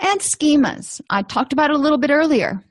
And 0.00 0.20
schemas. 0.20 1.00
I 1.10 1.22
talked 1.22 1.52
about 1.52 1.70
it 1.70 1.76
a 1.76 1.80
little 1.80 1.98
bit 1.98 2.10
earlier 2.10 2.64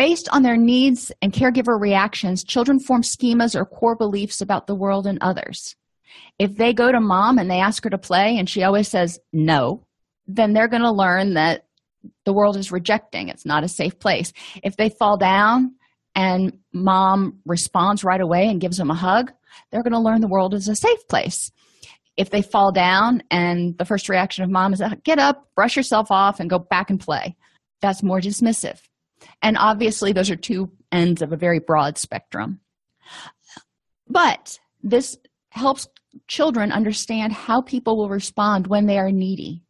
Based 0.00 0.30
on 0.32 0.42
their 0.42 0.56
needs 0.56 1.12
and 1.20 1.30
caregiver 1.30 1.78
reactions, 1.78 2.42
children 2.42 2.80
form 2.80 3.02
schemas 3.02 3.54
or 3.54 3.66
core 3.66 3.94
beliefs 3.94 4.40
about 4.40 4.66
the 4.66 4.74
world 4.74 5.06
and 5.06 5.18
others. 5.20 5.76
If 6.38 6.56
they 6.56 6.72
go 6.72 6.90
to 6.90 7.00
mom 7.00 7.36
and 7.36 7.50
they 7.50 7.60
ask 7.60 7.84
her 7.84 7.90
to 7.90 7.98
play 7.98 8.38
and 8.38 8.48
she 8.48 8.62
always 8.62 8.88
says 8.88 9.18
no, 9.34 9.84
then 10.26 10.54
they're 10.54 10.68
going 10.68 10.84
to 10.84 10.90
learn 10.90 11.34
that 11.34 11.66
the 12.24 12.32
world 12.32 12.56
is 12.56 12.72
rejecting. 12.72 13.28
It's 13.28 13.44
not 13.44 13.62
a 13.62 13.68
safe 13.68 13.98
place. 13.98 14.32
If 14.62 14.78
they 14.78 14.88
fall 14.88 15.18
down 15.18 15.74
and 16.14 16.56
mom 16.72 17.38
responds 17.44 18.02
right 18.02 18.22
away 18.22 18.48
and 18.48 18.58
gives 18.58 18.78
them 18.78 18.90
a 18.90 18.94
hug, 18.94 19.30
they're 19.70 19.82
going 19.82 19.92
to 19.92 20.00
learn 20.00 20.22
the 20.22 20.28
world 20.28 20.54
is 20.54 20.66
a 20.66 20.76
safe 20.76 21.08
place. 21.08 21.52
If 22.16 22.30
they 22.30 22.40
fall 22.40 22.72
down 22.72 23.22
and 23.30 23.76
the 23.76 23.84
first 23.84 24.08
reaction 24.08 24.44
of 24.44 24.50
mom 24.50 24.72
is 24.72 24.82
get 25.04 25.18
up, 25.18 25.50
brush 25.54 25.76
yourself 25.76 26.10
off, 26.10 26.40
and 26.40 26.48
go 26.48 26.58
back 26.58 26.88
and 26.88 26.98
play, 26.98 27.36
that's 27.82 28.02
more 28.02 28.18
dismissive. 28.18 28.80
And 29.42 29.56
obviously, 29.58 30.12
those 30.12 30.30
are 30.30 30.36
two 30.36 30.70
ends 30.92 31.22
of 31.22 31.32
a 31.32 31.36
very 31.36 31.58
broad 31.58 31.98
spectrum. 31.98 32.60
But 34.08 34.58
this 34.82 35.18
helps 35.50 35.88
children 36.26 36.72
understand 36.72 37.32
how 37.32 37.62
people 37.62 37.96
will 37.96 38.08
respond 38.08 38.66
when 38.66 38.86
they 38.86 38.98
are 38.98 39.12
needy, 39.12 39.62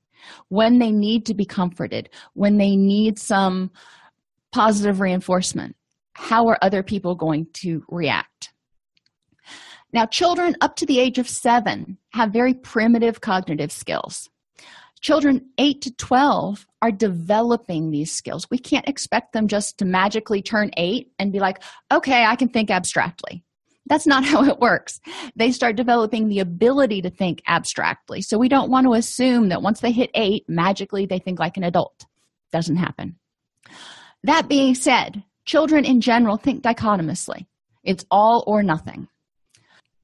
when 0.49 0.79
they 0.79 0.91
need 0.91 1.27
to 1.27 1.35
be 1.35 1.45
comforted, 1.45 2.09
when 2.35 2.57
they 2.57 2.77
need 2.77 3.19
some 3.19 3.71
positive 4.53 5.01
reinforcement. 5.01 5.77
How 6.15 6.49
are 6.49 6.59
other 6.63 6.83
people 6.83 7.15
going 7.15 7.47
to 7.55 7.85
react? 7.89 8.53
Now, 9.93 10.07
children 10.07 10.57
up 10.61 10.77
to 10.77 10.87
the 10.87 11.01
age 11.01 11.19
of 11.19 11.29
seven 11.29 11.99
have 12.13 12.33
very 12.33 12.55
primitive 12.55 13.21
cognitive 13.21 13.73
skills. 13.73 14.29
Children 15.01 15.49
8 15.57 15.81
to 15.83 15.97
12 15.97 16.67
are 16.83 16.93
developing 16.93 17.91
these 17.91 18.13
skills. 18.13 18.47
We 18.51 18.59
can't 18.59 18.89
expect 18.89 19.33
them 19.33 19.49
just 19.49 19.79
to 19.79 19.87
magically 19.87 20.43
turn 20.43 20.71
8 20.77 21.11
and 21.19 21.33
be 21.33 21.41
like, 21.41 21.63
okay, 21.91 22.25
I 22.25 22.37
can 22.37 22.49
think 22.49 22.71
abstractly. 22.71 23.43
That's 23.87 24.07
not 24.07 24.25
how 24.27 24.45
it 24.45 24.61
works. 24.61 25.01
They 25.37 25.53
start 25.53 25.77
developing 25.77 26.29
the 26.29 26.41
ability 26.41 27.03
to 27.03 27.11
think 27.11 27.43
abstractly. 27.49 28.21
So 28.21 28.39
we 28.39 28.49
don't 28.49 28.71
want 28.71 28.87
to 28.87 28.95
assume 28.95 29.49
that 29.49 29.63
once 29.63 29.81
they 29.81 29.93
hit 29.93 30.11
eight, 30.15 30.45
magically 30.49 31.07
they 31.07 31.19
think 31.19 31.39
like 31.39 31.57
an 31.57 31.65
adult. 31.65 32.05
Doesn't 32.53 32.77
happen. 32.77 33.17
That 34.25 34.49
being 34.49 34.75
said, 34.75 35.25
children 35.47 35.85
in 35.85 36.01
general 36.01 36.37
think 36.37 36.63
dichotomously. 36.63 37.49
It's 37.85 38.05
all 38.11 38.45
or 38.47 38.63
nothing. 38.63 39.09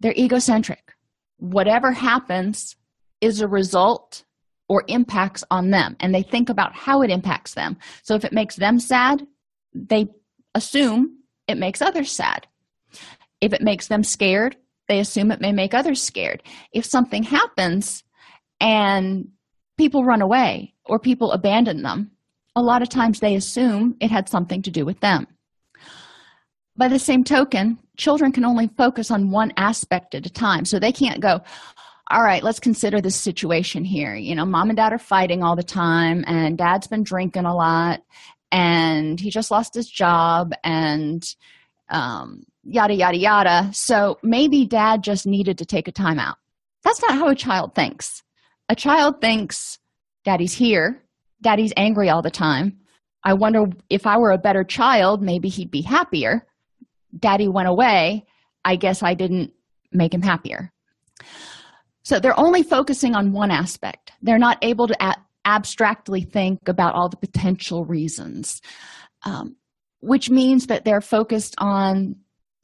They're 0.00 0.14
egocentric. 0.14 0.94
Whatever 1.38 1.92
happens 1.92 2.76
is 3.20 3.40
a 3.40 3.48
result 3.48 4.24
or 4.68 4.84
impacts 4.88 5.44
on 5.50 5.70
them, 5.70 5.96
and 6.00 6.14
they 6.14 6.22
think 6.22 6.48
about 6.48 6.74
how 6.74 7.02
it 7.02 7.10
impacts 7.10 7.54
them. 7.54 7.76
So 8.02 8.14
if 8.14 8.24
it 8.24 8.32
makes 8.32 8.56
them 8.56 8.80
sad, 8.80 9.26
they 9.74 10.08
assume 10.54 11.18
it 11.46 11.58
makes 11.58 11.80
others 11.80 12.10
sad. 12.10 12.46
If 13.40 13.52
it 13.52 13.62
makes 13.62 13.88
them 13.88 14.02
scared, 14.02 14.56
they 14.88 14.98
assume 14.98 15.30
it 15.30 15.40
may 15.40 15.52
make 15.52 15.74
others 15.74 16.02
scared. 16.02 16.42
If 16.72 16.84
something 16.84 17.22
happens 17.22 18.02
and 18.60 19.28
people 19.76 20.04
run 20.04 20.22
away 20.22 20.74
or 20.84 20.98
people 20.98 21.32
abandon 21.32 21.82
them, 21.82 22.10
a 22.54 22.62
lot 22.62 22.82
of 22.82 22.88
times 22.88 23.20
they 23.20 23.34
assume 23.34 23.96
it 24.00 24.10
had 24.10 24.28
something 24.28 24.62
to 24.62 24.70
do 24.70 24.84
with 24.84 25.00
them. 25.00 25.26
By 26.76 26.88
the 26.88 26.98
same 26.98 27.24
token, 27.24 27.78
children 27.96 28.32
can 28.32 28.44
only 28.44 28.68
focus 28.76 29.10
on 29.10 29.30
one 29.30 29.52
aspect 29.56 30.14
at 30.14 30.26
a 30.26 30.30
time. 30.30 30.64
So 30.64 30.78
they 30.78 30.92
can't 30.92 31.20
go, 31.20 31.42
all 32.08 32.22
right, 32.22 32.42
let's 32.42 32.60
consider 32.60 33.00
this 33.00 33.16
situation 33.16 33.84
here. 33.84 34.14
You 34.14 34.34
know, 34.34 34.44
mom 34.44 34.70
and 34.70 34.76
dad 34.76 34.92
are 34.92 34.98
fighting 34.98 35.42
all 35.42 35.56
the 35.56 35.62
time, 35.64 36.24
and 36.26 36.56
dad's 36.56 36.86
been 36.86 37.02
drinking 37.02 37.46
a 37.46 37.54
lot, 37.54 38.02
and 38.52 39.18
he 39.18 39.30
just 39.30 39.50
lost 39.50 39.74
his 39.74 39.88
job, 39.88 40.52
and 40.62 41.24
um, 41.88 42.44
yada, 42.62 42.94
yada, 42.94 43.16
yada. 43.16 43.70
So 43.72 44.18
maybe 44.22 44.66
dad 44.66 45.02
just 45.02 45.26
needed 45.26 45.58
to 45.58 45.66
take 45.66 45.88
a 45.88 45.92
time 45.92 46.18
out. 46.18 46.36
That's 46.84 47.02
not 47.02 47.14
how 47.14 47.28
a 47.28 47.34
child 47.34 47.74
thinks. 47.74 48.22
A 48.68 48.76
child 48.76 49.20
thinks, 49.20 49.78
daddy's 50.24 50.54
here, 50.54 51.02
daddy's 51.42 51.72
angry 51.76 52.08
all 52.08 52.22
the 52.22 52.30
time. 52.30 52.78
I 53.24 53.34
wonder 53.34 53.64
if 53.90 54.06
I 54.06 54.18
were 54.18 54.30
a 54.30 54.38
better 54.38 54.62
child, 54.62 55.22
maybe 55.22 55.48
he'd 55.48 55.70
be 55.70 55.82
happier. 55.82 56.46
Daddy 57.18 57.48
went 57.48 57.68
away. 57.68 58.26
I 58.64 58.76
guess 58.76 59.02
I 59.02 59.14
didn't 59.14 59.52
make 59.90 60.14
him 60.14 60.22
happier. 60.22 60.72
So 62.06 62.20
they're 62.20 62.38
only 62.38 62.62
focusing 62.62 63.16
on 63.16 63.32
one 63.32 63.50
aspect. 63.50 64.12
They're 64.22 64.38
not 64.38 64.58
able 64.62 64.86
to 64.86 64.94
a- 65.04 65.16
abstractly 65.44 66.20
think 66.20 66.68
about 66.68 66.94
all 66.94 67.08
the 67.08 67.16
potential 67.16 67.84
reasons, 67.84 68.60
um, 69.24 69.56
which 69.98 70.30
means 70.30 70.68
that 70.68 70.84
they're 70.84 71.00
focused 71.00 71.56
on 71.58 72.14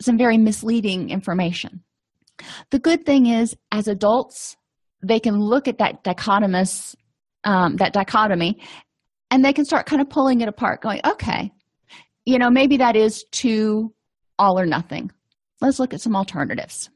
some 0.00 0.16
very 0.16 0.38
misleading 0.38 1.10
information. 1.10 1.82
The 2.70 2.78
good 2.78 3.04
thing 3.04 3.26
is, 3.26 3.56
as 3.72 3.88
adults, 3.88 4.56
they 5.02 5.18
can 5.18 5.40
look 5.40 5.66
at 5.66 5.78
that 5.78 6.04
dichotomous, 6.04 6.94
um, 7.42 7.78
that 7.78 7.92
dichotomy, 7.92 8.62
and 9.32 9.44
they 9.44 9.52
can 9.52 9.64
start 9.64 9.86
kind 9.86 10.00
of 10.00 10.08
pulling 10.08 10.40
it 10.40 10.48
apart, 10.48 10.82
going, 10.82 11.00
okay, 11.04 11.50
you 12.24 12.38
know, 12.38 12.48
maybe 12.48 12.76
that 12.76 12.94
is 12.94 13.24
too 13.32 13.92
all 14.38 14.56
or 14.56 14.66
nothing. 14.66 15.10
Let's 15.60 15.80
look 15.80 15.92
at 15.94 16.00
some 16.00 16.14
alternatives. 16.14 16.90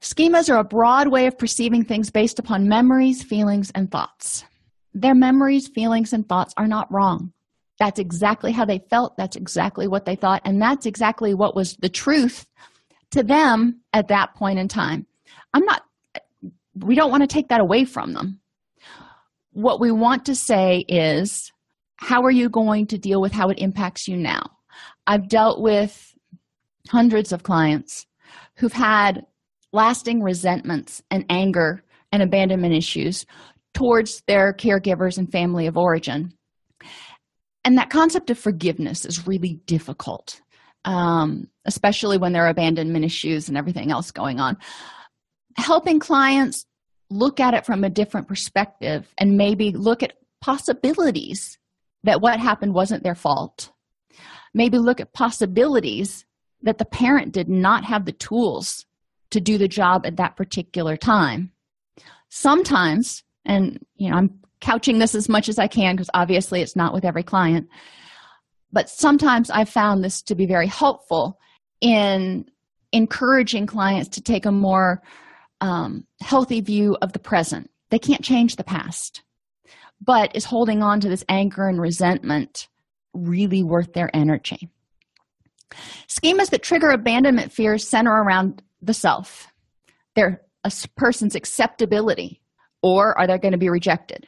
Schemas 0.00 0.52
are 0.52 0.58
a 0.58 0.64
broad 0.64 1.08
way 1.08 1.26
of 1.26 1.38
perceiving 1.38 1.84
things 1.84 2.10
based 2.10 2.38
upon 2.38 2.68
memories, 2.68 3.22
feelings, 3.22 3.70
and 3.74 3.90
thoughts. 3.90 4.44
Their 4.94 5.14
memories, 5.14 5.68
feelings, 5.68 6.12
and 6.12 6.28
thoughts 6.28 6.54
are 6.56 6.68
not 6.68 6.92
wrong. 6.92 7.32
That's 7.78 7.98
exactly 7.98 8.52
how 8.52 8.64
they 8.64 8.78
felt. 8.90 9.16
That's 9.16 9.36
exactly 9.36 9.86
what 9.86 10.06
they 10.06 10.16
thought. 10.16 10.42
And 10.44 10.60
that's 10.60 10.86
exactly 10.86 11.34
what 11.34 11.54
was 11.54 11.76
the 11.76 11.88
truth 11.88 12.46
to 13.10 13.22
them 13.22 13.80
at 13.92 14.08
that 14.08 14.34
point 14.34 14.58
in 14.58 14.68
time. 14.68 15.06
I'm 15.52 15.64
not, 15.64 15.82
we 16.74 16.94
don't 16.94 17.10
want 17.10 17.22
to 17.22 17.26
take 17.26 17.48
that 17.48 17.60
away 17.60 17.84
from 17.84 18.14
them. 18.14 18.40
What 19.52 19.80
we 19.80 19.90
want 19.90 20.26
to 20.26 20.34
say 20.34 20.84
is, 20.88 21.52
how 21.96 22.22
are 22.24 22.30
you 22.30 22.48
going 22.48 22.86
to 22.88 22.98
deal 22.98 23.20
with 23.20 23.32
how 23.32 23.48
it 23.48 23.58
impacts 23.58 24.06
you 24.06 24.16
now? 24.16 24.50
I've 25.06 25.28
dealt 25.28 25.60
with 25.60 26.14
hundreds 26.88 27.32
of 27.32 27.42
clients 27.42 28.06
who've 28.56 28.72
had 28.72 29.24
lasting 29.76 30.22
resentments 30.22 31.02
and 31.10 31.26
anger 31.28 31.84
and 32.10 32.22
abandonment 32.22 32.74
issues 32.74 33.26
towards 33.74 34.22
their 34.26 34.54
caregivers 34.54 35.18
and 35.18 35.30
family 35.30 35.66
of 35.66 35.76
origin. 35.76 36.32
And 37.62 37.76
that 37.76 37.90
concept 37.90 38.30
of 38.30 38.38
forgiveness 38.38 39.04
is 39.04 39.26
really 39.26 39.60
difficult, 39.66 40.40
um, 40.86 41.48
especially 41.66 42.16
when 42.16 42.32
there 42.32 42.46
are 42.46 42.48
abandonment 42.48 43.04
issues 43.04 43.48
and 43.48 43.58
everything 43.58 43.90
else 43.90 44.10
going 44.12 44.40
on. 44.40 44.56
Helping 45.58 46.00
clients 46.00 46.64
look 47.10 47.38
at 47.38 47.52
it 47.52 47.66
from 47.66 47.84
a 47.84 47.90
different 47.90 48.28
perspective 48.28 49.06
and 49.18 49.36
maybe 49.36 49.72
look 49.72 50.02
at 50.02 50.14
possibilities 50.40 51.58
that 52.04 52.22
what 52.22 52.40
happened 52.40 52.72
wasn't 52.72 53.02
their 53.02 53.14
fault. 53.14 53.72
Maybe 54.54 54.78
look 54.78 55.00
at 55.00 55.12
possibilities 55.12 56.24
that 56.62 56.78
the 56.78 56.86
parent 56.86 57.32
did 57.32 57.50
not 57.50 57.84
have 57.84 58.06
the 58.06 58.12
tools 58.12 58.85
to 59.30 59.40
do 59.40 59.58
the 59.58 59.68
job 59.68 60.06
at 60.06 60.16
that 60.16 60.36
particular 60.36 60.96
time. 60.96 61.50
Sometimes, 62.28 63.22
and 63.44 63.84
you 63.96 64.10
know, 64.10 64.16
I'm 64.16 64.40
couching 64.60 64.98
this 64.98 65.14
as 65.14 65.28
much 65.28 65.48
as 65.48 65.58
I 65.58 65.68
can 65.68 65.94
because 65.94 66.10
obviously 66.14 66.60
it's 66.62 66.76
not 66.76 66.92
with 66.92 67.04
every 67.04 67.22
client, 67.22 67.68
but 68.72 68.88
sometimes 68.88 69.50
I've 69.50 69.68
found 69.68 70.02
this 70.02 70.22
to 70.22 70.34
be 70.34 70.46
very 70.46 70.66
helpful 70.66 71.38
in 71.80 72.46
encouraging 72.92 73.66
clients 73.66 74.08
to 74.10 74.20
take 74.20 74.46
a 74.46 74.52
more 74.52 75.02
um, 75.60 76.06
healthy 76.20 76.60
view 76.60 76.96
of 77.02 77.12
the 77.12 77.18
present. 77.18 77.70
They 77.90 77.98
can't 77.98 78.24
change 78.24 78.56
the 78.56 78.64
past, 78.64 79.22
but 80.00 80.34
is 80.34 80.44
holding 80.44 80.82
on 80.82 81.00
to 81.00 81.08
this 81.08 81.24
anger 81.28 81.68
and 81.68 81.80
resentment 81.80 82.68
really 83.12 83.62
worth 83.62 83.92
their 83.92 84.10
energy? 84.14 84.68
Schemas 86.08 86.50
that 86.50 86.62
trigger 86.62 86.90
abandonment 86.90 87.52
fears 87.52 87.86
center 87.86 88.12
around 88.12 88.62
the 88.86 88.94
self. 88.94 89.48
Their 90.14 90.46
a 90.66 90.72
person's 90.96 91.34
acceptability. 91.34 92.40
Or 92.82 93.18
are 93.18 93.26
they 93.26 93.38
going 93.38 93.52
to 93.52 93.58
be 93.58 93.70
rejected? 93.70 94.26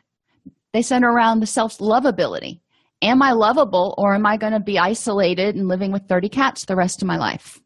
They 0.72 0.82
center 0.82 1.10
around 1.10 1.40
the 1.40 1.46
self's 1.46 1.78
lovability. 1.78 2.60
Am 3.02 3.22
i 3.22 3.32
lovable 3.32 3.94
or 3.98 4.14
am 4.14 4.26
i 4.26 4.36
going 4.36 4.52
to 4.52 4.60
be 4.60 4.78
isolated 4.78 5.54
and 5.54 5.68
living 5.68 5.92
with 5.92 6.08
30 6.08 6.28
cats 6.28 6.64
the 6.64 6.76
rest 6.76 7.02
of 7.02 7.08
my 7.08 7.16
life? 7.16 7.60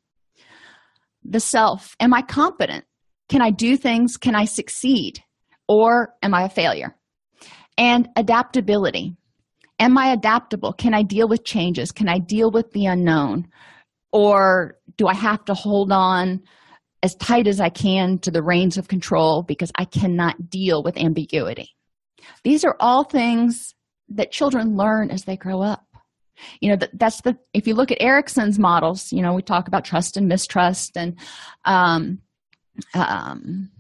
The 1.25 1.41
self. 1.41 1.97
Am 2.01 2.13
i 2.13 2.23
competent? 2.23 2.85
Can 3.29 3.43
i 3.43 3.51
do 3.51 3.77
things? 3.77 4.17
Can 4.17 4.35
i 4.35 4.45
succeed? 4.45 5.23
Or 5.69 6.15
am 6.23 6.35
i 6.35 6.45
a 6.45 6.49
failure? 6.49 6.97
And 7.79 8.09
adaptability. 8.17 9.17
Am 9.79 9.97
i 9.97 10.13
adaptable? 10.13 10.73
Can 10.73 10.95
i 10.95 11.03
deal 11.03 11.29
with 11.29 11.45
changes? 11.45 11.93
Can 11.93 12.09
i 12.09 12.19
deal 12.19 12.51
with 12.51 12.73
the 12.73 12.87
unknown? 12.87 13.49
Or 14.13 14.79
do 14.97 15.07
i 15.07 15.15
have 15.15 15.45
to 15.47 15.55
hold 15.55 15.93
on 15.93 16.43
as 17.03 17.15
tight 17.17 17.47
as 17.47 17.61
I 17.61 17.69
can 17.69 18.19
to 18.21 18.31
the 18.31 18.43
reins 18.43 18.79
of 18.79 18.89
control 18.89 19.43
because 19.43 19.73
I 19.77 19.85
cannot 19.85 20.49
deal 20.49 20.83
with 20.83 20.97
ambiguity. 20.97 21.71
These 22.45 22.65
are 22.65 22.77
all 22.79 23.05
things 23.05 23.75
that 24.09 24.31
children 24.31 24.77
learn 24.77 25.11
as 25.11 25.25
they 25.25 25.37
grow 25.37 25.63
up. 25.63 25.85
You 26.61 26.71
know, 26.71 26.77
that, 26.77 26.99
that's 26.99 27.21
the, 27.23 27.37
if 27.53 27.67
you 27.67 27.75
look 27.75 27.91
at 27.91 28.01
Erikson's 28.01 28.59
models, 28.59 29.13
you 29.13 29.23
know, 29.23 29.35
we 29.35 29.43
talk 29.43 29.69
about 29.69 29.85
trust 29.85 30.17
and 30.17 30.29
mistrust 30.29 30.97
and 30.97 31.19
um, 31.65 32.21
um, 32.95 33.71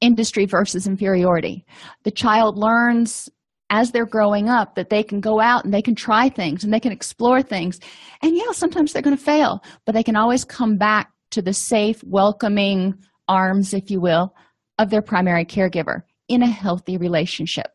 industry 0.00 0.46
versus 0.46 0.86
inferiority. 0.86 1.64
The 2.04 2.10
child 2.10 2.56
learns 2.56 3.28
as 3.70 3.92
they're 3.92 4.06
growing 4.06 4.48
up 4.48 4.74
that 4.74 4.90
they 4.90 5.02
can 5.02 5.20
go 5.20 5.40
out 5.40 5.64
and 5.64 5.72
they 5.72 5.82
can 5.82 5.94
try 5.94 6.28
things 6.28 6.64
and 6.64 6.72
they 6.72 6.80
can 6.80 6.92
explore 6.92 7.40
things. 7.40 7.78
And 8.20 8.36
yeah, 8.36 8.50
sometimes 8.52 8.92
they're 8.92 9.02
going 9.02 9.16
to 9.16 9.22
fail, 9.22 9.62
but 9.86 9.94
they 9.94 10.02
can 10.02 10.16
always 10.16 10.44
come 10.44 10.76
back 10.76 11.10
to 11.30 11.42
the 11.42 11.52
safe, 11.52 12.02
welcoming 12.04 12.94
arms, 13.28 13.72
if 13.74 13.90
you 13.90 14.00
will, 14.00 14.34
of 14.78 14.90
their 14.90 15.02
primary 15.02 15.44
caregiver 15.44 16.02
in 16.28 16.42
a 16.42 16.50
healthy 16.50 16.96
relationship. 16.96 17.70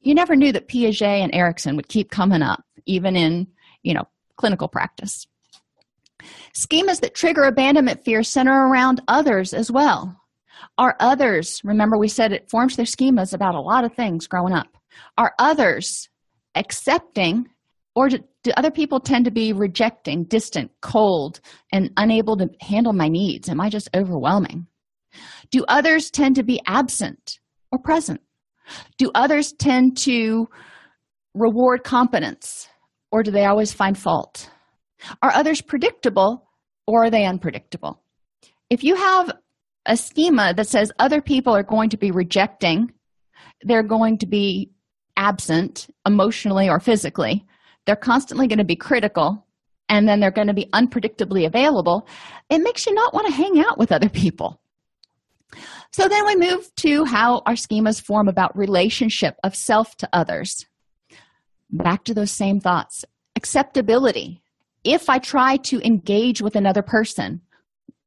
You 0.00 0.14
never 0.14 0.36
knew 0.36 0.52
that 0.52 0.68
Piaget 0.68 1.22
and 1.22 1.34
Erikson 1.34 1.76
would 1.76 1.88
keep 1.88 2.10
coming 2.10 2.42
up, 2.42 2.62
even 2.86 3.16
in, 3.16 3.46
you 3.82 3.94
know, 3.94 4.04
clinical 4.36 4.68
practice. 4.68 5.26
Schemas 6.54 7.00
that 7.00 7.14
trigger 7.14 7.44
abandonment 7.44 8.04
fear 8.04 8.22
center 8.22 8.68
around 8.68 9.00
others 9.08 9.52
as 9.52 9.70
well. 9.70 10.20
Are 10.78 10.96
others, 11.00 11.60
remember 11.64 11.98
we 11.98 12.08
said 12.08 12.32
it 12.32 12.50
forms 12.50 12.76
their 12.76 12.86
schemas 12.86 13.32
about 13.32 13.54
a 13.54 13.60
lot 13.60 13.84
of 13.84 13.94
things 13.94 14.26
growing 14.26 14.52
up. 14.52 14.68
Are 15.18 15.34
others 15.38 16.08
accepting 16.54 17.48
or 17.94 18.08
do, 18.08 18.18
do 18.42 18.50
other 18.56 18.70
people 18.70 19.00
tend 19.00 19.24
to 19.24 19.30
be 19.30 19.52
rejecting 19.52 20.24
distant 20.24 20.70
cold 20.80 21.40
and 21.72 21.90
unable 21.96 22.36
to 22.36 22.48
handle 22.60 22.92
my 22.92 23.08
needs? 23.08 23.48
Am 23.48 23.60
i 23.60 23.68
just 23.68 23.88
overwhelming? 23.94 24.66
Do 25.50 25.64
others 25.68 26.10
tend 26.10 26.36
to 26.36 26.42
be 26.42 26.60
absent 26.66 27.38
or 27.70 27.78
present? 27.78 28.20
Do 28.98 29.10
others 29.14 29.52
tend 29.52 29.96
to 29.98 30.48
reward 31.34 31.84
competence 31.84 32.68
or 33.12 33.22
do 33.22 33.30
they 33.30 33.44
always 33.44 33.72
find 33.72 33.96
fault? 33.96 34.50
Are 35.22 35.32
others 35.32 35.60
predictable 35.60 36.48
or 36.86 37.04
are 37.04 37.10
they 37.10 37.26
unpredictable? 37.26 38.02
If 38.70 38.82
you 38.82 38.96
have 38.96 39.30
a 39.86 39.96
schema 39.96 40.54
that 40.54 40.66
says 40.66 40.90
other 40.98 41.20
people 41.20 41.54
are 41.54 41.62
going 41.62 41.90
to 41.90 41.98
be 41.98 42.10
rejecting, 42.10 42.90
they're 43.62 43.82
going 43.82 44.18
to 44.18 44.26
be 44.26 44.70
absent 45.16 45.86
emotionally 46.06 46.68
or 46.68 46.80
physically, 46.80 47.44
they're 47.86 47.96
constantly 47.96 48.46
going 48.46 48.58
to 48.58 48.64
be 48.64 48.76
critical, 48.76 49.46
and 49.88 50.08
then 50.08 50.20
they're 50.20 50.30
going 50.30 50.48
to 50.48 50.54
be 50.54 50.66
unpredictably 50.72 51.46
available, 51.46 52.06
it 52.50 52.58
makes 52.58 52.86
you 52.86 52.94
not 52.94 53.14
want 53.14 53.26
to 53.26 53.32
hang 53.32 53.60
out 53.60 53.78
with 53.78 53.92
other 53.92 54.08
people. 54.08 54.60
So 55.92 56.08
then 56.08 56.26
we 56.26 56.36
move 56.36 56.74
to 56.76 57.04
how 57.04 57.42
our 57.46 57.54
schemas 57.54 58.02
form 58.02 58.28
about 58.28 58.56
relationship 58.56 59.36
of 59.44 59.54
self 59.54 59.96
to 59.98 60.08
others. 60.12 60.66
Back 61.70 62.04
to 62.04 62.14
those 62.14 62.30
same 62.30 62.60
thoughts. 62.60 63.04
Acceptability. 63.36 64.42
If 64.82 65.08
I 65.08 65.18
try 65.18 65.56
to 65.58 65.80
engage 65.86 66.42
with 66.42 66.56
another 66.56 66.82
person, 66.82 67.40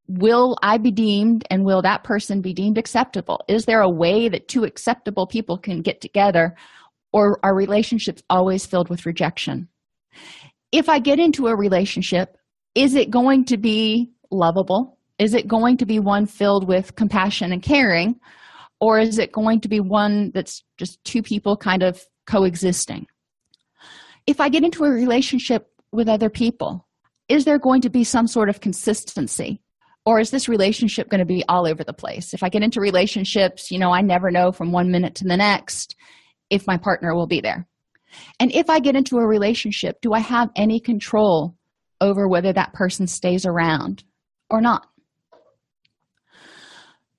will 0.08 0.58
I 0.62 0.78
be 0.78 0.92
deemed 0.92 1.46
and 1.50 1.66
will 1.66 1.82
that 1.82 2.04
person 2.04 2.42
be 2.42 2.54
deemed 2.54 2.78
acceptable? 2.78 3.42
Is 3.48 3.66
there 3.66 3.82
a 3.82 3.90
way 3.90 4.30
that 4.30 4.48
two 4.48 4.64
acceptable 4.64 5.28
people 5.28 5.58
can 5.58 5.82
get 5.82 6.02
together, 6.02 6.56
or 7.14 7.40
are 7.44 7.56
relationships 7.56 8.22
always 8.30 8.66
filled 8.66 8.90
with 8.90 9.06
rejection? 9.06 9.68
If 10.72 10.90
I 10.90 11.00
get 11.00 11.20
into 11.20 11.48
a 11.48 11.56
relationship, 11.56 12.38
is 12.76 12.96
it 12.96 13.10
going 13.10 13.46
to 13.46 13.58
be 13.58 14.12
lovable? 14.32 14.98
Is 15.18 15.34
it 15.34 15.48
going 15.48 15.78
to 15.78 15.86
be 15.86 16.00
one 16.00 16.26
filled 16.26 16.68
with 16.68 16.96
compassion 16.96 17.52
and 17.52 17.62
caring? 17.62 18.20
Or 18.80 19.00
is 19.00 19.18
it 19.18 19.32
going 19.32 19.62
to 19.62 19.68
be 19.68 19.80
one 19.80 20.32
that's 20.34 20.64
just 20.78 21.04
two 21.04 21.24
people 21.24 21.58
kind 21.58 21.82
of 21.82 22.04
coexisting? 22.28 23.08
If 24.28 24.40
I 24.40 24.50
get 24.50 24.64
into 24.64 24.84
a 24.84 24.90
relationship 24.90 25.72
with 25.92 26.10
other 26.10 26.30
people, 26.30 26.88
is 27.30 27.46
there 27.46 27.58
going 27.58 27.82
to 27.82 27.90
be 27.90 28.04
some 28.04 28.28
sort 28.28 28.50
of 28.50 28.62
consistency? 28.62 29.62
or 30.08 30.22
is 30.22 30.32
this 30.32 30.48
relationship 30.48 31.10
going 31.10 31.20
to 31.20 31.26
be 31.26 31.44
all 31.50 31.68
over 31.68 31.84
the 31.84 31.94
place 31.94 32.34
if 32.34 32.42
i 32.42 32.50
get 32.50 32.64
into 32.64 32.80
relationships 32.80 33.70
you 33.70 33.78
know 33.78 33.92
i 33.92 34.02
never 34.02 34.32
know 34.32 34.52
from 34.52 34.72
one 34.72 34.90
minute 34.90 35.14
to 35.14 35.26
the 35.26 35.38
next 35.38 35.96
if 36.50 36.68
my 36.68 36.78
partner 36.78 37.16
will 37.16 37.28
be 37.28 37.42
there. 37.42 37.68
And 38.40 38.52
if 38.54 38.70
i 38.70 38.80
get 38.80 38.96
into 38.96 39.18
a 39.18 39.28
relationship 39.28 40.00
do 40.02 40.14
i 40.14 40.20
have 40.20 40.50
any 40.56 40.80
control 40.80 41.56
over 42.00 42.28
whether 42.28 42.54
that 42.54 42.74
person 42.74 43.08
stays 43.08 43.46
around 43.46 44.04
or 44.50 44.62
not? 44.62 44.88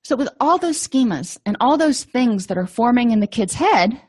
So 0.03 0.17
with 0.17 0.31
all 0.41 0.57
those 0.57 0.79
schemas 0.79 1.39
and 1.45 1.57
all 1.61 1.77
those 1.77 2.05
things 2.05 2.47
that 2.47 2.57
are 2.57 2.67
forming 2.67 3.11
in 3.11 3.21
the 3.21 3.27
kid's 3.27 3.55
head 3.55 4.01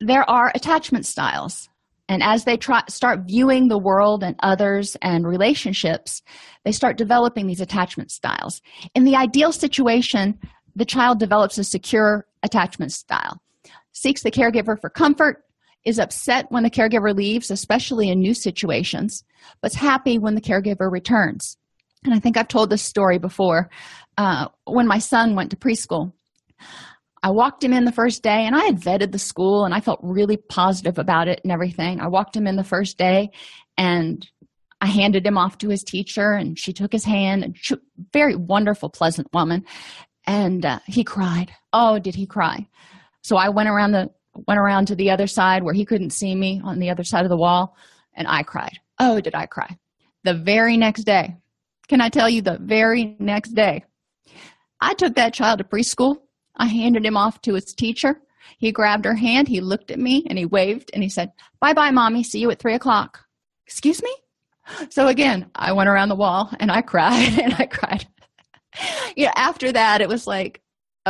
there 0.00 0.28
are 0.28 0.52
attachment 0.54 1.06
styles. 1.06 1.68
And 2.08 2.22
as 2.22 2.44
they 2.44 2.56
try, 2.56 2.82
start 2.88 3.20
viewing 3.26 3.68
the 3.68 3.78
world 3.78 4.22
and 4.22 4.36
others 4.42 4.96
and 5.02 5.26
relationships, 5.26 6.22
they 6.64 6.72
start 6.72 6.96
developing 6.96 7.46
these 7.46 7.60
attachment 7.60 8.10
styles. 8.10 8.62
In 8.94 9.04
the 9.04 9.16
ideal 9.16 9.52
situation, 9.52 10.38
the 10.74 10.86
child 10.86 11.18
develops 11.18 11.58
a 11.58 11.64
secure 11.64 12.26
attachment 12.42 12.92
style, 12.92 13.42
seeks 13.98 14.22
the 14.22 14.30
caregiver 14.30 14.80
for 14.80 14.90
comfort, 14.90 15.44
is 15.84 15.98
upset 15.98 16.46
when 16.50 16.62
the 16.62 16.70
caregiver 16.70 17.14
leaves, 17.14 17.50
especially 17.50 18.08
in 18.10 18.20
new 18.20 18.34
situations, 18.34 19.24
but's 19.62 19.74
happy 19.74 20.18
when 20.18 20.34
the 20.34 20.40
caregiver 20.40 20.90
returns. 20.90 21.56
And 22.04 22.14
I 22.14 22.18
think 22.18 22.36
I've 22.36 22.48
told 22.48 22.70
this 22.70 22.82
story 22.82 23.18
before. 23.18 23.70
Uh, 24.16 24.48
when 24.64 24.86
my 24.86 24.98
son 24.98 25.34
went 25.34 25.50
to 25.50 25.56
preschool, 25.56 26.12
I 27.22 27.30
walked 27.30 27.64
him 27.64 27.72
in 27.72 27.84
the 27.84 27.92
first 27.92 28.22
day 28.22 28.44
and 28.46 28.54
I 28.54 28.64
had 28.64 28.80
vetted 28.80 29.12
the 29.12 29.18
school 29.18 29.64
and 29.64 29.74
I 29.74 29.80
felt 29.80 30.00
really 30.02 30.36
positive 30.36 30.98
about 30.98 31.28
it 31.28 31.40
and 31.42 31.52
everything. 31.52 32.00
I 32.00 32.08
walked 32.08 32.36
him 32.36 32.46
in 32.46 32.56
the 32.56 32.64
first 32.64 32.98
day 32.98 33.30
and 33.76 34.28
I 34.80 34.86
handed 34.86 35.26
him 35.26 35.38
off 35.38 35.58
to 35.58 35.68
his 35.68 35.82
teacher 35.82 36.32
and 36.32 36.58
she 36.58 36.72
took 36.72 36.92
his 36.92 37.04
hand 37.04 37.42
and 37.42 37.56
she, 37.56 37.74
very 38.12 38.36
wonderful, 38.36 38.90
pleasant 38.90 39.28
woman. 39.32 39.64
And 40.26 40.64
uh, 40.64 40.78
he 40.86 41.02
cried. 41.02 41.50
Oh, 41.72 41.98
did 41.98 42.14
he 42.14 42.26
cry? 42.26 42.68
So 43.28 43.36
I 43.36 43.50
went 43.50 43.68
around 43.68 43.92
the 43.92 44.10
went 44.46 44.58
around 44.58 44.86
to 44.86 44.94
the 44.94 45.10
other 45.10 45.26
side 45.26 45.62
where 45.62 45.74
he 45.74 45.84
couldn't 45.84 46.10
see 46.10 46.34
me 46.34 46.62
on 46.64 46.78
the 46.78 46.88
other 46.88 47.04
side 47.04 47.24
of 47.24 47.28
the 47.28 47.36
wall 47.36 47.76
and 48.14 48.26
I 48.26 48.42
cried. 48.42 48.78
Oh, 48.98 49.20
did 49.20 49.34
I 49.34 49.44
cry? 49.44 49.76
The 50.24 50.32
very 50.32 50.78
next 50.78 51.02
day. 51.02 51.36
Can 51.88 52.00
I 52.00 52.08
tell 52.08 52.30
you 52.30 52.40
the 52.40 52.56
very 52.58 53.16
next 53.18 53.50
day? 53.50 53.84
I 54.80 54.94
took 54.94 55.14
that 55.16 55.34
child 55.34 55.58
to 55.58 55.64
preschool 55.64 56.22
I 56.56 56.66
handed 56.66 57.04
him 57.04 57.18
off 57.18 57.42
to 57.42 57.54
his 57.54 57.74
teacher. 57.74 58.20
He 58.56 58.72
grabbed 58.72 59.04
her 59.04 59.14
hand, 59.14 59.46
he 59.46 59.60
looked 59.60 59.90
at 59.90 59.98
me, 59.98 60.24
and 60.30 60.38
he 60.38 60.46
waved 60.46 60.90
and 60.94 61.02
he 61.02 61.10
said, 61.10 61.30
Bye 61.60 61.74
bye, 61.74 61.90
mommy. 61.90 62.22
See 62.22 62.40
you 62.40 62.50
at 62.50 62.58
three 62.58 62.74
o'clock. 62.74 63.20
Excuse 63.66 64.02
me? 64.02 64.14
So 64.88 65.08
again, 65.08 65.50
I 65.54 65.72
went 65.72 65.90
around 65.90 66.08
the 66.08 66.14
wall 66.14 66.50
and 66.60 66.72
I 66.72 66.80
cried 66.80 67.38
and 67.42 67.54
I 67.58 67.66
cried. 67.66 68.06
you 69.16 69.26
know, 69.26 69.32
after 69.36 69.70
that, 69.72 70.00
it 70.00 70.08
was 70.08 70.26
like, 70.26 70.62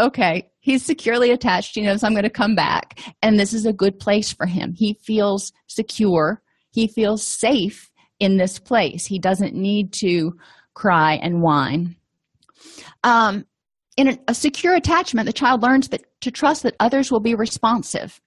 okay, 0.06 0.50
he's 0.60 0.84
securely 0.84 1.30
attached. 1.30 1.74
He 1.74 1.82
knows 1.82 2.02
I'm 2.02 2.12
going 2.12 2.22
to 2.22 2.30
come 2.30 2.54
back. 2.54 3.00
And 3.22 3.38
this 3.38 3.52
is 3.52 3.66
a 3.66 3.72
good 3.72 3.98
place 3.98 4.32
for 4.32 4.46
him. 4.46 4.72
He 4.72 4.94
feels 4.94 5.52
secure. 5.66 6.42
He 6.70 6.86
feels 6.88 7.26
safe 7.26 7.90
in 8.20 8.36
this 8.36 8.58
place. 8.58 9.06
He 9.06 9.18
doesn't 9.18 9.54
need 9.54 9.92
to 9.94 10.36
cry 10.74 11.14
and 11.14 11.42
whine. 11.42 11.96
Um, 13.04 13.46
in 13.96 14.18
a, 14.28 14.34
secure 14.34 14.74
attachment, 14.74 15.26
the 15.26 15.32
child 15.32 15.62
learns 15.62 15.88
that 15.88 16.04
to 16.20 16.30
trust 16.30 16.62
that 16.62 16.76
others 16.78 17.10
will 17.10 17.20
be 17.20 17.34
responsive. 17.34 18.20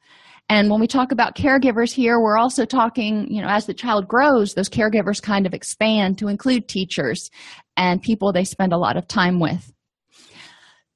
And 0.50 0.70
when 0.70 0.82
we 0.82 0.88
talk 0.88 1.14
about 1.14 1.38
caregivers 1.38 1.94
here, 1.94 2.20
we're 2.20 2.38
also 2.38 2.66
talking, 2.66 3.32
you 3.32 3.42
know, 3.42 3.48
as 3.48 3.68
the 3.68 3.74
child 3.74 4.08
grows, 4.08 4.54
those 4.54 4.68
caregivers 4.68 5.22
kind 5.22 5.46
of 5.46 5.54
expand 5.54 6.18
to 6.18 6.28
include 6.28 6.68
teachers 6.68 7.32
and 7.78 8.02
people 8.02 8.34
they 8.34 8.44
spend 8.44 8.74
a 8.74 8.78
lot 8.78 8.98
of 8.98 9.08
time 9.08 9.40
with. 9.40 9.72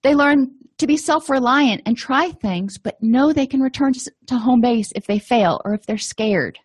They 0.04 0.14
learn 0.14 0.52
to 0.78 0.88
be 0.88 0.98
self 0.98 1.30
reliant 1.30 1.82
and 1.86 1.98
try 1.98 2.32
things, 2.32 2.78
but 2.78 3.02
know 3.02 3.32
they 3.32 3.48
can 3.48 3.62
return 3.62 3.94
to 4.28 4.38
home 4.38 4.62
base 4.62 4.92
if 4.96 5.08
they 5.08 5.20
fail 5.20 5.62
or 5.66 5.74
if 5.74 5.86
they're 5.86 5.98
scared. 5.98 6.60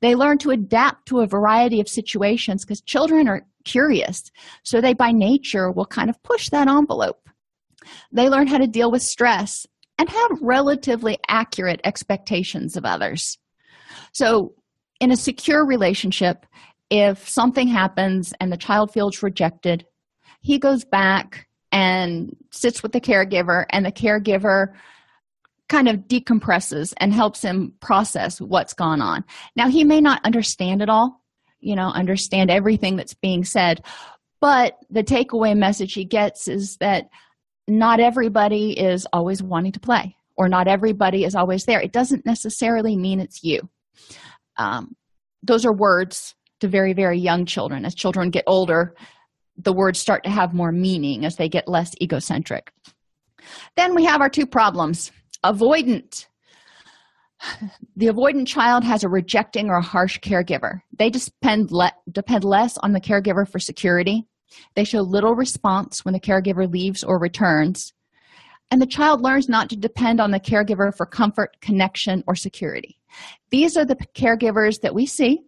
They 0.00 0.14
learn 0.14 0.38
to 0.38 0.50
adapt 0.50 1.06
to 1.06 1.20
a 1.20 1.26
variety 1.26 1.80
of 1.80 1.88
situations 1.88 2.64
because 2.64 2.80
children 2.80 3.28
are 3.28 3.46
curious, 3.64 4.30
so 4.62 4.80
they 4.80 4.94
by 4.94 5.12
nature 5.12 5.70
will 5.70 5.86
kind 5.86 6.10
of 6.10 6.22
push 6.22 6.48
that 6.48 6.68
envelope. 6.68 7.28
They 8.12 8.28
learn 8.28 8.46
how 8.46 8.58
to 8.58 8.66
deal 8.66 8.90
with 8.90 9.02
stress 9.02 9.66
and 9.98 10.08
have 10.08 10.38
relatively 10.40 11.18
accurate 11.28 11.80
expectations 11.84 12.76
of 12.76 12.84
others. 12.84 13.38
So, 14.12 14.54
in 15.00 15.10
a 15.12 15.16
secure 15.16 15.64
relationship, 15.64 16.46
if 16.90 17.28
something 17.28 17.68
happens 17.68 18.32
and 18.40 18.50
the 18.50 18.56
child 18.56 18.92
feels 18.92 19.22
rejected, 19.22 19.84
he 20.40 20.58
goes 20.58 20.84
back 20.84 21.47
and 21.72 22.36
sits 22.50 22.82
with 22.82 22.92
the 22.92 23.00
caregiver, 23.00 23.66
and 23.70 23.84
the 23.84 23.92
caregiver 23.92 24.74
kind 25.68 25.88
of 25.88 26.08
decompresses 26.08 26.94
and 26.96 27.12
helps 27.12 27.42
him 27.42 27.74
process 27.80 28.40
what's 28.40 28.72
gone 28.72 29.02
on. 29.02 29.24
Now, 29.54 29.68
he 29.68 29.84
may 29.84 30.00
not 30.00 30.24
understand 30.24 30.80
it 30.80 30.88
all, 30.88 31.22
you 31.60 31.76
know, 31.76 31.88
understand 31.88 32.50
everything 32.50 32.96
that's 32.96 33.14
being 33.14 33.44
said, 33.44 33.84
but 34.40 34.78
the 34.88 35.04
takeaway 35.04 35.56
message 35.56 35.92
he 35.92 36.04
gets 36.04 36.48
is 36.48 36.76
that 36.78 37.08
not 37.66 38.00
everybody 38.00 38.78
is 38.78 39.06
always 39.12 39.42
wanting 39.42 39.72
to 39.72 39.80
play 39.80 40.16
or 40.36 40.48
not 40.48 40.68
everybody 40.68 41.24
is 41.24 41.34
always 41.34 41.64
there. 41.64 41.80
It 41.80 41.92
doesn't 41.92 42.24
necessarily 42.24 42.96
mean 42.96 43.20
it's 43.20 43.42
you. 43.42 43.68
Um, 44.56 44.96
those 45.42 45.66
are 45.66 45.72
words 45.72 46.34
to 46.60 46.68
very 46.68 46.92
very 46.92 47.18
young 47.18 47.44
children. 47.44 47.84
As 47.84 47.94
children 47.94 48.30
get 48.30 48.44
older 48.46 48.94
the 49.58 49.72
words 49.72 49.98
start 49.98 50.24
to 50.24 50.30
have 50.30 50.54
more 50.54 50.72
meaning 50.72 51.24
as 51.24 51.36
they 51.36 51.48
get 51.48 51.68
less 51.68 51.92
egocentric. 52.00 52.72
Then 53.76 53.94
we 53.94 54.04
have 54.04 54.20
our 54.20 54.28
two 54.28 54.46
problems. 54.46 55.12
Avoidant. 55.44 56.26
The 57.96 58.06
avoidant 58.06 58.46
child 58.46 58.84
has 58.84 59.04
a 59.04 59.08
rejecting 59.08 59.68
or 59.68 59.76
a 59.76 59.82
harsh 59.82 60.18
caregiver. 60.18 60.80
They 60.96 61.10
depend, 61.10 61.70
le- 61.70 61.92
depend 62.10 62.44
less 62.44 62.76
on 62.78 62.92
the 62.92 63.00
caregiver 63.00 63.48
for 63.48 63.58
security. 63.58 64.26
They 64.74 64.84
show 64.84 65.00
little 65.00 65.34
response 65.34 66.04
when 66.04 66.14
the 66.14 66.20
caregiver 66.20 66.70
leaves 66.70 67.04
or 67.04 67.18
returns, 67.18 67.92
and 68.70 68.82
the 68.82 68.86
child 68.86 69.22
learns 69.22 69.48
not 69.48 69.70
to 69.70 69.76
depend 69.76 70.20
on 70.20 70.30
the 70.30 70.40
caregiver 70.40 70.94
for 70.94 71.06
comfort, 71.06 71.60
connection, 71.60 72.24
or 72.26 72.34
security. 72.34 72.98
These 73.50 73.76
are 73.76 73.84
the 73.84 73.96
caregivers 74.14 74.80
that 74.80 74.94
we 74.94 75.06
see 75.06 75.40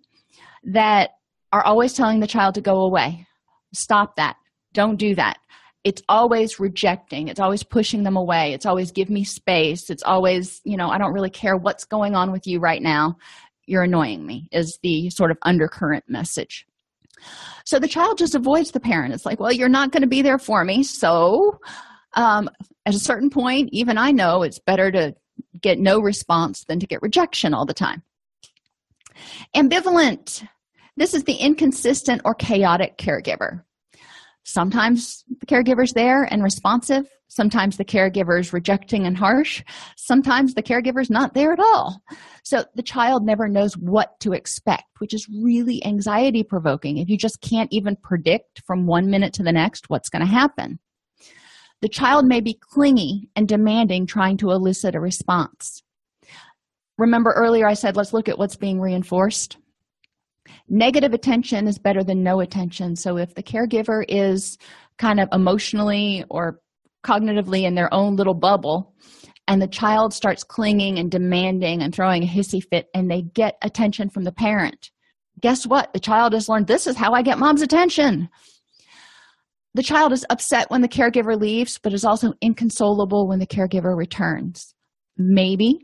that 0.65 1.11
are 1.53 1.65
always 1.65 1.93
telling 1.93 2.21
the 2.21 2.27
child 2.27 2.55
to 2.55 2.61
go 2.61 2.81
away. 2.81 3.27
Stop 3.73 4.17
that. 4.17 4.37
Don't 4.73 4.97
do 4.97 5.15
that. 5.15 5.39
It's 5.83 6.03
always 6.09 6.61
rejecting. 6.61 7.29
It's 7.29 7.41
always 7.41 7.63
pushing 7.63 8.03
them 8.03 8.17
away. 8.17 8.53
It's 8.53 8.67
always 8.67 8.93
give 8.93 9.09
me 9.09 9.25
space. 9.25 9.89
It's 9.89 10.03
always, 10.03 10.61
you 10.65 10.77
know, 10.77 10.91
I 10.91 10.99
don't 10.99 11.15
really 11.15 11.31
care 11.31 11.57
what's 11.57 11.85
going 11.85 12.15
on 12.15 12.33
with 12.33 12.47
you 12.47 12.61
right 12.61 12.83
now. 12.83 13.17
You're 13.67 13.85
annoying 13.85 14.27
me, 14.27 14.49
is 14.53 14.79
the 14.83 15.09
sort 15.11 15.31
of 15.31 15.39
undercurrent 15.43 16.05
message. 16.09 16.67
So 17.65 17.79
the 17.79 17.89
child 17.89 18.19
just 18.19 18.35
avoids 18.35 18.73
the 18.73 18.81
parent. 18.81 19.15
It's 19.15 19.25
like, 19.25 19.41
well, 19.41 19.53
you're 19.53 19.69
not 19.69 19.93
going 19.93 20.03
to 20.03 20.09
be 20.09 20.23
there 20.23 20.39
for 20.39 20.65
me. 20.65 20.83
So 20.83 21.59
um, 22.15 22.51
at 22.87 22.95
a 22.95 22.99
certain 22.99 23.31
point, 23.31 23.71
even 23.73 23.97
I 23.97 24.11
know 24.11 24.43
it's 24.43 24.59
better 24.59 24.91
to 24.91 25.15
get 25.61 25.79
no 25.79 26.01
response 26.01 26.65
than 26.65 26.81
to 26.81 26.87
get 26.87 27.03
rejection 27.03 27.55
all 27.55 27.67
the 27.67 27.75
time. 27.75 28.03
Ambivalent. 29.55 30.47
This 30.97 31.15
is 31.15 31.25
the 31.25 31.35
inconsistent 31.35 32.23
or 32.25 32.35
chaotic 32.35 32.99
caregiver. 32.99 33.63
Sometimes 34.45 35.25
the 35.41 35.47
caregiver's 35.47 35.93
there 35.93 36.25
and 36.25 36.43
responsive. 36.43 37.07
Sometimes 37.29 37.77
the 37.77 37.85
caregiver's 37.85 38.53
rejecting 38.53 39.07
and 39.07 39.17
harsh. 39.17 39.63
Sometimes 39.97 40.55
the 40.55 40.63
caregiver's 40.63 41.11
not 41.11 41.35
there 41.35 41.53
at 41.53 41.61
all. 41.61 42.03
So 42.43 42.65
the 42.75 42.83
child 42.83 43.25
never 43.25 43.47
knows 43.47 43.77
what 43.77 44.19
to 44.21 44.33
expect, 44.33 44.85
which 44.99 45.15
is 45.15 45.29
really 45.29 45.85
anxiety 45.85 46.43
provoking 46.43 46.99
if 46.99 47.09
you 47.09 47.17
just 47.17 47.41
can't 47.41 47.73
even 47.73 47.97
predict 47.97 48.63
from 48.67 48.87
one 48.87 49.11
minute 49.11 49.33
to 49.35 49.45
the 49.45 49.53
next 49.53 49.89
what's 49.89 50.09
going 50.09 50.25
to 50.25 50.31
happen. 50.31 50.81
The 51.83 51.89
child 51.89 52.27
may 52.27 52.41
be 52.41 52.59
clingy 52.61 53.29
and 53.37 53.47
demanding, 53.47 54.07
trying 54.07 54.37
to 54.39 54.51
elicit 54.51 54.95
a 54.95 55.01
response. 55.01 55.83
Remember 56.99 57.33
earlier 57.33 57.67
I 57.67 57.75
said, 57.75 57.97
let's 57.97 58.13
look 58.13 58.29
at 58.29 58.39
what's 58.39 58.57
being 58.57 58.81
reinforced. 58.81 59.57
Negative 60.69 61.13
attention 61.13 61.67
is 61.67 61.79
better 61.79 62.03
than 62.03 62.23
no 62.23 62.41
attention. 62.41 62.97
So 62.97 63.19
if 63.19 63.35
the 63.35 63.43
caregiver 63.43 64.05
is 64.09 64.59
kind 64.99 65.21
of 65.21 65.29
emotionally 65.33 66.25
or 66.31 66.61
cognitively 67.05 67.63
in 67.63 67.75
their 67.75 67.93
own 67.93 68.17
little 68.17 68.35
bubble, 68.35 68.95
and 69.49 69.61
the 69.61 69.69
child 69.69 70.15
starts 70.15 70.45
clinging 70.45 70.99
and 70.99 71.11
demanding 71.11 71.83
and 71.83 71.95
throwing 71.95 72.23
a 72.23 72.27
hissy 72.27 72.63
fit, 72.71 72.87
and 72.95 73.11
they 73.11 73.23
get 73.23 73.57
attention 73.63 74.09
from 74.09 74.25
the 74.25 74.33
parent, 74.33 74.91
guess 75.41 75.67
what? 75.67 75.93
The 75.93 76.01
child 76.01 76.35
has 76.35 76.49
learned 76.49 76.67
this 76.67 76.87
is 76.87 76.97
how 76.97 77.13
I 77.13 77.23
get 77.23 77.39
mom's 77.39 77.63
attention. 77.63 78.29
The 79.75 79.83
child 79.83 80.13
is 80.13 80.27
upset 80.31 80.71
when 80.71 80.83
the 80.83 80.89
caregiver 80.89 81.41
leaves, 81.41 81.79
but 81.83 81.93
is 81.93 82.05
also 82.05 82.33
inconsolable 82.41 83.29
when 83.29 83.39
the 83.39 83.47
caregiver 83.47 83.97
returns. 83.97 84.75
Maybe 85.17 85.79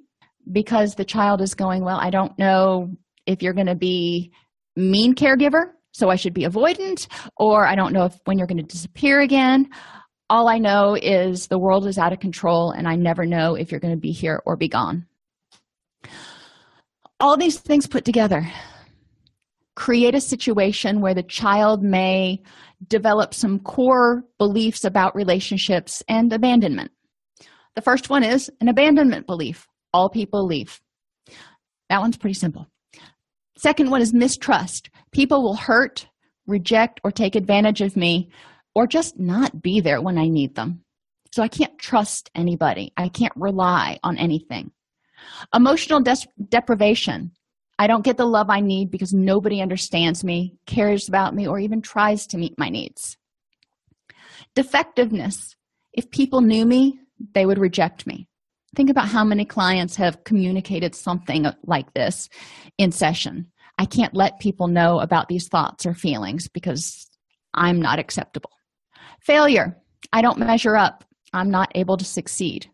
because 0.51 0.95
the 0.95 1.05
child 1.05 1.41
is 1.41 1.55
going, 1.55 1.85
Well, 1.85 1.99
I 1.99 2.11
don't 2.11 2.39
know 2.39 2.93
if 3.27 3.43
you're 3.43 3.53
going 3.53 3.67
to 3.67 3.75
be 3.75 4.33
mean 4.77 5.15
caregiver, 5.15 5.73
so 5.93 6.11
I 6.11 6.17
should 6.17 6.35
be 6.35 6.45
avoidant, 6.45 7.09
or 7.37 7.67
I 7.67 7.75
don't 7.75 7.93
know 7.93 8.05
if 8.05 8.19
when 8.25 8.39
you're 8.39 8.47
going 8.47 8.59
to 8.59 8.63
disappear 8.63 9.21
again. 9.21 9.69
All 10.29 10.49
I 10.49 10.59
know 10.59 10.97
is 11.01 11.47
the 11.47 11.59
world 11.59 11.87
is 11.87 11.99
out 11.99 12.13
of 12.13 12.21
control 12.21 12.73
and 12.73 12.89
I 12.89 12.97
never 12.97 13.25
know 13.25 13.55
if 13.55 13.71
you're 13.71 13.81
going 13.81 13.95
to 13.95 14.01
be 14.01 14.11
here 14.11 14.43
or 14.45 14.57
be 14.57 14.69
gone. 14.69 15.07
All 17.21 17.37
these 17.37 17.59
things 17.59 17.87
put 17.87 18.05
together 18.05 18.47
create 19.77 20.15
a 20.15 20.21
situation 20.21 21.01
where 21.01 21.15
the 21.15 21.23
child 21.23 21.83
may 21.83 22.43
develop 22.89 23.35
some 23.35 23.61
core 23.61 24.25
beliefs 24.39 24.85
about 24.85 25.15
relationships 25.15 26.03
and 26.09 26.33
abandonment. 26.33 26.91
The 27.75 27.83
first 27.83 28.11
one 28.11 28.25
is 28.25 28.51
an 28.61 28.69
abandonment 28.69 29.27
belief 29.27 29.69
all 29.93 30.11
people 30.11 30.45
leave. 30.45 30.81
That 31.89 32.01
one's 32.01 32.19
pretty 32.19 32.35
simple. 32.35 32.67
Second 33.57 33.91
one 33.91 34.03
is 34.03 34.13
mistrust. 34.13 34.91
People 35.13 35.43
will 35.43 35.57
hurt, 35.57 36.07
reject, 36.47 37.01
or 37.05 37.11
take 37.11 37.35
advantage 37.35 37.81
of 37.81 37.97
me, 37.97 38.31
or 38.75 38.87
just 38.87 39.19
not 39.19 39.63
be 39.63 39.81
there 39.81 40.03
when 40.03 40.19
I 40.19 40.29
need 40.29 40.55
them. 40.55 40.83
So 41.33 41.43
I 41.43 41.49
can't 41.49 41.79
trust 41.79 42.31
anybody. 42.35 42.93
I 42.97 43.09
can't 43.09 43.33
rely 43.37 43.99
on 44.03 44.19
anything. 44.19 44.71
Emotional 45.55 46.01
des- 46.01 46.29
deprivation. 46.49 47.33
I 47.79 47.87
don't 47.87 48.05
get 48.05 48.17
the 48.17 48.27
love 48.27 48.49
I 48.49 48.61
need 48.61 48.91
because 48.91 49.13
nobody 49.13 49.61
understands 49.61 50.25
me, 50.25 50.57
cares 50.67 51.09
about 51.09 51.35
me, 51.35 51.47
or 51.47 51.59
even 51.59 51.83
tries 51.83 52.27
to 52.29 52.39
meet 52.39 52.59
my 52.59 52.69
needs. 52.69 53.17
Defectiveness. 54.55 55.57
If 55.93 56.11
people 56.11 56.41
knew 56.41 56.65
me, 56.65 56.99
they 57.35 57.47
would 57.47 57.59
reject 57.59 58.07
me. 58.07 58.29
Think 58.77 58.91
about 58.91 59.09
how 59.09 59.25
many 59.25 59.47
clients 59.47 59.97
have 59.97 60.23
communicated 60.25 60.95
something 60.95 61.47
like 61.65 61.95
this 61.95 62.29
in 62.77 62.93
session. 62.93 63.51
I 63.79 63.87
can't 63.87 64.15
let 64.15 64.39
people 64.39 64.69
know 64.69 65.01
about 65.01 65.29
these 65.29 65.49
thoughts 65.49 65.87
or 65.87 65.95
feelings 65.95 66.47
because 66.47 67.09
I'm 67.55 67.81
not 67.81 67.99
acceptable. 67.99 68.51
Failure. 69.21 69.79
I 70.13 70.21
don't 70.21 70.39
measure 70.39 70.77
up. 70.77 71.05
I'm 71.33 71.51
not 71.51 71.73
able 71.75 71.97
to 71.97 72.05
succeed. 72.05 72.67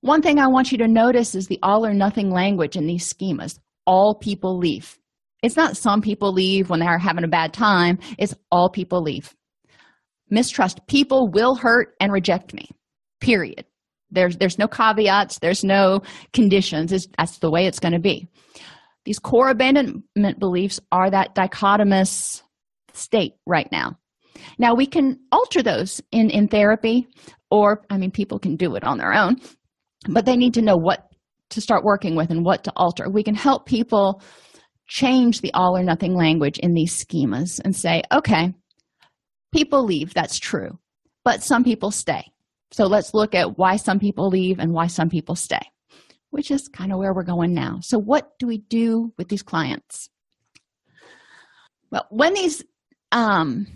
One 0.00 0.22
thing 0.22 0.38
I 0.38 0.46
want 0.46 0.70
you 0.70 0.78
to 0.78 0.88
notice 0.88 1.34
is 1.34 1.48
the 1.48 1.58
all 1.62 1.84
or 1.84 1.92
nothing 1.92 2.30
language 2.30 2.76
in 2.76 2.86
these 2.86 3.12
schemas 3.12 3.58
all 3.86 4.14
people 4.14 4.56
leave. 4.56 4.98
It's 5.42 5.56
not 5.56 5.76
some 5.76 6.00
people 6.00 6.32
leave 6.32 6.70
when 6.70 6.80
they're 6.80 6.98
having 6.98 7.24
a 7.24 7.28
bad 7.28 7.52
time, 7.52 7.98
it's 8.16 8.34
all 8.50 8.70
people 8.70 9.02
leave. 9.02 9.34
Mistrust. 10.30 10.86
People 10.86 11.28
will 11.28 11.54
hurt 11.54 11.94
and 12.00 12.12
reject 12.12 12.54
me, 12.54 12.70
period. 13.20 13.66
There's, 14.14 14.36
there's 14.36 14.58
no 14.58 14.68
caveats, 14.68 15.38
there's 15.40 15.64
no 15.64 16.02
conditions. 16.32 16.92
It's, 16.92 17.06
that's 17.18 17.38
the 17.38 17.50
way 17.50 17.66
it's 17.66 17.80
going 17.80 17.92
to 17.92 18.00
be. 18.00 18.28
These 19.04 19.18
core 19.18 19.50
abandonment 19.50 20.38
beliefs 20.38 20.80
are 20.90 21.10
that 21.10 21.34
dichotomous 21.34 22.42
state 22.94 23.34
right 23.46 23.68
now. 23.70 23.98
Now, 24.58 24.74
we 24.74 24.86
can 24.86 25.18
alter 25.30 25.62
those 25.62 26.00
in, 26.10 26.30
in 26.30 26.48
therapy, 26.48 27.08
or, 27.50 27.84
I 27.90 27.98
mean, 27.98 28.10
people 28.10 28.38
can 28.38 28.56
do 28.56 28.74
it 28.76 28.84
on 28.84 28.98
their 28.98 29.12
own, 29.12 29.36
but 30.08 30.26
they 30.26 30.36
need 30.36 30.54
to 30.54 30.62
know 30.62 30.76
what 30.76 31.08
to 31.50 31.60
start 31.60 31.84
working 31.84 32.16
with 32.16 32.30
and 32.30 32.44
what 32.44 32.64
to 32.64 32.72
alter. 32.76 33.08
We 33.08 33.22
can 33.22 33.34
help 33.34 33.66
people 33.66 34.22
change 34.86 35.40
the 35.40 35.52
all 35.54 35.76
or 35.76 35.82
nothing 35.82 36.14
language 36.14 36.58
in 36.58 36.74
these 36.74 37.04
schemas 37.04 37.60
and 37.64 37.74
say, 37.74 38.02
okay, 38.12 38.52
people 39.52 39.84
leave, 39.84 40.14
that's 40.14 40.38
true, 40.38 40.78
but 41.24 41.42
some 41.42 41.64
people 41.64 41.90
stay. 41.90 42.24
So 42.74 42.86
let's 42.86 43.14
look 43.14 43.36
at 43.36 43.56
why 43.56 43.76
some 43.76 44.00
people 44.00 44.28
leave 44.28 44.58
and 44.58 44.72
why 44.72 44.88
some 44.88 45.08
people 45.08 45.36
stay, 45.36 45.60
which 46.30 46.50
is 46.50 46.66
kind 46.66 46.92
of 46.92 46.98
where 46.98 47.14
we're 47.14 47.22
going 47.22 47.54
now. 47.54 47.78
So, 47.82 47.98
what 47.98 48.36
do 48.40 48.48
we 48.48 48.58
do 48.58 49.12
with 49.16 49.28
these 49.28 49.44
clients? 49.44 50.10
Well, 51.92 52.04
when 52.10 52.34
these 52.34 52.64
um, 53.12 53.68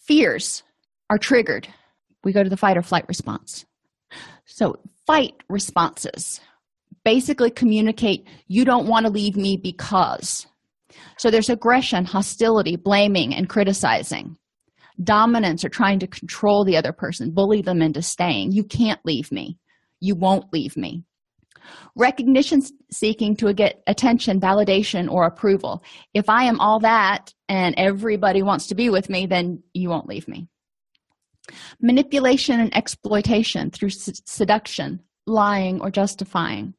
fears 0.00 0.64
are 1.10 1.16
triggered, 1.16 1.68
we 2.24 2.32
go 2.32 2.42
to 2.42 2.50
the 2.50 2.56
fight 2.56 2.76
or 2.76 2.82
flight 2.82 3.04
response. 3.06 3.66
So, 4.46 4.80
fight 5.06 5.34
responses 5.48 6.40
basically 7.04 7.52
communicate 7.52 8.26
you 8.48 8.64
don't 8.64 8.88
want 8.88 9.06
to 9.06 9.12
leave 9.12 9.36
me 9.36 9.56
because. 9.56 10.44
So 11.18 11.30
there's 11.30 11.50
aggression, 11.50 12.04
hostility, 12.04 12.74
blaming, 12.74 13.32
and 13.32 13.48
criticizing. 13.48 14.36
Dominance 15.02 15.64
or 15.64 15.68
trying 15.68 15.98
to 16.00 16.06
control 16.06 16.64
the 16.64 16.76
other 16.76 16.92
person, 16.92 17.32
bully 17.32 17.62
them 17.62 17.82
into 17.82 18.02
staying. 18.02 18.52
You 18.52 18.64
can't 18.64 19.00
leave 19.04 19.32
me. 19.32 19.58
You 20.00 20.14
won't 20.14 20.52
leave 20.52 20.76
me. 20.76 21.04
Recognition 21.96 22.62
seeking 22.92 23.36
to 23.36 23.52
get 23.54 23.82
attention, 23.86 24.40
validation, 24.40 25.10
or 25.10 25.24
approval. 25.24 25.82
If 26.12 26.28
I 26.28 26.44
am 26.44 26.60
all 26.60 26.80
that 26.80 27.32
and 27.48 27.74
everybody 27.76 28.42
wants 28.42 28.66
to 28.68 28.74
be 28.74 28.90
with 28.90 29.08
me, 29.08 29.26
then 29.26 29.62
you 29.72 29.88
won't 29.88 30.08
leave 30.08 30.28
me. 30.28 30.48
Manipulation 31.80 32.60
and 32.60 32.74
exploitation 32.76 33.70
through 33.70 33.90
seduction, 33.90 35.00
lying, 35.26 35.80
or 35.80 35.90
justifying 35.90 36.74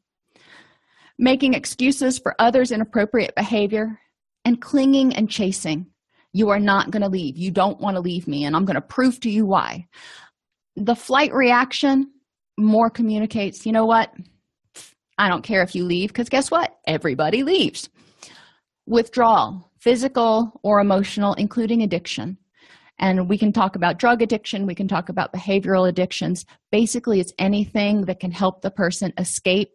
making 1.18 1.53
excuses 1.53 2.20
for 2.20 2.36
others' 2.39 2.72
inappropriate 2.72 3.36
behavior, 3.36 3.99
and 4.43 4.61
clinging 4.61 5.16
and 5.16 5.30
chasing. 5.30 5.88
You 6.36 6.50
are 6.50 6.60
not 6.60 6.92
going 6.92 7.02
to 7.02 7.08
leave. 7.08 7.38
You 7.38 7.50
don't 7.50 7.80
want 7.80 7.96
to 7.96 8.02
leave 8.02 8.28
me, 8.28 8.44
and 8.44 8.58
I'm 8.58 8.66
going 8.66 8.76
to 8.76 8.82
prove 8.82 9.22
to 9.22 9.30
you 9.30 9.46
why. 9.46 9.88
The 10.76 10.94
flight 10.94 11.34
reaction 11.34 12.12
more 12.58 12.90
communicates, 12.90 13.66
you 13.66 13.72
know 13.72 13.86
what? 13.86 14.14
I 15.18 15.30
don't 15.30 15.46
care 15.46 15.64
if 15.64 15.76
you 15.76 15.86
leave, 15.86 16.10
because 16.10 16.28
guess 16.28 16.52
what? 16.52 16.78
Everybody 16.86 17.44
leaves. 17.44 17.90
Withdrawal, 18.86 19.72
physical 19.80 20.60
or 20.62 20.82
emotional, 20.82 21.36
including 21.36 21.82
addiction. 21.84 22.38
And 23.00 23.30
we 23.30 23.38
can 23.38 23.54
talk 23.54 23.78
about 23.78 23.98
drug 23.98 24.22
addiction, 24.22 24.66
we 24.66 24.76
can 24.76 24.90
talk 24.90 25.08
about 25.08 25.32
behavioral 25.32 25.88
addictions. 25.88 26.46
Basically, 26.70 27.22
it's 27.22 27.34
anything 27.40 28.02
that 28.08 28.20
can 28.20 28.32
help 28.32 28.62
the 28.62 28.72
person 28.72 29.14
escape 29.18 29.72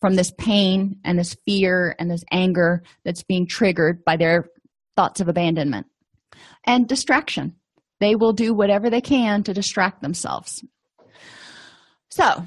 from 0.00 0.16
this 0.16 0.32
pain 0.38 0.96
and 1.04 1.16
this 1.16 1.36
fear 1.46 1.94
and 2.00 2.10
this 2.10 2.24
anger 2.32 2.82
that's 3.04 3.22
being 3.22 3.46
triggered 3.46 4.04
by 4.04 4.16
their 4.16 4.48
thoughts 4.98 5.20
of 5.20 5.28
abandonment. 5.28 5.86
And 6.66 6.88
distraction. 6.88 7.54
They 8.00 8.16
will 8.16 8.32
do 8.32 8.52
whatever 8.52 8.90
they 8.90 9.00
can 9.00 9.44
to 9.44 9.54
distract 9.54 10.02
themselves. 10.02 10.64
So, 12.10 12.44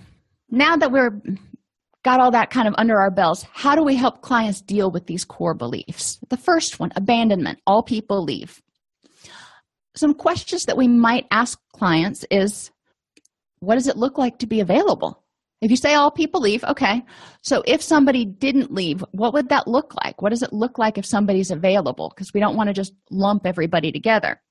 now 0.49 0.75
that 0.75 0.91
we're 0.91 1.21
got 2.03 2.19
all 2.19 2.31
that 2.31 2.49
kind 2.49 2.67
of 2.67 2.75
under 2.77 2.99
our 2.99 3.09
belts, 3.09 3.45
how 3.53 3.73
do 3.75 3.83
we 3.83 3.95
help 3.95 4.21
clients 4.21 4.59
deal 4.59 4.91
with 4.91 5.05
these 5.05 5.23
core 5.23 5.53
beliefs? 5.53 6.19
The 6.27 6.35
first 6.35 6.77
one, 6.77 6.91
abandonment. 6.97 7.59
All 7.65 7.83
people 7.83 8.21
leave. 8.21 8.61
Some 9.95 10.13
questions 10.13 10.65
that 10.65 10.77
we 10.77 10.89
might 10.89 11.27
ask 11.31 11.57
clients 11.71 12.25
is 12.29 12.69
what 13.59 13.75
does 13.75 13.87
it 13.87 13.95
look 13.95 14.17
like 14.17 14.39
to 14.39 14.47
be 14.47 14.59
available? 14.59 15.20
If 15.61 15.69
you 15.69 15.77
say 15.77 15.93
all 15.93 16.09
people 16.09 16.41
leave, 16.41 16.63
okay. 16.63 17.03
So 17.43 17.63
if 17.67 17.81
somebody 17.81 18.25
didn't 18.25 18.73
leave, 18.73 19.03
what 19.11 19.33
would 19.33 19.49
that 19.49 19.67
look 19.67 19.93
like? 20.03 20.21
What 20.21 20.29
does 20.29 20.41
it 20.41 20.53
look 20.53 20.79
like 20.79 20.97
if 20.97 21.05
somebody's 21.05 21.51
available? 21.51 22.09
Because 22.09 22.33
we 22.33 22.39
don't 22.39 22.55
want 22.55 22.67
to 22.67 22.73
just 22.73 22.93
lump 23.11 23.45
everybody 23.45 23.91
together. 23.91 24.41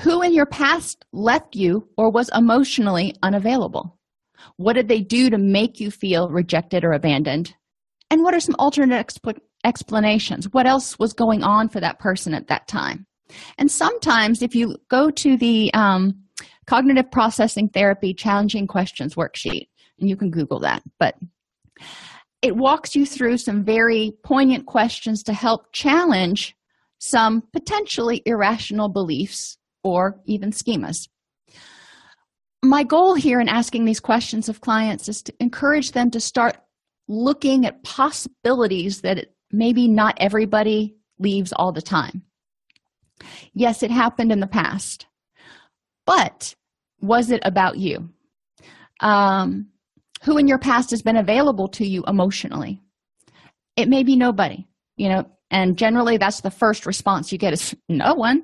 Who 0.00 0.22
in 0.22 0.34
your 0.34 0.46
past 0.46 1.04
left 1.12 1.54
you 1.54 1.88
or 1.96 2.10
was 2.10 2.28
emotionally 2.34 3.14
unavailable? 3.22 3.98
What 4.56 4.74
did 4.74 4.88
they 4.88 5.00
do 5.00 5.30
to 5.30 5.38
make 5.38 5.80
you 5.80 5.90
feel 5.90 6.28
rejected 6.28 6.84
or 6.84 6.92
abandoned? 6.92 7.54
And 8.10 8.22
what 8.22 8.34
are 8.34 8.40
some 8.40 8.56
alternate 8.58 9.06
expl- 9.06 9.40
explanations. 9.64 10.48
What 10.52 10.66
else 10.66 10.98
was 10.98 11.12
going 11.12 11.42
on 11.42 11.68
for 11.68 11.80
that 11.80 11.98
person 11.98 12.34
at 12.34 12.48
that 12.48 12.68
time? 12.68 13.06
And 13.58 13.70
sometimes, 13.70 14.42
if 14.42 14.54
you 14.54 14.76
go 14.90 15.10
to 15.10 15.36
the 15.36 15.72
um, 15.74 16.23
cognitive 16.66 17.10
processing 17.10 17.68
therapy 17.68 18.14
challenging 18.14 18.66
questions 18.66 19.14
worksheet, 19.14 19.68
and 19.98 20.08
you 20.08 20.16
can 20.16 20.30
Google 20.30 20.60
that, 20.60 20.82
but 20.98 21.14
it 22.42 22.56
walks 22.56 22.94
you 22.94 23.06
through 23.06 23.38
some 23.38 23.64
very 23.64 24.12
poignant 24.22 24.66
questions 24.66 25.22
to 25.24 25.32
help 25.32 25.72
challenge 25.72 26.54
some 26.98 27.42
potentially 27.52 28.22
irrational 28.26 28.88
beliefs 28.88 29.56
or 29.82 30.20
even 30.26 30.50
schemas. 30.50 31.08
My 32.62 32.82
goal 32.82 33.14
here 33.14 33.40
in 33.40 33.48
asking 33.48 33.84
these 33.84 34.00
questions 34.00 34.48
of 34.48 34.60
clients 34.60 35.08
is 35.08 35.22
to 35.22 35.34
encourage 35.40 35.92
them 35.92 36.10
to 36.12 36.20
start 36.20 36.56
looking 37.08 37.66
at 37.66 37.82
possibilities 37.82 39.02
that 39.02 39.26
maybe 39.52 39.86
not 39.86 40.16
everybody 40.18 40.96
leaves 41.18 41.52
all 41.52 41.72
the 41.72 41.82
time. 41.82 42.22
Yes, 43.52 43.82
it 43.82 43.90
happened 43.90 44.32
in 44.32 44.40
the 44.40 44.46
past, 44.46 45.06
but 46.06 46.54
was 47.00 47.30
it 47.30 47.40
about 47.44 47.78
you? 47.78 48.10
Um, 49.00 49.68
who 50.22 50.38
in 50.38 50.48
your 50.48 50.58
past 50.58 50.90
has 50.90 51.02
been 51.02 51.16
available 51.16 51.68
to 51.68 51.86
you 51.86 52.04
emotionally? 52.06 52.80
It 53.76 53.88
may 53.88 54.02
be 54.02 54.16
nobody, 54.16 54.66
you 54.96 55.08
know, 55.08 55.26
and 55.50 55.76
generally 55.76 56.16
that's 56.16 56.40
the 56.40 56.50
first 56.50 56.86
response 56.86 57.30
you 57.30 57.38
get 57.38 57.52
is 57.52 57.74
no 57.88 58.14
one. 58.14 58.42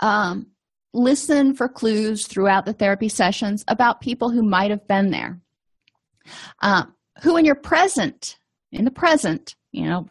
Um, 0.00 0.48
listen 0.92 1.54
for 1.54 1.68
clues 1.68 2.26
throughout 2.26 2.66
the 2.66 2.72
therapy 2.72 3.08
sessions 3.08 3.64
about 3.68 4.00
people 4.00 4.30
who 4.30 4.42
might 4.42 4.70
have 4.70 4.86
been 4.86 5.10
there. 5.10 5.40
Uh, 6.62 6.84
who 7.22 7.36
in 7.36 7.44
your 7.44 7.54
present, 7.54 8.38
in 8.72 8.84
the 8.84 8.90
present, 8.90 9.54
you 9.72 9.84
know, 9.84 10.08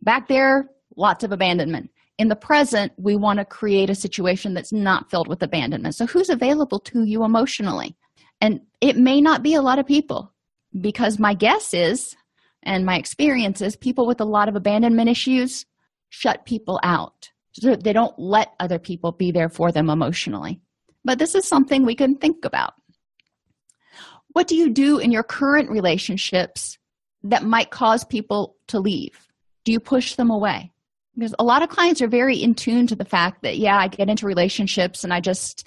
back 0.00 0.28
there, 0.28 0.70
lots 0.96 1.24
of 1.24 1.32
abandonment 1.32 1.90
in 2.18 2.28
the 2.28 2.36
present, 2.36 2.92
we 2.96 3.16
want 3.16 3.38
to 3.38 3.44
create 3.44 3.90
a 3.90 3.94
situation 3.94 4.54
that's 4.54 4.72
not 4.72 5.10
filled 5.10 5.28
with 5.28 5.42
abandonment. 5.42 5.94
So, 5.94 6.06
who's 6.06 6.30
available 6.30 6.80
to 6.80 7.04
you 7.04 7.24
emotionally? 7.24 7.96
And 8.40 8.60
it 8.80 8.96
may 8.96 9.20
not 9.20 9.42
be 9.42 9.54
a 9.54 9.62
lot 9.62 9.78
of 9.78 9.86
people 9.86 10.32
because 10.80 11.18
my 11.18 11.34
guess 11.34 11.74
is, 11.74 12.16
and 12.62 12.84
my 12.84 12.96
experience 12.96 13.60
is, 13.60 13.76
people 13.76 14.06
with 14.06 14.20
a 14.20 14.24
lot 14.24 14.48
of 14.48 14.56
abandonment 14.56 15.08
issues 15.08 15.66
shut 16.08 16.44
people 16.44 16.80
out. 16.82 17.30
So 17.52 17.74
they 17.76 17.92
don't 17.92 18.18
let 18.18 18.52
other 18.60 18.78
people 18.78 19.12
be 19.12 19.30
there 19.30 19.48
for 19.48 19.72
them 19.72 19.88
emotionally. 19.88 20.60
But 21.04 21.18
this 21.18 21.34
is 21.34 21.48
something 21.48 21.84
we 21.84 21.94
can 21.94 22.16
think 22.16 22.44
about. 22.44 22.74
What 24.28 24.48
do 24.48 24.56
you 24.56 24.68
do 24.68 24.98
in 24.98 25.12
your 25.12 25.22
current 25.22 25.70
relationships 25.70 26.78
that 27.22 27.44
might 27.44 27.70
cause 27.70 28.04
people 28.04 28.56
to 28.68 28.78
leave? 28.78 29.28
Do 29.64 29.72
you 29.72 29.80
push 29.80 30.16
them 30.16 30.30
away? 30.30 30.72
Because 31.16 31.34
a 31.38 31.44
lot 31.44 31.62
of 31.62 31.68
clients 31.68 32.02
are 32.02 32.08
very 32.08 32.36
in 32.36 32.54
tune 32.54 32.86
to 32.86 32.96
the 32.96 33.04
fact 33.04 33.42
that 33.42 33.58
yeah 33.58 33.76
i 33.76 33.88
get 33.88 34.08
into 34.08 34.26
relationships 34.26 35.04
and 35.04 35.12
i 35.12 35.20
just 35.20 35.66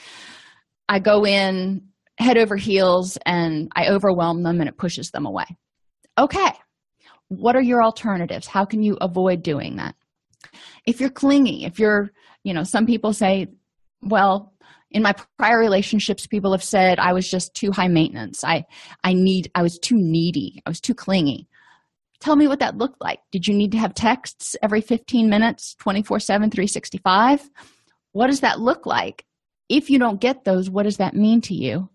i 0.87 0.99
go 0.99 1.25
in 1.25 1.81
head 2.19 2.37
over 2.37 2.55
heels 2.55 3.17
and 3.25 3.71
i 3.75 3.89
overwhelm 3.89 4.43
them 4.43 4.59
and 4.59 4.69
it 4.69 4.77
pushes 4.77 5.11
them 5.11 5.25
away. 5.25 5.45
Okay. 6.17 6.51
What 7.29 7.55
are 7.55 7.61
your 7.61 7.81
alternatives? 7.81 8.45
How 8.45 8.65
can 8.65 8.83
you 8.83 8.97
avoid 8.99 9.41
doing 9.41 9.77
that? 9.77 9.95
If 10.85 10.99
you're 10.99 11.09
clingy 11.09 11.65
if 11.65 11.79
you're 11.79 12.11
you 12.43 12.53
know 12.53 12.63
some 12.63 12.85
people 12.85 13.13
say 13.13 13.47
well 14.01 14.53
in 14.91 15.03
my 15.03 15.13
prior 15.37 15.59
relationships 15.59 16.25
people 16.25 16.51
have 16.51 16.63
said 16.63 16.99
i 16.99 17.13
was 17.13 17.29
just 17.29 17.53
too 17.53 17.71
high 17.71 17.87
maintenance. 17.87 18.43
I 18.43 18.65
i 19.03 19.13
need 19.13 19.49
i 19.55 19.61
was 19.61 19.79
too 19.79 19.95
needy. 19.97 20.61
I 20.65 20.69
was 20.69 20.81
too 20.81 20.93
clingy 20.93 21.47
Tell 22.19 22.35
me 22.35 22.47
what 22.47 22.59
that 22.59 22.77
looked 22.77 23.01
like. 23.01 23.19
Did 23.31 23.47
you 23.47 23.55
need 23.55 23.71
to 23.71 23.77
have 23.77 23.93
texts 23.93 24.55
every 24.61 24.81
15 24.81 25.29
minutes, 25.29 25.75
24 25.75 26.19
7, 26.19 26.49
365? 26.49 27.49
What 28.11 28.27
does 28.27 28.41
that 28.41 28.59
look 28.59 28.85
like? 28.85 29.25
If 29.69 29.89
you 29.89 29.99
don't 29.99 30.19
get 30.19 30.43
those, 30.43 30.69
what 30.69 30.83
does 30.83 30.97
that 30.97 31.13
mean 31.13 31.41
to 31.41 31.53
you? 31.53 31.89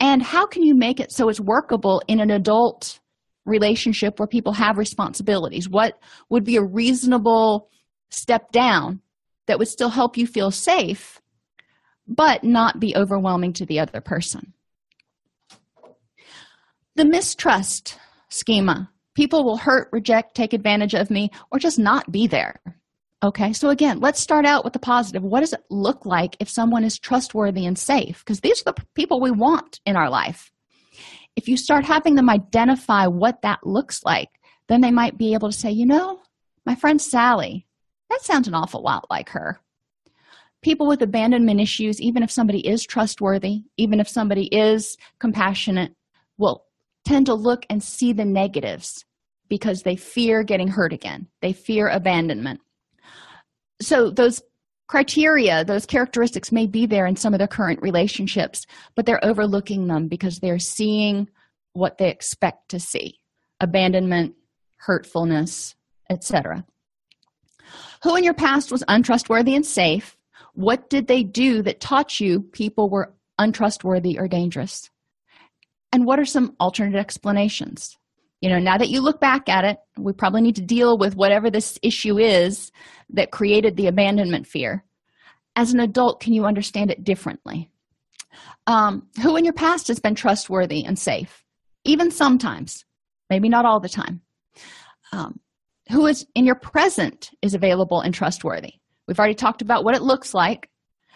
And 0.00 0.22
how 0.22 0.46
can 0.46 0.62
you 0.62 0.74
make 0.74 1.00
it 1.00 1.12
so 1.12 1.28
it's 1.28 1.40
workable 1.40 2.02
in 2.08 2.20
an 2.20 2.30
adult 2.30 3.00
relationship 3.46 4.18
where 4.18 4.26
people 4.26 4.52
have 4.52 4.78
responsibilities? 4.78 5.68
What 5.68 5.98
would 6.28 6.44
be 6.44 6.56
a 6.56 6.64
reasonable 6.64 7.70
step 8.10 8.50
down 8.52 9.00
that 9.46 9.58
would 9.58 9.68
still 9.68 9.90
help 9.90 10.16
you 10.16 10.26
feel 10.26 10.50
safe, 10.50 11.20
but 12.06 12.44
not 12.44 12.80
be 12.80 12.94
overwhelming 12.96 13.52
to 13.54 13.66
the 13.66 13.80
other 13.80 14.00
person? 14.00 14.52
The 16.96 17.04
mistrust 17.04 17.98
schema 18.28 18.90
People 19.20 19.44
will 19.44 19.58
hurt, 19.58 19.90
reject, 19.92 20.34
take 20.34 20.54
advantage 20.54 20.94
of 20.94 21.10
me, 21.10 21.30
or 21.50 21.58
just 21.58 21.78
not 21.78 22.10
be 22.10 22.26
there. 22.26 22.58
Okay, 23.22 23.52
so 23.52 23.68
again, 23.68 24.00
let's 24.00 24.18
start 24.18 24.46
out 24.46 24.64
with 24.64 24.72
the 24.72 24.78
positive. 24.78 25.22
What 25.22 25.40
does 25.40 25.52
it 25.52 25.62
look 25.68 26.06
like 26.06 26.38
if 26.40 26.48
someone 26.48 26.84
is 26.84 26.98
trustworthy 26.98 27.66
and 27.66 27.78
safe? 27.78 28.20
Because 28.20 28.40
these 28.40 28.62
are 28.62 28.72
the 28.72 28.82
people 28.94 29.20
we 29.20 29.30
want 29.30 29.78
in 29.84 29.94
our 29.94 30.08
life. 30.08 30.50
If 31.36 31.48
you 31.48 31.58
start 31.58 31.84
having 31.84 32.14
them 32.14 32.30
identify 32.30 33.08
what 33.08 33.42
that 33.42 33.66
looks 33.66 34.02
like, 34.06 34.30
then 34.68 34.80
they 34.80 34.90
might 34.90 35.18
be 35.18 35.34
able 35.34 35.50
to 35.50 35.58
say, 35.58 35.70
you 35.70 35.84
know, 35.84 36.22
my 36.64 36.74
friend 36.74 36.98
Sally, 36.98 37.66
that 38.08 38.22
sounds 38.22 38.48
an 38.48 38.54
awful 38.54 38.80
lot 38.80 39.04
like 39.10 39.28
her. 39.28 39.60
People 40.62 40.86
with 40.86 41.02
abandonment 41.02 41.60
issues, 41.60 42.00
even 42.00 42.22
if 42.22 42.30
somebody 42.30 42.66
is 42.66 42.86
trustworthy, 42.86 43.64
even 43.76 44.00
if 44.00 44.08
somebody 44.08 44.46
is 44.46 44.96
compassionate, 45.18 45.94
will 46.38 46.64
tend 47.04 47.26
to 47.26 47.34
look 47.34 47.66
and 47.68 47.82
see 47.82 48.14
the 48.14 48.24
negatives 48.24 49.04
because 49.50 49.82
they 49.82 49.96
fear 49.96 50.42
getting 50.42 50.68
hurt 50.68 50.94
again. 50.94 51.26
They 51.42 51.52
fear 51.52 51.88
abandonment. 51.88 52.60
So, 53.82 54.10
those 54.10 54.40
criteria, 54.88 55.64
those 55.64 55.84
characteristics 55.84 56.50
may 56.50 56.66
be 56.66 56.86
there 56.86 57.06
in 57.06 57.16
some 57.16 57.34
of 57.34 57.38
their 57.38 57.46
current 57.46 57.82
relationships, 57.82 58.64
but 58.96 59.04
they're 59.04 59.24
overlooking 59.24 59.86
them 59.86 60.08
because 60.08 60.38
they're 60.38 60.58
seeing 60.58 61.28
what 61.74 61.98
they 61.98 62.08
expect 62.08 62.70
to 62.70 62.80
see 62.80 63.18
abandonment, 63.60 64.34
hurtfulness, 64.76 65.74
etc. 66.08 66.64
Who 68.02 68.16
in 68.16 68.24
your 68.24 68.34
past 68.34 68.72
was 68.72 68.82
untrustworthy 68.88 69.54
and 69.54 69.66
safe? 69.66 70.16
What 70.54 70.88
did 70.88 71.06
they 71.06 71.22
do 71.22 71.62
that 71.62 71.80
taught 71.80 72.18
you 72.18 72.40
people 72.40 72.88
were 72.88 73.12
untrustworthy 73.38 74.18
or 74.18 74.26
dangerous? 74.28 74.90
and 75.92 76.06
what 76.06 76.18
are 76.18 76.24
some 76.24 76.54
alternate 76.60 76.98
explanations 76.98 77.96
you 78.40 78.48
know 78.48 78.58
now 78.58 78.78
that 78.78 78.88
you 78.88 79.00
look 79.00 79.20
back 79.20 79.48
at 79.48 79.64
it 79.64 79.78
we 79.98 80.12
probably 80.12 80.40
need 80.40 80.56
to 80.56 80.62
deal 80.62 80.98
with 80.98 81.16
whatever 81.16 81.50
this 81.50 81.78
issue 81.82 82.18
is 82.18 82.72
that 83.12 83.30
created 83.30 83.76
the 83.76 83.86
abandonment 83.86 84.46
fear. 84.46 84.84
As 85.56 85.72
an 85.72 85.80
adult 85.80 86.20
can 86.20 86.32
you 86.32 86.44
understand 86.44 86.90
it 86.90 87.04
differently? 87.04 87.70
Um, 88.66 89.08
who 89.22 89.36
in 89.36 89.44
your 89.44 89.54
past 89.54 89.88
has 89.88 89.98
been 89.98 90.14
trustworthy 90.14 90.84
and 90.84 90.98
safe? 90.98 91.44
Even 91.84 92.10
sometimes 92.10 92.84
maybe 93.28 93.48
not 93.48 93.64
all 93.64 93.80
the 93.80 93.88
time. 93.88 94.20
Um, 95.12 95.40
who 95.90 96.06
is 96.06 96.26
in 96.34 96.46
your 96.46 96.54
present 96.54 97.30
is 97.42 97.54
available 97.54 98.00
and 98.00 98.14
trustworthy? 98.14 98.74
We've 99.08 99.18
already 99.18 99.34
talked 99.34 99.62
about 99.62 99.84
what 99.84 99.96
it 99.96 100.02
looks 100.02 100.34
like. 100.34 100.68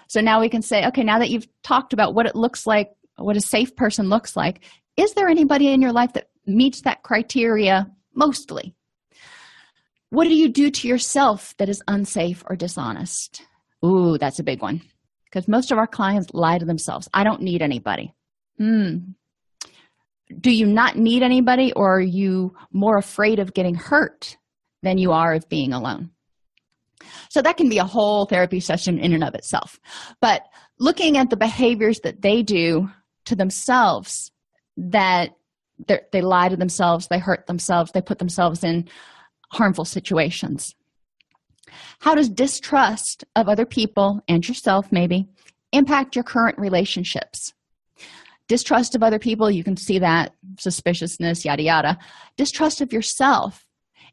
So 0.09 0.21
now 0.21 0.41
we 0.41 0.49
can 0.49 0.63
say 0.63 0.87
okay 0.89 1.05
now 1.05 1.19
that 1.21 1.31
you've 1.31 1.49
talked 1.63 1.93
about 1.93 2.15
what 2.15 2.27
it 2.27 2.37
looks 2.37 2.67
like 2.67 2.91
what 3.17 3.37
a 3.37 3.41
safe 3.41 3.77
person 3.77 4.09
looks 4.09 4.37
like 4.37 4.65
is 4.97 5.15
there 5.15 5.29
anybody 5.29 5.69
in 5.69 5.81
your 5.81 5.93
life 5.93 6.13
that 6.15 6.29
meets 6.47 6.83
that 6.83 7.03
criteria 7.03 7.91
mostly. 8.15 8.75
What 10.11 10.25
do 10.25 10.35
you 10.35 10.49
do 10.49 10.71
to 10.71 10.89
yourself 10.89 11.55
that 11.59 11.69
is 11.69 11.83
unsafe 11.89 12.45
or 12.49 12.57
dishonest? 12.57 13.43
Ooh 13.85 14.17
that's 14.19 14.39
a 14.39 14.45
big 14.45 14.63
one. 14.63 14.83
Because 15.25 15.49
most 15.49 15.73
of 15.73 15.79
our 15.79 15.87
clients 15.87 16.33
lie 16.33 16.59
to 16.59 16.65
themselves. 16.65 17.09
I 17.13 17.25
don't 17.25 17.43
need 17.43 17.63
anybody. 17.63 18.15
Hmm. 18.59 18.99
Do 20.41 20.51
you 20.51 20.67
not 20.67 20.97
need 20.97 21.23
anybody 21.23 21.73
or 21.73 21.97
are 21.97 22.01
you 22.01 22.55
more 22.73 22.97
afraid 22.97 23.41
of 23.41 23.55
getting 23.55 23.75
hurt 23.75 24.37
than 24.83 24.99
you 24.99 25.13
are 25.13 25.35
of 25.35 25.49
being 25.49 25.73
alone? 25.73 26.11
So 27.29 27.43
that 27.43 27.57
can 27.57 27.69
be 27.69 27.79
a 27.79 27.85
whole 27.85 28.27
therapy 28.27 28.61
session 28.61 28.99
in 28.99 29.13
and 29.13 29.25
of 29.25 29.35
itself. 29.35 29.81
But 30.21 30.43
looking 30.79 31.17
at 31.17 31.31
the 31.31 31.37
behaviors 31.37 32.01
that 32.01 32.23
they 32.23 32.43
do 32.43 32.89
to 33.27 33.37
themselves 33.37 34.31
that 34.77 35.31
they 35.87 36.21
lie 36.21 36.49
to 36.49 36.57
themselves, 36.57 37.09
they 37.09 37.19
hurt 37.19 37.47
themselves, 37.47 37.93
they 37.93 38.03
put 38.03 38.19
themselves 38.19 38.65
in 38.65 38.89
harmful 39.51 39.85
situations. 39.85 40.75
How 42.01 42.15
does 42.15 42.29
distrust 42.29 43.25
of 43.37 43.49
other 43.49 43.67
people 43.67 44.21
and 44.29 44.47
yourself, 44.47 44.93
maybe, 44.93 45.29
impact 45.73 46.15
your 46.15 46.25
current 46.25 46.59
relationships? 46.59 47.53
Distrust 48.47 48.95
of 48.95 49.03
other 49.03 49.19
people, 49.19 49.51
you 49.51 49.65
can 49.65 49.77
see 49.77 49.99
that, 49.99 50.35
suspiciousness, 50.59 51.45
yada, 51.45 51.63
yada. 51.63 51.99
Distrust 52.37 52.81
of 52.81 52.93
yourself. 52.93 53.67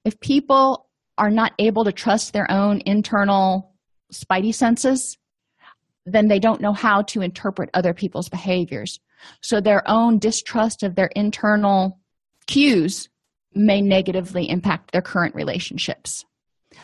If 0.05 0.19
people 0.19 0.87
are 1.17 1.29
not 1.29 1.53
able 1.59 1.83
to 1.83 1.91
trust 1.91 2.31
their 2.31 2.49
own 2.49 2.81
internal 2.85 3.75
spidey 4.13 4.55
senses, 4.55 5.17
then 6.05 6.27
they 6.27 6.39
don't 6.39 6.61
know 6.61 6.73
how 6.73 7.01
to 7.03 7.21
interpret 7.21 7.69
other 7.73 7.93
people's 7.93 8.29
behaviors. 8.29 8.99
So 9.41 9.59
their 9.61 9.83
own 9.87 10.19
distrust 10.19 10.83
of 10.83 10.95
their 10.95 11.09
internal 11.15 11.99
cues 12.47 13.09
may 13.53 13.81
negatively 13.81 14.49
impact 14.49 14.91
their 14.91 15.01
current 15.01 15.35
relationships. 15.35 16.25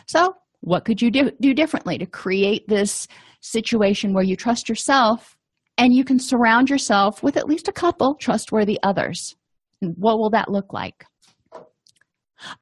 So, 0.06 0.36
what 0.60 0.84
could 0.84 1.00
you 1.00 1.10
do, 1.10 1.30
do 1.40 1.54
differently 1.54 1.98
to 1.98 2.06
create 2.06 2.66
this 2.68 3.06
situation 3.40 4.12
where 4.12 4.24
you 4.24 4.36
trust 4.36 4.68
yourself 4.68 5.36
and 5.76 5.94
you 5.94 6.04
can 6.04 6.18
surround 6.18 6.68
yourself 6.68 7.22
with 7.22 7.36
at 7.36 7.48
least 7.48 7.68
a 7.68 7.72
couple 7.72 8.14
trustworthy 8.16 8.78
others? 8.82 9.36
And 9.80 9.94
what 9.96 10.18
will 10.18 10.30
that 10.30 10.50
look 10.50 10.72
like? 10.72 11.04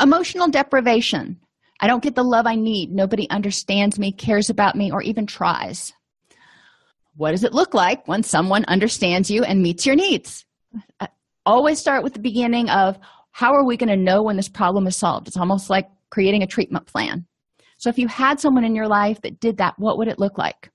Emotional 0.01 0.49
deprivation. 0.49 1.41
I 1.81 1.87
don't 1.87 2.03
get 2.03 2.15
the 2.15 2.23
love 2.23 2.47
I 2.47 2.55
need. 2.55 2.93
Nobody 2.93 3.29
understands 3.29 3.99
me, 3.99 4.13
cares 4.13 4.51
about 4.51 4.77
me, 4.77 4.91
or 4.91 5.03
even 5.03 5.27
tries. 5.27 5.93
What 7.17 7.31
does 7.31 7.45
it 7.45 7.55
look 7.55 7.73
like 7.73 8.07
when 8.07 8.23
someone 8.23 8.65
understands 8.67 9.31
you 9.31 9.43
and 9.43 9.63
meets 9.63 9.87
your 9.87 9.97
needs? 9.97 10.45
I 11.01 11.09
always 11.47 11.79
start 11.79 12.03
with 12.03 12.13
the 12.13 12.21
beginning 12.21 12.69
of 12.69 12.99
how 13.31 13.55
are 13.55 13.65
we 13.65 13.79
going 13.79 13.89
to 13.89 13.97
know 13.97 14.23
when 14.23 14.37
this 14.37 14.49
problem 14.49 14.87
is 14.87 14.97
solved? 14.97 15.29
It's 15.29 15.37
almost 15.37 15.71
like 15.71 15.89
creating 16.11 16.43
a 16.43 16.47
treatment 16.47 16.87
plan. 16.87 17.27
So, 17.79 17.89
if 17.89 17.99
you 17.99 18.09
had 18.09 18.41
someone 18.41 18.65
in 18.65 18.75
your 18.75 18.89
life 18.89 19.21
that 19.23 19.41
did 19.41 19.59
that, 19.59 19.79
what 19.79 19.99
would 19.99 20.09
it 20.09 20.19
look 20.19 20.39
like? 20.39 20.71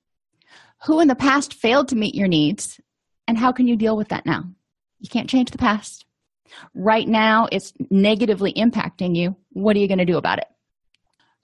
Who 0.85 0.99
in 0.99 1.07
the 1.07 1.15
past 1.15 1.53
failed 1.53 1.87
to 1.89 1.95
meet 1.95 2.15
your 2.15 2.27
needs, 2.27 2.79
and 3.27 3.37
how 3.37 3.51
can 3.51 3.67
you 3.67 3.75
deal 3.75 3.97
with 3.97 4.09
that 4.09 4.25
now? 4.25 4.43
You 4.99 5.09
can't 5.09 5.29
change 5.29 5.51
the 5.51 5.57
past. 5.57 6.05
Right 6.73 7.07
now, 7.07 7.47
it's 7.51 7.73
negatively 7.89 8.53
impacting 8.53 9.15
you. 9.15 9.35
What 9.51 9.75
are 9.75 9.79
you 9.79 9.87
going 9.87 9.99
to 9.99 10.05
do 10.05 10.17
about 10.17 10.39
it? 10.39 10.47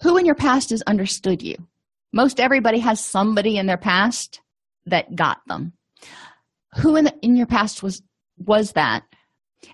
Who 0.04 0.18
in 0.18 0.26
your 0.26 0.36
past 0.36 0.72
has 0.72 0.82
understood 0.84 1.42
you? 1.42 1.56
Most 2.14 2.40
everybody 2.40 2.80
has 2.80 3.04
somebody 3.04 3.58
in 3.58 3.66
their 3.66 3.78
past 3.78 4.42
that 4.88 5.16
got 5.16 5.40
them. 5.48 5.74
Who 6.82 6.96
in, 6.96 7.06
the, 7.06 7.14
in 7.22 7.36
your 7.36 7.48
past 7.48 7.84
was 7.84 8.02
was 8.38 8.74
that? 8.74 9.04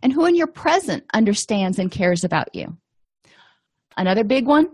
And 0.02 0.14
who 0.14 0.26
in 0.26 0.36
your 0.36 0.48
present 0.48 1.04
understands 1.14 1.80
and 1.80 1.92
cares 1.92 2.24
about 2.24 2.54
you? 2.54 2.78
Another 3.98 4.24
big 4.24 4.48
one, 4.48 4.68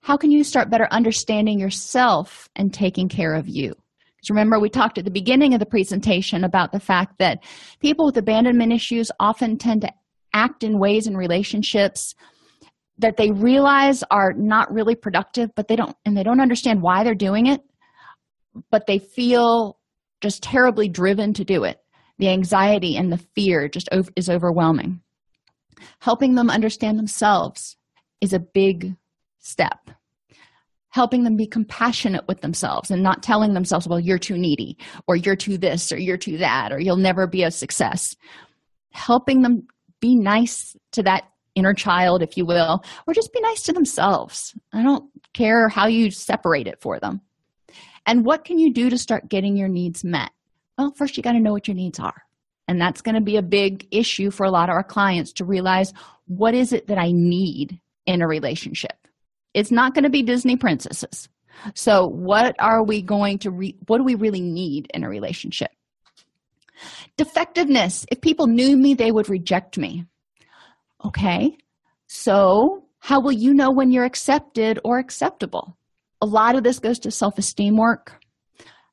how 0.00 0.16
can 0.16 0.30
you 0.30 0.44
start 0.44 0.70
better 0.70 0.86
understanding 0.90 1.58
yourself 1.58 2.48
and 2.56 2.72
taking 2.72 3.08
care 3.08 3.34
of 3.34 3.48
you? 3.48 3.70
Because 3.70 4.30
remember, 4.30 4.60
we 4.60 4.68
talked 4.68 4.98
at 4.98 5.04
the 5.04 5.10
beginning 5.10 5.54
of 5.54 5.60
the 5.60 5.66
presentation 5.66 6.44
about 6.44 6.70
the 6.70 6.80
fact 6.80 7.18
that 7.18 7.42
people 7.80 8.06
with 8.06 8.16
abandonment 8.16 8.72
issues 8.72 9.10
often 9.18 9.58
tend 9.58 9.82
to 9.82 9.92
act 10.32 10.62
in 10.62 10.78
ways 10.78 11.06
in 11.06 11.16
relationships 11.16 12.14
that 12.98 13.16
they 13.16 13.30
realize 13.30 14.04
are 14.10 14.32
not 14.32 14.72
really 14.72 14.94
productive 14.94 15.50
but 15.54 15.68
they 15.68 15.76
don't 15.76 15.96
and 16.04 16.16
they 16.16 16.22
don't 16.22 16.40
understand 16.40 16.80
why 16.80 17.04
they're 17.04 17.14
doing 17.14 17.46
it 17.46 17.60
but 18.70 18.86
they 18.86 18.98
feel 18.98 19.78
just 20.22 20.42
terribly 20.42 20.88
driven 20.88 21.32
to 21.32 21.44
do 21.44 21.64
it 21.64 21.78
the 22.18 22.28
anxiety 22.28 22.96
and 22.96 23.12
the 23.12 23.18
fear 23.34 23.68
just 23.68 23.88
is 24.16 24.30
overwhelming 24.30 25.00
helping 26.00 26.34
them 26.34 26.50
understand 26.50 26.98
themselves 26.98 27.76
is 28.20 28.32
a 28.32 28.38
big 28.38 28.94
step 29.40 29.90
helping 30.90 31.24
them 31.24 31.36
be 31.36 31.46
compassionate 31.46 32.26
with 32.28 32.40
themselves 32.42 32.90
and 32.90 33.02
not 33.02 33.22
telling 33.22 33.54
themselves 33.54 33.88
well 33.88 34.00
you're 34.00 34.18
too 34.18 34.38
needy 34.38 34.76
or 35.06 35.16
you're 35.16 35.36
too 35.36 35.58
this 35.58 35.92
or 35.92 35.98
you're 35.98 36.16
too 36.16 36.38
that 36.38 36.72
or 36.72 36.78
you'll 36.78 36.96
never 36.96 37.26
be 37.26 37.42
a 37.42 37.50
success 37.50 38.14
helping 38.92 39.42
them 39.42 39.66
be 40.00 40.14
nice 40.14 40.76
to 40.92 41.02
that 41.02 41.24
inner 41.54 41.74
child, 41.74 42.22
if 42.22 42.36
you 42.36 42.44
will, 42.46 42.84
or 43.06 43.14
just 43.14 43.32
be 43.32 43.40
nice 43.40 43.62
to 43.62 43.72
themselves. 43.72 44.54
I 44.72 44.82
don't 44.82 45.04
care 45.34 45.68
how 45.68 45.86
you 45.86 46.10
separate 46.10 46.66
it 46.66 46.80
for 46.80 46.98
them. 46.98 47.20
And 48.06 48.24
what 48.24 48.44
can 48.44 48.58
you 48.58 48.72
do 48.72 48.90
to 48.90 48.98
start 48.98 49.28
getting 49.28 49.56
your 49.56 49.68
needs 49.68 50.04
met? 50.04 50.30
Well, 50.76 50.92
first 50.96 51.16
you 51.16 51.22
got 51.22 51.32
to 51.32 51.40
know 51.40 51.52
what 51.52 51.68
your 51.68 51.76
needs 51.76 52.00
are. 52.00 52.22
And 52.68 52.80
that's 52.80 53.02
going 53.02 53.14
to 53.14 53.20
be 53.20 53.36
a 53.36 53.42
big 53.42 53.86
issue 53.90 54.30
for 54.30 54.44
a 54.44 54.50
lot 54.50 54.68
of 54.68 54.74
our 54.74 54.84
clients 54.84 55.32
to 55.34 55.44
realize 55.44 55.92
what 56.26 56.54
is 56.54 56.72
it 56.72 56.86
that 56.86 56.98
I 56.98 57.12
need 57.12 57.80
in 58.06 58.22
a 58.22 58.28
relationship? 58.28 59.06
It's 59.54 59.70
not 59.70 59.94
going 59.94 60.04
to 60.04 60.10
be 60.10 60.22
Disney 60.22 60.56
princesses. 60.56 61.28
So, 61.74 62.06
what 62.06 62.56
are 62.58 62.82
we 62.82 63.02
going 63.02 63.38
to 63.40 63.50
re- 63.50 63.76
what 63.86 63.98
do 63.98 64.04
we 64.04 64.14
really 64.14 64.40
need 64.40 64.90
in 64.94 65.04
a 65.04 65.08
relationship? 65.08 65.70
Defectiveness. 67.16 68.06
If 68.10 68.20
people 68.20 68.46
knew 68.46 68.76
me, 68.76 68.94
they 68.94 69.12
would 69.12 69.28
reject 69.28 69.76
me. 69.76 70.06
Okay, 71.04 71.56
so 72.06 72.84
how 73.00 73.20
will 73.20 73.32
you 73.32 73.52
know 73.52 73.70
when 73.70 73.90
you're 73.90 74.04
accepted 74.04 74.78
or 74.84 74.98
acceptable? 74.98 75.76
A 76.22 76.26
lot 76.26 76.56
of 76.56 76.62
this 76.62 76.78
goes 76.78 76.98
to 77.00 77.10
self 77.10 77.36
esteem 77.36 77.76
work, 77.76 78.18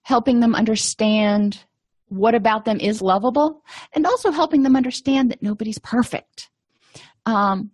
helping 0.02 0.42
them 0.42 0.54
understand 0.54 1.64
what 2.10 2.36
about 2.36 2.66
them 2.66 2.80
is 2.80 3.02
lovable, 3.02 3.64
and 3.94 4.06
also 4.06 4.32
helping 4.32 4.64
them 4.64 4.76
understand 4.76 5.32
that 5.32 5.42
nobody's 5.42 5.80
perfect. 5.80 6.50
Um, 7.26 7.72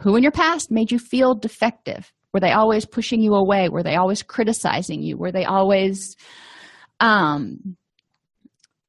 who 0.00 0.16
in 0.16 0.22
your 0.22 0.32
past 0.32 0.70
made 0.70 0.90
you 0.90 0.98
feel 0.98 1.34
defective? 1.34 2.12
Were 2.34 2.40
they 2.40 2.52
always 2.52 2.84
pushing 2.84 3.22
you 3.22 3.34
away? 3.34 3.70
Were 3.70 3.82
they 3.82 3.96
always 3.96 4.22
criticizing 4.22 5.02
you? 5.02 5.16
Were 5.16 5.32
they 5.32 5.46
always 5.46 6.16
um, 7.00 7.76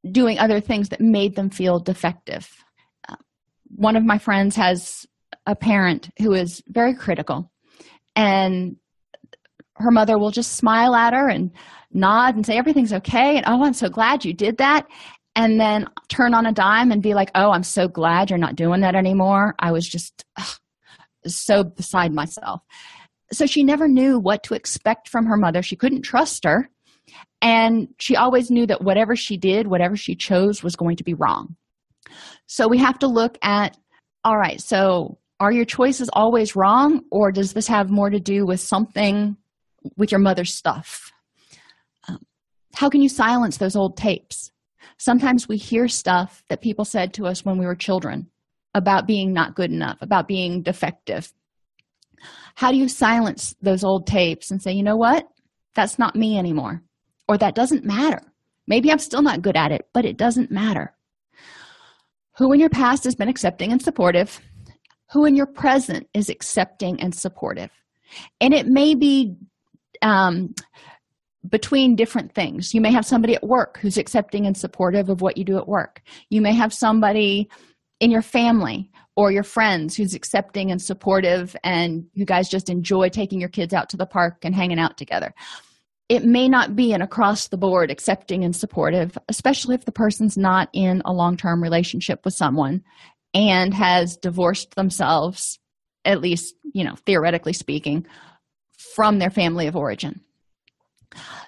doing 0.09 0.37
other 0.37 0.59
things 0.59 0.89
that 0.89 0.99
made 0.99 1.35
them 1.35 1.49
feel 1.49 1.79
defective? 1.79 2.49
one 3.75 3.95
of 3.95 4.05
my 4.05 4.17
friends 4.17 4.55
has 4.55 5.05
a 5.45 5.55
parent 5.55 6.09
who 6.19 6.33
is 6.33 6.61
very 6.67 6.93
critical 6.93 7.51
and 8.15 8.75
her 9.81 9.91
mother 9.91 10.17
will 10.17 10.31
just 10.31 10.53
smile 10.53 10.95
at 10.95 11.13
her 11.13 11.29
and 11.29 11.51
nod 11.91 12.35
and 12.35 12.45
say 12.45 12.57
everything's 12.57 12.93
okay. 12.93 13.37
And 13.37 13.45
oh 13.47 13.63
i'm 13.63 13.73
so 13.73 13.89
glad 13.89 14.25
you 14.25 14.33
did 14.33 14.57
that. 14.57 14.87
And 15.35 15.59
then 15.59 15.87
turn 16.09 16.33
on 16.33 16.45
a 16.45 16.51
dime 16.51 16.91
and 16.91 17.01
be 17.01 17.13
like 17.13 17.31
oh 17.35 17.51
i'm 17.51 17.63
so 17.63 17.87
glad 17.87 18.29
you're 18.29 18.39
not 18.39 18.55
doing 18.55 18.81
that 18.81 18.95
anymore. 18.95 19.55
I 19.59 19.71
was 19.71 19.87
just 19.87 20.25
ugh, 20.37 20.57
so 21.25 21.63
beside 21.63 22.13
myself. 22.13 22.61
So 23.31 23.45
she 23.45 23.63
never 23.63 23.87
knew 23.87 24.19
what 24.19 24.43
to 24.43 24.53
expect 24.53 25.07
from 25.07 25.25
her 25.25 25.37
mother. 25.37 25.61
She 25.61 25.77
couldn't 25.77 26.01
trust 26.01 26.43
her. 26.43 26.69
And 27.41 27.87
she 27.97 28.15
always 28.15 28.51
knew 28.51 28.67
that 28.67 28.83
whatever 28.83 29.15
she 29.15 29.37
did 29.37 29.67
whatever 29.67 29.95
she 29.95 30.15
chose 30.15 30.63
was 30.63 30.75
going 30.75 30.97
to 30.97 31.03
be 31.03 31.13
wrong. 31.13 31.55
So 32.47 32.67
we 32.67 32.77
have 32.79 32.99
to 32.99 33.07
look 33.07 33.37
at 33.41 33.77
all 34.23 34.37
right, 34.37 34.61
so 34.61 35.17
are 35.39 35.51
your 35.51 35.65
choices 35.65 36.09
always 36.13 36.55
wrong, 36.55 37.01
or 37.09 37.31
does 37.31 37.53
this 37.53 37.67
have 37.67 37.89
more 37.89 38.11
to 38.11 38.19
do 38.19 38.45
with 38.45 38.59
something 38.59 39.35
with 39.97 40.11
your 40.11 40.19
mother's 40.19 40.53
stuff? 40.53 41.11
Um, 42.07 42.19
how 42.75 42.89
can 42.89 43.01
you 43.01 43.09
silence 43.09 43.57
those 43.57 43.75
old 43.75 43.97
tapes? 43.97 44.51
Sometimes 44.97 45.47
we 45.47 45.57
hear 45.57 45.87
stuff 45.87 46.43
that 46.49 46.61
people 46.61 46.85
said 46.85 47.13
to 47.13 47.25
us 47.25 47.43
when 47.45 47.57
we 47.57 47.65
were 47.65 47.75
children 47.75 48.27
about 48.73 49.07
being 49.07 49.33
not 49.33 49.55
good 49.55 49.71
enough, 49.71 49.97
about 50.01 50.27
being 50.27 50.61
defective. 50.61 51.33
How 52.55 52.71
do 52.71 52.77
you 52.77 52.87
silence 52.87 53.55
those 53.61 53.83
old 53.83 54.07
tapes 54.07 54.51
and 54.51 54.61
say, 54.61 54.71
you 54.73 54.83
know 54.83 54.95
what? 54.95 55.27
That's 55.75 55.97
not 55.97 56.15
me 56.15 56.37
anymore, 56.37 56.83
or 57.27 57.37
that 57.37 57.55
doesn't 57.55 57.85
matter. 57.85 58.21
Maybe 58.67 58.91
I'm 58.91 58.99
still 58.99 59.21
not 59.21 59.41
good 59.41 59.57
at 59.57 59.71
it, 59.71 59.87
but 59.93 60.05
it 60.05 60.17
doesn't 60.17 60.51
matter. 60.51 60.93
Who 62.37 62.53
in 62.53 62.59
your 62.59 62.69
past 62.69 63.03
has 63.05 63.15
been 63.15 63.27
accepting 63.27 63.71
and 63.71 63.81
supportive? 63.81 64.39
Who 65.11 65.25
in 65.25 65.35
your 65.35 65.47
present 65.47 66.07
is 66.13 66.29
accepting 66.29 67.01
and 67.01 67.13
supportive? 67.13 67.71
And 68.39 68.53
it 68.53 68.67
may 68.67 68.95
be 68.95 69.35
um, 70.01 70.53
between 71.49 71.95
different 71.95 72.33
things. 72.33 72.73
You 72.73 72.81
may 72.81 72.91
have 72.91 73.05
somebody 73.05 73.35
at 73.35 73.43
work 73.43 73.79
who's 73.81 73.97
accepting 73.97 74.45
and 74.45 74.55
supportive 74.55 75.09
of 75.09 75.21
what 75.21 75.37
you 75.37 75.43
do 75.43 75.57
at 75.57 75.67
work. 75.67 76.01
You 76.29 76.41
may 76.41 76.53
have 76.53 76.73
somebody 76.73 77.49
in 77.99 78.11
your 78.11 78.21
family 78.21 78.89
or 79.15 79.31
your 79.31 79.43
friends 79.43 79.95
who's 79.95 80.13
accepting 80.13 80.71
and 80.71 80.81
supportive, 80.81 81.55
and 81.63 82.05
you 82.13 82.25
guys 82.25 82.49
just 82.49 82.69
enjoy 82.69 83.09
taking 83.09 83.39
your 83.39 83.49
kids 83.49 83.73
out 83.73 83.89
to 83.89 83.97
the 83.97 84.05
park 84.05 84.43
and 84.43 84.55
hanging 84.55 84.79
out 84.79 84.97
together 84.97 85.33
it 86.11 86.25
may 86.25 86.49
not 86.49 86.75
be 86.75 86.91
an 86.91 87.01
across 87.01 87.47
the 87.47 87.57
board 87.57 87.89
accepting 87.89 88.43
and 88.43 88.53
supportive, 88.53 89.17
especially 89.29 89.75
if 89.75 89.85
the 89.85 89.93
person's 89.93 90.37
not 90.37 90.67
in 90.73 91.01
a 91.05 91.13
long 91.13 91.37
term 91.37 91.63
relationship 91.63 92.25
with 92.25 92.33
someone 92.33 92.83
and 93.33 93.73
has 93.73 94.17
divorced 94.17 94.75
themselves, 94.75 95.57
at 96.03 96.19
least, 96.19 96.53
you 96.73 96.83
know, 96.83 96.95
theoretically 97.05 97.53
speaking, 97.53 98.05
from 98.95 99.19
their 99.19 99.29
family 99.29 99.67
of 99.67 99.75
origin. 99.75 100.21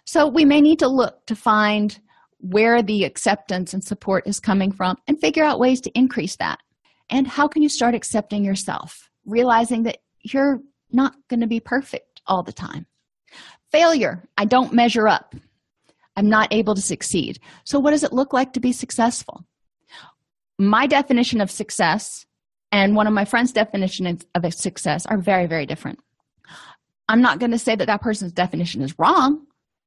So 0.06 0.28
we 0.28 0.46
may 0.46 0.62
need 0.62 0.80
to 0.80 0.88
look 0.88 1.26
to 1.28 1.36
find 1.36 2.00
where 2.40 2.82
the 2.82 3.06
acceptance 3.06 3.74
and 3.74 3.84
support 3.84 4.28
is 4.28 4.40
coming 4.40 4.72
from 4.72 4.98
and 5.08 5.20
figure 5.20 5.44
out 5.44 5.60
ways 5.60 5.80
to 5.82 5.98
increase 5.98 6.36
that. 6.38 6.60
And 7.10 7.28
how 7.28 7.48
can 7.48 7.62
you 7.62 7.70
start 7.70 7.96
accepting 7.96 8.44
yourself, 8.44 9.10
realizing 9.26 9.84
that 9.84 10.00
you're 10.22 10.60
not 10.92 11.16
going 11.30 11.40
to 11.40 11.48
be 11.48 11.60
perfect 11.60 12.22
all 12.28 12.44
the 12.44 12.54
time? 12.54 12.86
Failure, 13.72 14.28
I 14.38 14.46
don't 14.46 14.74
measure 14.74 15.08
up. 15.08 15.36
I'm 16.16 16.30
not 16.30 16.54
able 16.54 16.76
to 16.76 16.82
succeed. 16.82 17.40
So, 17.64 17.80
what 17.80 17.92
does 17.92 18.04
it 18.04 18.14
look 18.14 18.34
like 18.34 18.54
to 18.54 18.60
be 18.60 18.72
successful? 18.72 19.46
My 20.60 20.86
definition 20.86 21.42
of 21.42 21.50
success 21.50 22.26
and 22.72 22.96
one 22.96 23.08
of 23.08 23.14
my 23.14 23.26
friends' 23.26 23.52
definitions 23.52 24.26
of 24.36 24.54
success 24.54 25.06
are 25.06 25.18
very, 25.18 25.48
very 25.48 25.66
different. 25.66 26.00
I'm 27.08 27.22
not 27.22 27.40
going 27.40 27.52
to 27.52 27.60
say 27.60 27.76
that 27.76 27.86
that 27.86 28.02
person's 28.02 28.32
definition 28.32 28.82
is 28.82 28.98
wrong 28.98 29.46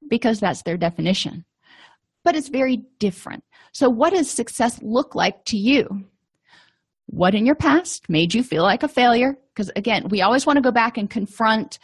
because 0.09 0.41
that's 0.41 0.63
their 0.63 0.77
definition, 0.77 1.45
but 2.25 2.37
it's 2.37 2.49
very 2.49 2.85
different. 2.99 3.45
So, 3.73 3.89
what 3.89 4.13
does 4.13 4.31
success 4.31 4.81
look 4.83 5.15
like 5.15 5.45
to 5.47 5.57
you? 5.57 6.05
What 7.07 7.35
in 7.35 7.47
your 7.47 7.55
past 7.55 8.09
made 8.09 8.35
you 8.35 8.43
feel 8.43 8.63
like 8.63 8.83
a 8.83 8.89
failure? 8.89 9.37
Because 9.55 9.71
again, 9.77 10.09
we 10.09 10.23
always 10.23 10.45
want 10.45 10.57
to 10.57 10.63
go 10.63 10.73
back 10.73 10.99
and 10.99 11.09
confront 11.09 11.79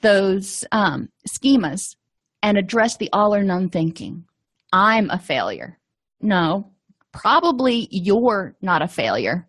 those 0.00 0.64
um, 0.72 1.08
schemas 1.28 1.96
and 2.42 2.56
address 2.56 2.96
the 2.96 3.10
all 3.12 3.34
or 3.34 3.42
none 3.42 3.68
thinking. 3.68 4.24
I'm 4.72 5.10
a 5.10 5.18
failure. 5.18 5.78
No, 6.20 6.70
probably 7.12 7.88
you're 7.90 8.54
not 8.62 8.82
a 8.82 8.88
failure. 8.88 9.48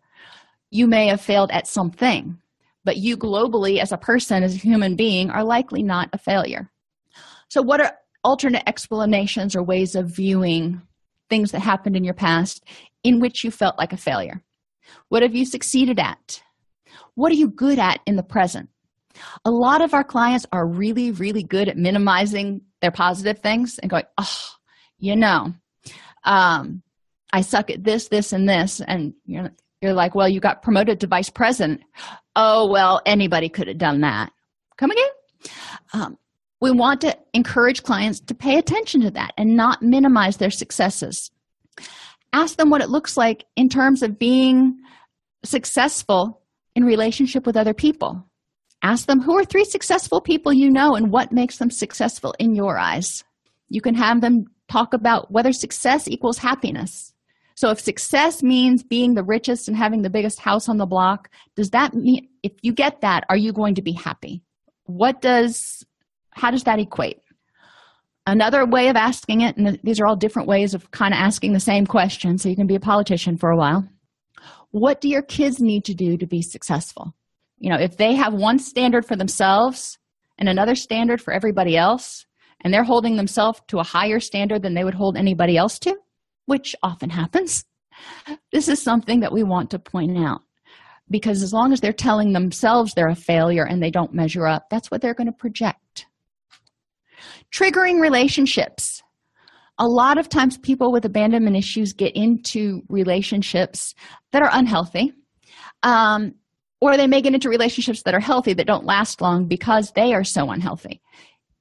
You 0.71 0.87
may 0.87 1.07
have 1.07 1.21
failed 1.21 1.51
at 1.51 1.67
something, 1.67 2.39
but 2.89 2.97
you 2.97 3.15
globally, 3.15 3.77
as 3.77 3.91
a 3.91 3.99
person, 3.99 4.41
as 4.41 4.55
a 4.55 4.57
human 4.57 4.95
being, 4.95 5.29
are 5.29 5.43
likely 5.43 5.83
not 5.83 6.09
a 6.11 6.17
failure. 6.17 6.71
So, 7.47 7.61
what 7.61 7.79
are 7.79 7.95
alternate 8.23 8.63
explanations 8.65 9.55
or 9.55 9.61
ways 9.61 9.93
of 9.93 10.07
viewing 10.07 10.81
things 11.29 11.51
that 11.51 11.59
happened 11.59 11.95
in 11.95 12.03
your 12.03 12.15
past 12.15 12.65
in 13.03 13.19
which 13.19 13.43
you 13.43 13.51
felt 13.51 13.77
like 13.77 13.93
a 13.93 13.97
failure? 13.97 14.41
What 15.09 15.21
have 15.21 15.35
you 15.35 15.45
succeeded 15.45 15.99
at? 15.99 16.41
What 17.13 17.31
are 17.31 17.35
you 17.35 17.49
good 17.49 17.77
at 17.77 17.99
in 18.07 18.15
the 18.15 18.23
present? 18.23 18.69
A 19.45 19.51
lot 19.51 19.81
of 19.81 19.93
our 19.93 20.03
clients 20.03 20.47
are 20.51 20.67
really, 20.67 21.11
really 21.11 21.43
good 21.43 21.69
at 21.69 21.77
minimizing 21.77 22.61
their 22.81 22.89
positive 22.89 23.37
things 23.37 23.77
and 23.77 23.91
going, 23.91 24.05
oh, 24.17 24.45
you 24.97 25.15
know, 25.15 25.53
um, 26.23 26.81
I 27.31 27.41
suck 27.41 27.69
at 27.69 27.83
this, 27.83 28.07
this, 28.07 28.33
and 28.33 28.49
this. 28.49 28.81
And 28.81 29.13
you're, 29.27 29.51
you're 29.81 29.93
like, 29.93 30.15
well, 30.15 30.27
you 30.27 30.39
got 30.39 30.61
promoted 30.61 30.99
to 30.99 31.07
vice 31.07 31.29
president. 31.29 31.81
Oh, 32.41 32.67
well, 32.67 33.01
anybody 33.05 33.49
could 33.49 33.67
have 33.67 33.77
done 33.77 33.99
that. 33.99 34.31
Come 34.77 34.91
again? 34.91 35.09
Um, 35.91 36.17
we 36.61 36.71
want 36.71 37.01
to 37.01 37.17
encourage 37.33 37.83
clients 37.83 38.21
to 38.21 38.33
pay 38.33 38.57
attention 38.57 39.01
to 39.01 39.11
that 39.11 39.33
and 39.37 39.57
not 39.57 39.81
minimize 39.81 40.37
their 40.37 40.49
successes. 40.49 41.31
Ask 42.31 42.55
them 42.55 42.69
what 42.69 42.79
it 42.79 42.89
looks 42.89 43.17
like 43.17 43.43
in 43.57 43.67
terms 43.67 44.01
of 44.03 44.17
being 44.17 44.77
successful 45.43 46.41
in 46.75 46.85
relationship 46.85 47.45
with 47.45 47.57
other 47.57 47.73
people. 47.73 48.25
Ask 48.81 49.05
them 49.05 49.19
who 49.19 49.37
are 49.37 49.43
three 49.43 49.65
successful 49.65 50.21
people 50.21 50.53
you 50.53 50.69
know 50.69 50.95
and 50.95 51.11
what 51.11 51.33
makes 51.33 51.57
them 51.57 51.69
successful 51.69 52.33
in 52.39 52.55
your 52.55 52.79
eyes. 52.79 53.25
You 53.67 53.81
can 53.81 53.95
have 53.95 54.21
them 54.21 54.45
talk 54.69 54.93
about 54.93 55.29
whether 55.29 55.51
success 55.51 56.07
equals 56.07 56.37
happiness. 56.37 57.13
So, 57.59 57.71
if 57.71 57.81
success 57.81 58.41
means 58.41 58.83
being 58.83 59.15
the 59.15 59.23
richest 59.23 59.67
and 59.67 59.75
having 59.75 60.01
the 60.01 60.09
biggest 60.09 60.39
house 60.39 60.69
on 60.69 60.77
the 60.77 60.85
block, 60.85 61.29
does 61.57 61.71
that 61.71 61.93
mean 61.93 62.28
if 62.43 62.53
you 62.61 62.73
get 62.73 63.01
that, 63.01 63.25
are 63.29 63.37
you 63.37 63.53
going 63.53 63.75
to 63.75 63.81
be 63.81 63.91
happy? 63.91 64.41
What 64.85 65.21
does, 65.21 65.85
how 66.31 66.51
does 66.51 66.63
that 66.63 66.79
equate? 66.79 67.19
Another 68.25 68.65
way 68.65 68.89
of 68.89 68.95
asking 68.95 69.41
it, 69.41 69.57
and 69.57 69.79
these 69.83 69.99
are 69.99 70.05
all 70.05 70.15
different 70.15 70.47
ways 70.47 70.73
of 70.73 70.91
kind 70.91 71.13
of 71.13 71.19
asking 71.19 71.53
the 71.53 71.59
same 71.59 71.85
question, 71.85 72.37
so 72.37 72.49
you 72.49 72.55
can 72.55 72.67
be 72.67 72.75
a 72.75 72.79
politician 72.79 73.37
for 73.37 73.49
a 73.49 73.57
while. 73.57 73.87
What 74.71 75.01
do 75.01 75.09
your 75.09 75.23
kids 75.23 75.59
need 75.59 75.83
to 75.85 75.95
do 75.95 76.17
to 76.17 76.27
be 76.27 76.41
successful? 76.41 77.15
You 77.57 77.69
know, 77.71 77.79
if 77.79 77.97
they 77.97 78.15
have 78.15 78.33
one 78.33 78.59
standard 78.59 79.05
for 79.05 79.15
themselves 79.15 79.97
and 80.37 80.47
another 80.47 80.75
standard 80.75 81.21
for 81.21 81.33
everybody 81.33 81.75
else, 81.75 82.25
and 82.61 82.73
they're 82.73 82.83
holding 82.83 83.15
themselves 83.15 83.61
to 83.69 83.79
a 83.79 83.83
higher 83.83 84.19
standard 84.19 84.61
than 84.61 84.73
they 84.73 84.83
would 84.83 84.93
hold 84.93 85.17
anybody 85.17 85.57
else 85.57 85.79
to, 85.79 85.95
which 86.45 86.75
often 86.83 87.09
happens, 87.09 87.65
this 88.51 88.67
is 88.67 88.81
something 88.81 89.21
that 89.21 89.31
we 89.31 89.43
want 89.43 89.71
to 89.71 89.79
point 89.79 90.17
out. 90.17 90.41
Because 91.09 91.41
as 91.41 91.53
long 91.53 91.73
as 91.73 91.81
they're 91.81 91.91
telling 91.93 92.33
themselves 92.33 92.93
they're 92.93 93.09
a 93.09 93.15
failure 93.15 93.65
and 93.65 93.81
they 93.81 93.91
don't 93.91 94.13
measure 94.13 94.47
up, 94.47 94.69
that's 94.69 94.91
what 94.91 95.01
they're 95.01 95.13
going 95.13 95.27
to 95.27 95.33
project. 95.33 96.05
Triggering 97.53 97.99
relationships. 97.99 99.01
A 99.79 99.87
lot 99.87 100.17
of 100.17 100.29
times, 100.29 100.57
people 100.57 100.91
with 100.91 101.05
abandonment 101.05 101.55
issues 101.55 101.93
get 101.93 102.15
into 102.15 102.81
relationships 102.89 103.95
that 104.31 104.41
are 104.41 104.49
unhealthy. 104.51 105.13
Um, 105.83 106.35
or 106.81 106.95
they 106.97 107.07
may 107.07 107.21
get 107.21 107.33
into 107.33 107.49
relationships 107.49 108.03
that 108.03 108.13
are 108.13 108.19
healthy 108.19 108.53
that 108.53 108.67
don't 108.67 108.85
last 108.85 109.21
long 109.21 109.47
because 109.47 109.91
they 109.95 110.13
are 110.13 110.23
so 110.23 110.49
unhealthy 110.51 111.01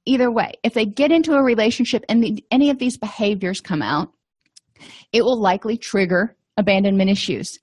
either 0.08 0.30
way 0.30 0.52
if 0.62 0.74
they 0.74 0.86
get 0.86 1.12
into 1.12 1.34
a 1.34 1.42
relationship 1.42 2.04
and 2.08 2.22
the, 2.22 2.44
any 2.50 2.70
of 2.70 2.78
these 2.78 2.96
behaviors 2.96 3.60
come 3.60 3.82
out 3.82 4.10
it 5.12 5.22
will 5.22 5.40
likely 5.40 5.76
trigger 5.76 6.36
abandonment 6.56 7.10
issues 7.10 7.58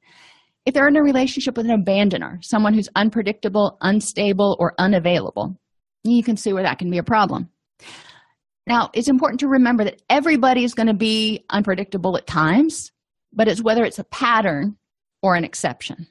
if 0.65 0.73
they're 0.73 0.87
in 0.87 0.95
a 0.95 1.03
relationship 1.03 1.55
with 1.57 1.69
an 1.69 1.83
abandoner 1.83 2.43
someone 2.43 2.73
who's 2.73 2.89
unpredictable 2.95 3.77
unstable 3.81 4.55
or 4.59 4.73
unavailable 4.77 5.57
you 6.03 6.23
can 6.23 6.37
see 6.37 6.53
where 6.53 6.63
that 6.63 6.77
can 6.77 6.89
be 6.91 6.99
a 6.99 7.03
problem. 7.03 7.49
Now 8.67 8.89
it's 8.93 9.07
important 9.07 9.39
to 9.41 9.47
remember 9.47 9.83
that 9.83 10.01
everybody 10.09 10.63
is 10.63 10.73
going 10.73 10.87
to 10.87 10.93
be 10.93 11.45
unpredictable 11.49 12.17
at 12.17 12.27
times 12.27 12.91
but 13.33 13.47
it's 13.47 13.61
whether 13.61 13.83
it's 13.83 13.99
a 13.99 14.05
pattern 14.05 14.77
or 15.21 15.35
an 15.35 15.43
exception. 15.43 16.07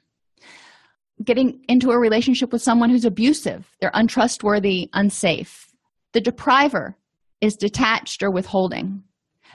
Getting 1.23 1.63
into 1.67 1.91
a 1.91 1.99
relationship 1.99 2.51
with 2.51 2.61
someone 2.61 2.89
who's 2.89 3.05
abusive 3.05 3.69
they're 3.79 3.91
untrustworthy 3.93 4.89
unsafe. 4.93 5.71
The 6.13 6.21
depriver 6.21 6.97
is 7.41 7.55
detached 7.55 8.23
or 8.23 8.31
withholding. 8.31 9.03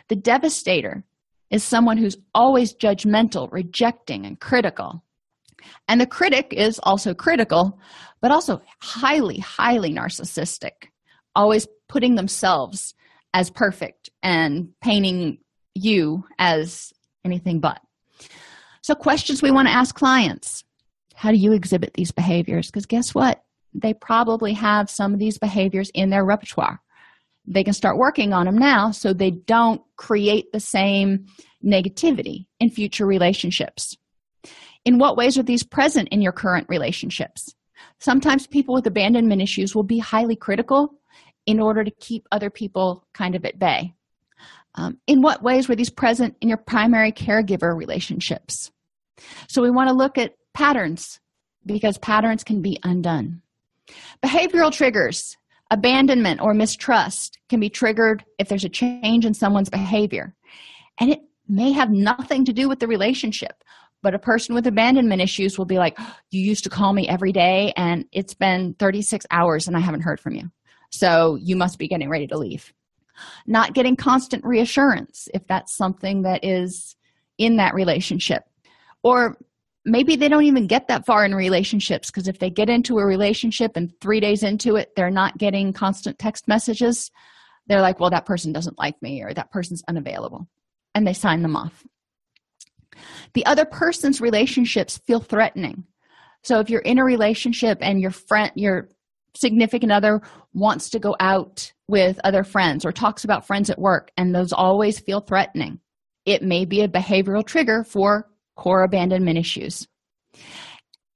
The 0.09 0.17
devastator 0.17 1.05
is 1.51 1.65
someone 1.65 1.97
who's 1.97 2.17
always 2.35 2.75
judgmental, 2.75 3.51
rejecting, 3.53 4.27
and 4.27 4.41
critical. 4.41 5.05
And 5.89 6.01
the 6.01 6.07
critic 6.07 6.53
is 6.53 6.81
also 6.83 7.15
critical, 7.15 7.79
but 8.21 8.31
also 8.31 8.63
highly, 8.81 9.39
highly 9.39 9.93
narcissistic, 9.93 10.89
always 11.35 11.67
putting 11.89 12.15
themselves 12.15 12.95
as 13.35 13.51
perfect 13.51 14.11
and 14.23 14.71
painting 14.81 15.39
you 15.75 16.25
as 16.39 16.93
anything 17.25 17.61
but. 17.61 17.81
So, 18.83 18.95
questions 18.95 19.43
we 19.43 19.51
want 19.51 19.69
to 19.69 19.75
ask 19.75 19.95
clients 19.95 20.65
How 21.15 21.31
do 21.31 21.37
you 21.37 21.53
exhibit 21.53 21.95
these 21.95 22.13
behaviors? 22.13 22.69
Because 22.69 22.87
guess 22.87 23.15
what? 23.15 23.45
they 23.75 23.95
probably 23.95 24.53
have 24.55 24.91
some 24.91 25.13
of 25.13 25.19
these 25.19 25.39
behaviors 25.39 25.91
in 25.91 26.11
their 26.11 26.25
repertoire. 26.25 26.81
They 27.51 27.65
can 27.65 27.73
start 27.75 27.99
working 27.99 28.33
on 28.33 28.47
them 28.47 28.57
now 28.57 28.93
so 28.93 29.13
they 29.13 29.33
don't 29.33 29.83
create 29.97 30.53
the 30.53 30.61
same 30.61 31.27
negativity 31.65 32.47
in 32.61 32.71
future 32.71 33.05
relationships. 33.05 33.97
In 34.85 34.99
what 34.99 35.17
ways 35.17 35.37
are 35.37 35.43
these 35.43 35.65
present 35.65 36.09
in 36.11 36.23
your 36.23 36.33
current 36.33 36.69
relationships? 36.69 37.53
Sometimes 37.99 38.47
people 38.47 38.75
with 38.75 38.87
abandonment 38.87 39.43
issues 39.43 39.75
will 39.75 39.83
be 39.83 39.99
highly 39.99 40.37
critical 40.37 40.95
in 41.45 41.61
order 41.61 41.83
to 41.83 41.91
keep 41.91 42.29
other 42.31 42.51
people 42.51 43.05
kind 43.13 43.35
of 43.35 43.45
at 43.45 43.59
bay. 43.59 43.95
Um, 44.77 44.99
in 45.09 45.21
what 45.21 45.43
ways 45.43 45.69
were 45.69 45.75
these 45.75 45.91
present 45.91 46.37
in 46.41 46.49
your 46.49 46.57
primary 46.57 47.11
caregiver 47.11 47.77
relationships? 47.77 48.71
So, 49.49 49.61
we 49.61 49.71
want 49.71 49.89
to 49.89 49.95
look 49.95 50.17
at 50.17 50.35
patterns 50.55 51.19
because 51.67 51.99
patterns 51.99 52.45
can 52.45 52.63
be 52.63 52.79
undone. 52.85 53.43
Behavioral 54.23 54.73
triggers, 54.73 55.37
abandonment 55.71 56.41
or 56.41 56.55
mistrust, 56.55 57.39
can 57.49 57.61
be 57.61 57.71
triggered 57.71 58.25
if 58.39 58.49
there's 58.49 58.64
a 58.64 58.68
change 58.68 59.25
in 59.25 59.35
someone's 59.35 59.71
behavior. 59.71 60.35
And 60.99 61.11
it 61.11 61.21
may 61.49 61.73
have 61.73 61.91
nothing 61.91 62.45
to 62.45 62.53
do 62.53 62.68
with 62.68 62.81
the 62.81 62.87
relationship, 62.87 63.62
but 64.03 64.14
a 64.14 64.18
person 64.18 64.55
with 64.55 64.66
abandonment 64.66 65.21
issues 65.21 65.59
will 65.59 65.66
be 65.66 65.79
like, 65.79 65.99
You 66.31 66.41
used 66.41 66.64
to 66.64 66.71
call 66.71 66.93
me 66.93 67.09
every 67.09 67.33
day, 67.33 67.73
and 67.77 68.05
it's 68.12 68.35
been 68.35 68.75
36 68.79 69.27
hours 69.31 69.68
and 69.68 69.77
I 69.77 69.81
haven't 69.81 70.03
heard 70.03 70.21
from 70.21 70.35
you. 70.35 70.51
So 70.91 71.37
you 71.37 71.57
must 71.57 71.79
be 71.79 71.89
getting 71.89 72.11
ready 72.11 72.27
to 72.29 72.39
leave. 72.39 72.73
Not 73.47 73.75
getting 73.75 73.97
constant 73.97 74.45
reassurance 74.45 75.29
if 75.35 75.47
that's 75.47 75.77
something 75.77 76.23
that 76.23 76.45
is 76.45 76.97
in 77.39 77.57
that 77.57 77.75
relationship. 77.75 78.45
Or 79.03 79.39
maybe 79.85 80.16
they 80.16 80.28
don't 80.28 80.45
even 80.45 80.66
get 80.66 80.89
that 80.89 81.07
far 81.07 81.24
in 81.24 81.35
relationships 81.35 82.11
because 82.11 82.28
if 82.28 82.39
they 82.39 82.51
get 82.51 82.68
into 82.68 82.99
a 82.99 83.07
relationship 83.07 83.72
and 83.76 83.93
three 84.01 84.20
days 84.20 84.43
into 84.43 84.76
it 84.76 84.91
they're 84.95 85.11
not 85.11 85.39
getting 85.39 85.72
constant 85.72 86.18
text 86.18 86.47
messages 86.47 87.11
they're 87.66 87.81
like 87.81 87.99
well 88.01 88.11
that 88.11 88.26
person 88.26 88.53
doesn't 88.53 88.78
like 88.78 89.01
me 89.01 89.22
or 89.22 89.33
that 89.33 89.51
person's 89.51 89.83
unavailable 89.89 90.47
and 90.95 91.07
they 91.07 91.12
sign 91.12 91.43
them 91.43 91.57
off. 91.57 91.85
The 93.35 93.47
other 93.47 93.64
person's 93.64 94.20
relationships 94.20 94.99
feel 94.99 95.20
threatening. 95.20 95.85
So 96.43 96.61
if 96.61 96.70
you're 96.70 96.81
in 96.81 96.99
a 96.99 97.05
relationship 97.05 97.78
and 97.81 98.01
your 98.01 98.11
friend 98.11 98.51
your 98.55 98.89
significant 99.37 99.93
other 99.93 100.20
wants 100.53 100.91
to 100.91 100.99
go 100.99 101.14
out 101.20 101.72
with 101.87 102.18
other 102.24 102.43
friends 102.43 102.85
or 102.85 102.91
talks 102.91 103.22
about 103.22 103.47
friends 103.47 103.70
at 103.70 103.78
work 103.78 104.11
and 104.16 104.35
those 104.35 104.53
always 104.53 104.99
feel 104.99 105.20
threatening 105.20 105.78
it 106.26 106.43
may 106.43 106.64
be 106.64 106.81
a 106.81 106.89
behavioral 106.89 107.47
trigger 107.47 107.85
for 107.85 108.26
core 108.57 108.83
abandonment 108.83 109.39
issues. 109.39 109.87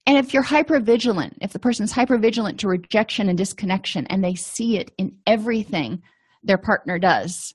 And 0.06 0.18
if 0.18 0.34
you're 0.34 0.44
hypervigilant, 0.44 1.38
if 1.40 1.52
the 1.52 1.58
person's 1.58 1.92
hypervigilant 1.92 2.58
to 2.58 2.68
rejection 2.68 3.28
and 3.28 3.38
disconnection 3.38 4.06
and 4.08 4.22
they 4.22 4.34
see 4.34 4.76
it 4.76 4.90
in 4.98 5.16
everything 5.26 6.02
their 6.42 6.58
partner 6.58 6.98
does, 6.98 7.54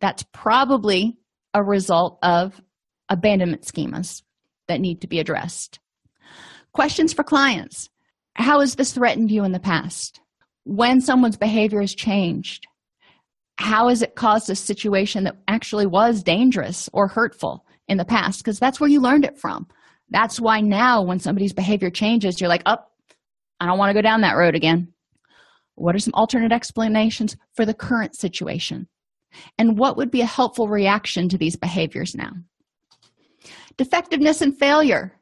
that's 0.00 0.24
probably 0.32 1.18
a 1.52 1.62
result 1.62 2.18
of 2.22 2.60
abandonment 3.08 3.62
schemas 3.62 4.22
that 4.68 4.80
need 4.80 5.02
to 5.02 5.06
be 5.06 5.20
addressed. 5.20 5.78
Questions 6.72 7.12
for 7.12 7.24
clients 7.24 7.90
How 8.34 8.60
has 8.60 8.74
this 8.74 8.92
threatened 8.92 9.30
you 9.30 9.44
in 9.44 9.52
the 9.52 9.60
past? 9.60 10.20
When 10.64 11.00
someone's 11.00 11.36
behavior 11.36 11.80
has 11.80 11.94
changed, 11.94 12.66
how 13.58 13.88
has 13.88 14.02
it 14.02 14.14
caused 14.14 14.50
a 14.50 14.56
situation 14.56 15.24
that 15.24 15.36
actually 15.46 15.86
was 15.86 16.22
dangerous 16.22 16.88
or 16.92 17.08
hurtful? 17.08 17.65
In 17.88 17.98
the 17.98 18.04
past 18.04 18.38
because 18.38 18.58
that's 18.58 18.80
where 18.80 18.90
you 18.90 19.00
learned 19.00 19.24
it 19.24 19.38
from. 19.38 19.66
That's 20.10 20.40
why 20.40 20.60
now, 20.60 21.02
when 21.02 21.18
somebody's 21.18 21.52
behavior 21.52 21.90
changes, 21.90 22.40
you're 22.40 22.48
like, 22.48 22.62
oh, 22.66 22.78
I 23.60 23.66
don't 23.66 23.78
want 23.78 23.90
to 23.90 23.94
go 23.94 24.02
down 24.02 24.20
that 24.20 24.36
road 24.36 24.54
again. 24.54 24.92
What 25.74 25.94
are 25.94 26.00
some 26.00 26.14
alternate 26.14 26.52
explanations 26.52 27.36
for 27.54 27.64
the 27.64 27.74
current 27.74 28.14
situation? 28.14 28.88
And 29.58 29.78
what 29.78 29.96
would 29.96 30.10
be 30.10 30.20
a 30.20 30.26
helpful 30.26 30.68
reaction 30.68 31.28
to 31.28 31.38
these 31.38 31.56
behaviors 31.56 32.14
now? 32.14 32.30
Defectiveness 33.76 34.40
and 34.40 34.56
failure. 34.56 35.12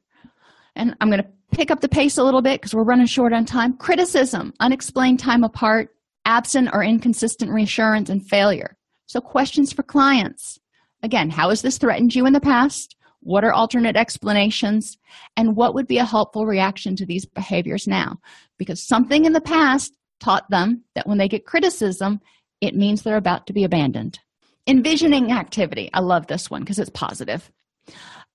And 0.76 0.94
I'm 1.00 1.10
going 1.10 1.22
to 1.22 1.28
pick 1.52 1.70
up 1.70 1.80
the 1.80 1.88
pace 1.88 2.18
a 2.18 2.24
little 2.24 2.42
bit 2.42 2.60
because 2.60 2.74
we're 2.74 2.84
running 2.84 3.06
short 3.06 3.32
on 3.32 3.44
time. 3.44 3.76
Criticism, 3.76 4.52
unexplained 4.60 5.20
time 5.20 5.44
apart, 5.44 5.90
absent 6.24 6.70
or 6.72 6.84
inconsistent 6.84 7.50
reassurance, 7.50 8.10
and 8.10 8.26
failure. 8.26 8.76
So, 9.06 9.20
questions 9.20 9.72
for 9.72 9.82
clients. 9.82 10.58
Again, 11.04 11.28
how 11.28 11.50
has 11.50 11.60
this 11.60 11.76
threatened 11.76 12.14
you 12.14 12.24
in 12.24 12.32
the 12.32 12.40
past? 12.40 12.96
What 13.20 13.44
are 13.44 13.52
alternate 13.52 13.94
explanations? 13.94 14.96
And 15.36 15.54
what 15.54 15.74
would 15.74 15.86
be 15.86 15.98
a 15.98 16.04
helpful 16.04 16.46
reaction 16.46 16.96
to 16.96 17.04
these 17.04 17.26
behaviors 17.26 17.86
now? 17.86 18.16
Because 18.56 18.82
something 18.82 19.26
in 19.26 19.34
the 19.34 19.40
past 19.42 19.94
taught 20.18 20.48
them 20.48 20.82
that 20.94 21.06
when 21.06 21.18
they 21.18 21.28
get 21.28 21.44
criticism, 21.44 22.20
it 22.62 22.74
means 22.74 23.02
they're 23.02 23.18
about 23.18 23.46
to 23.46 23.52
be 23.52 23.64
abandoned. 23.64 24.18
Envisioning 24.66 25.30
activity. 25.30 25.90
I 25.92 26.00
love 26.00 26.26
this 26.26 26.50
one 26.50 26.62
because 26.62 26.78
it's 26.78 26.88
positive. 26.88 27.52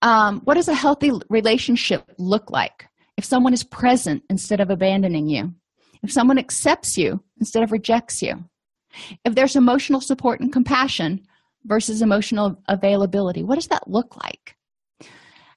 Um, 0.03 0.41
what 0.41 0.53
does 0.53 0.67
a 0.67 0.75
healthy 0.75 1.11
relationship 1.27 2.03
look 2.19 2.51
like? 2.51 2.87
If 3.17 3.25
someone 3.25 3.53
is 3.53 3.63
present 3.63 4.21
instead 4.29 4.61
of 4.61 4.69
abandoning 4.69 5.27
you, 5.27 5.55
if 6.03 6.11
someone 6.11 6.37
accepts 6.37 6.99
you 6.99 7.23
instead 7.39 7.63
of 7.63 7.71
rejects 7.71 8.21
you, 8.21 8.45
if 9.25 9.33
there's 9.33 9.55
emotional 9.55 10.01
support 10.01 10.39
and 10.39 10.53
compassion 10.53 11.25
versus 11.65 12.01
emotional 12.01 12.61
availability, 12.67 13.43
what 13.43 13.55
does 13.55 13.67
that 13.67 13.87
look 13.87 14.15
like? 14.23 14.55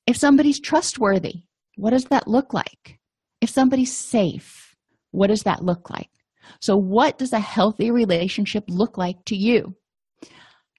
If 0.07 0.16
somebody's 0.16 0.61
trustworthy, 0.61 1.44
what 1.76 1.90
does 1.90 2.05
that 2.07 2.28
look 2.28 2.53
like? 2.53 2.98
If 3.40 3.50
somebody's 3.50 3.96
safe, 3.96 4.76
what 5.11 5.28
does 5.28 5.44
that 5.44 5.64
look 5.64 5.90
like? 5.90 6.11
So, 6.61 6.76
what 6.76 7.18
does 7.18 7.32
a 7.32 7.40
healthy 7.40 7.90
relationship 7.90 8.64
look 8.68 8.98
like 8.98 9.24
to 9.26 9.36
you? 9.36 9.76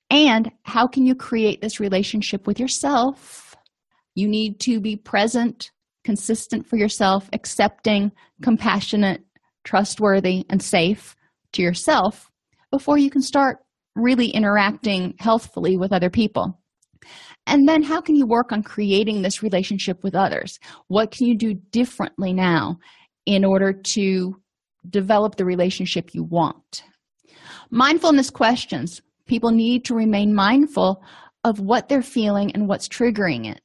And 0.09 0.51
how 0.63 0.87
can 0.87 1.05
you 1.05 1.15
create 1.15 1.61
this 1.61 1.79
relationship 1.79 2.45
with 2.45 2.59
yourself? 2.59 3.55
You 4.15 4.27
need 4.27 4.59
to 4.61 4.79
be 4.79 4.95
present, 4.95 5.71
consistent 6.03 6.67
for 6.67 6.77
yourself, 6.77 7.29
accepting, 7.33 8.11
compassionate, 8.41 9.23
trustworthy, 9.63 10.45
and 10.49 10.61
safe 10.61 11.15
to 11.53 11.61
yourself 11.61 12.29
before 12.69 12.97
you 12.97 13.09
can 13.09 13.21
start 13.21 13.59
really 13.95 14.27
interacting 14.29 15.15
healthfully 15.19 15.77
with 15.77 15.93
other 15.93 16.09
people. 16.09 16.59
And 17.45 17.67
then, 17.67 17.83
how 17.83 17.99
can 17.99 18.15
you 18.15 18.25
work 18.25 18.51
on 18.51 18.63
creating 18.63 19.21
this 19.21 19.43
relationship 19.43 20.03
with 20.03 20.15
others? 20.15 20.59
What 20.87 21.11
can 21.11 21.27
you 21.27 21.35
do 21.35 21.53
differently 21.53 22.31
now 22.31 22.79
in 23.25 23.43
order 23.43 23.73
to 23.73 24.35
develop 24.89 25.35
the 25.35 25.45
relationship 25.45 26.13
you 26.13 26.23
want? 26.23 26.83
Mindfulness 27.69 28.29
questions. 28.29 29.01
People 29.27 29.51
need 29.51 29.83
to 29.85 29.95
remain 29.95 30.33
mindful 30.33 31.03
of 31.43 31.59
what 31.59 31.89
they're 31.89 32.01
feeling 32.01 32.51
and 32.53 32.67
what's 32.67 32.87
triggering 32.87 33.49
it 33.49 33.61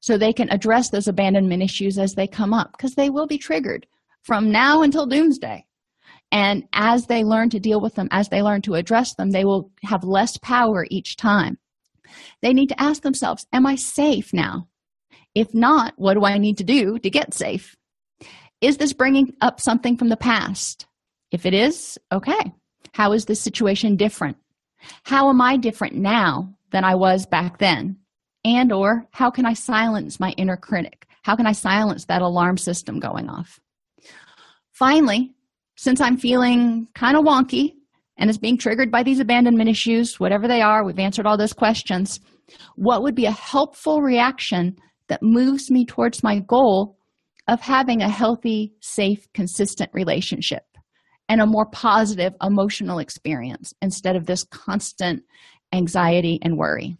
so 0.00 0.18
they 0.18 0.32
can 0.32 0.50
address 0.50 0.90
those 0.90 1.08
abandonment 1.08 1.62
issues 1.62 1.98
as 1.98 2.14
they 2.14 2.26
come 2.26 2.52
up 2.52 2.72
because 2.72 2.94
they 2.94 3.08
will 3.08 3.26
be 3.26 3.38
triggered 3.38 3.86
from 4.22 4.50
now 4.50 4.82
until 4.82 5.06
doomsday. 5.06 5.64
And 6.32 6.64
as 6.72 7.06
they 7.06 7.24
learn 7.24 7.50
to 7.50 7.60
deal 7.60 7.80
with 7.80 7.94
them, 7.94 8.08
as 8.10 8.30
they 8.30 8.42
learn 8.42 8.62
to 8.62 8.74
address 8.74 9.14
them, 9.14 9.30
they 9.30 9.44
will 9.44 9.70
have 9.84 10.02
less 10.02 10.38
power 10.38 10.86
each 10.90 11.16
time. 11.16 11.58
They 12.40 12.54
need 12.54 12.70
to 12.70 12.82
ask 12.82 13.02
themselves, 13.02 13.46
Am 13.52 13.66
I 13.66 13.76
safe 13.76 14.32
now? 14.32 14.66
If 15.34 15.54
not, 15.54 15.92
what 15.96 16.14
do 16.14 16.24
I 16.24 16.38
need 16.38 16.58
to 16.58 16.64
do 16.64 16.98
to 16.98 17.10
get 17.10 17.34
safe? 17.34 17.76
Is 18.62 18.78
this 18.78 18.94
bringing 18.94 19.34
up 19.42 19.60
something 19.60 19.96
from 19.96 20.08
the 20.08 20.16
past? 20.16 20.86
If 21.30 21.44
it 21.46 21.54
is, 21.54 21.98
okay. 22.10 22.52
How 22.92 23.12
is 23.12 23.26
this 23.26 23.40
situation 23.40 23.96
different? 23.96 24.36
How 25.04 25.28
am 25.28 25.40
I 25.40 25.56
different 25.56 25.94
now 25.94 26.54
than 26.70 26.84
I 26.84 26.94
was 26.94 27.26
back 27.26 27.58
then? 27.58 27.98
And 28.44 28.72
or 28.72 29.06
how 29.10 29.30
can 29.30 29.46
I 29.46 29.54
silence 29.54 30.18
my 30.18 30.30
inner 30.32 30.56
critic? 30.56 31.06
How 31.22 31.36
can 31.36 31.46
I 31.46 31.52
silence 31.52 32.06
that 32.06 32.22
alarm 32.22 32.58
system 32.58 33.00
going 33.00 33.28
off? 33.28 33.60
Finally, 34.72 35.34
since 35.76 36.00
I'm 36.00 36.16
feeling 36.16 36.88
kind 36.94 37.16
of 37.16 37.24
wonky 37.24 37.72
and 38.18 38.28
is 38.28 38.38
being 38.38 38.58
triggered 38.58 38.90
by 38.90 39.02
these 39.02 39.20
abandonment 39.20 39.68
issues, 39.68 40.20
whatever 40.20 40.46
they 40.46 40.60
are, 40.60 40.84
we've 40.84 40.98
answered 40.98 41.26
all 41.26 41.36
those 41.36 41.52
questions. 41.52 42.20
What 42.76 43.02
would 43.02 43.14
be 43.14 43.26
a 43.26 43.32
helpful 43.32 44.02
reaction 44.02 44.76
that 45.08 45.22
moves 45.22 45.70
me 45.70 45.84
towards 45.84 46.22
my 46.22 46.40
goal 46.40 46.98
of 47.48 47.60
having 47.60 48.02
a 48.02 48.08
healthy, 48.08 48.74
safe, 48.80 49.26
consistent 49.34 49.90
relationship 49.92 50.62
and 51.28 51.40
a 51.40 51.46
more 51.46 51.66
positive 51.72 52.34
emotional 52.42 52.98
experience 52.98 53.72
instead 53.82 54.16
of 54.16 54.26
this 54.26 54.44
constant 54.44 55.22
anxiety 55.72 56.38
and 56.42 56.56
worry? 56.56 56.96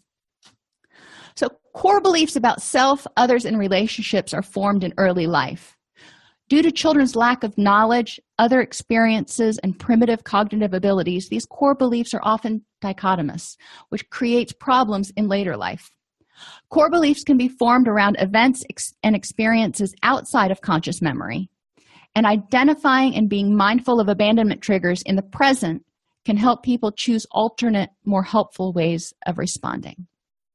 So, 1.37 1.49
core 1.75 2.01
beliefs 2.01 2.37
about 2.37 2.63
self, 2.63 3.07
others, 3.17 3.45
and 3.45 3.59
relationships 3.59 4.35
are 4.35 4.43
formed 4.43 4.85
in 4.85 4.93
early 4.99 5.27
life. 5.27 5.77
Due 6.49 6.63
to 6.63 6.71
children's 6.71 7.17
lack 7.17 7.45
of 7.45 7.57
knowledge, 7.57 8.21
other 8.39 8.61
experiences, 8.61 9.59
and 9.63 9.79
primitive 9.79 10.25
cognitive 10.25 10.75
abilities, 10.75 11.29
these 11.29 11.47
core 11.47 11.75
beliefs 11.75 12.13
are 12.13 12.21
often 12.23 12.63
dichotomous, 12.83 13.57
which 13.89 14.09
creates 14.11 14.53
problems 14.53 15.11
in 15.17 15.29
later 15.29 15.57
life. 15.57 15.91
Core 16.71 16.91
beliefs 16.91 17.25
can 17.25 17.37
be 17.37 17.49
formed 17.49 17.89
around 17.89 18.17
events 18.19 18.65
and 19.03 19.17
experiences 19.17 19.95
outside 20.03 20.51
of 20.51 20.61
conscious 20.61 21.01
memory, 21.01 21.49
and 22.15 22.27
identifying 22.27 23.15
and 23.15 23.31
being 23.31 23.57
mindful 23.57 24.01
of 24.01 24.09
abandonment 24.09 24.61
triggers 24.61 25.03
in 25.03 25.17
the 25.17 25.23
present 25.23 25.85
can 26.25 26.37
help 26.37 26.63
people 26.63 26.93
choose 26.93 27.27
alternate, 27.31 27.91
more 28.05 28.23
helpful 28.23 28.73
ways 28.73 29.13
of 29.27 29.39
responding. 29.39 30.07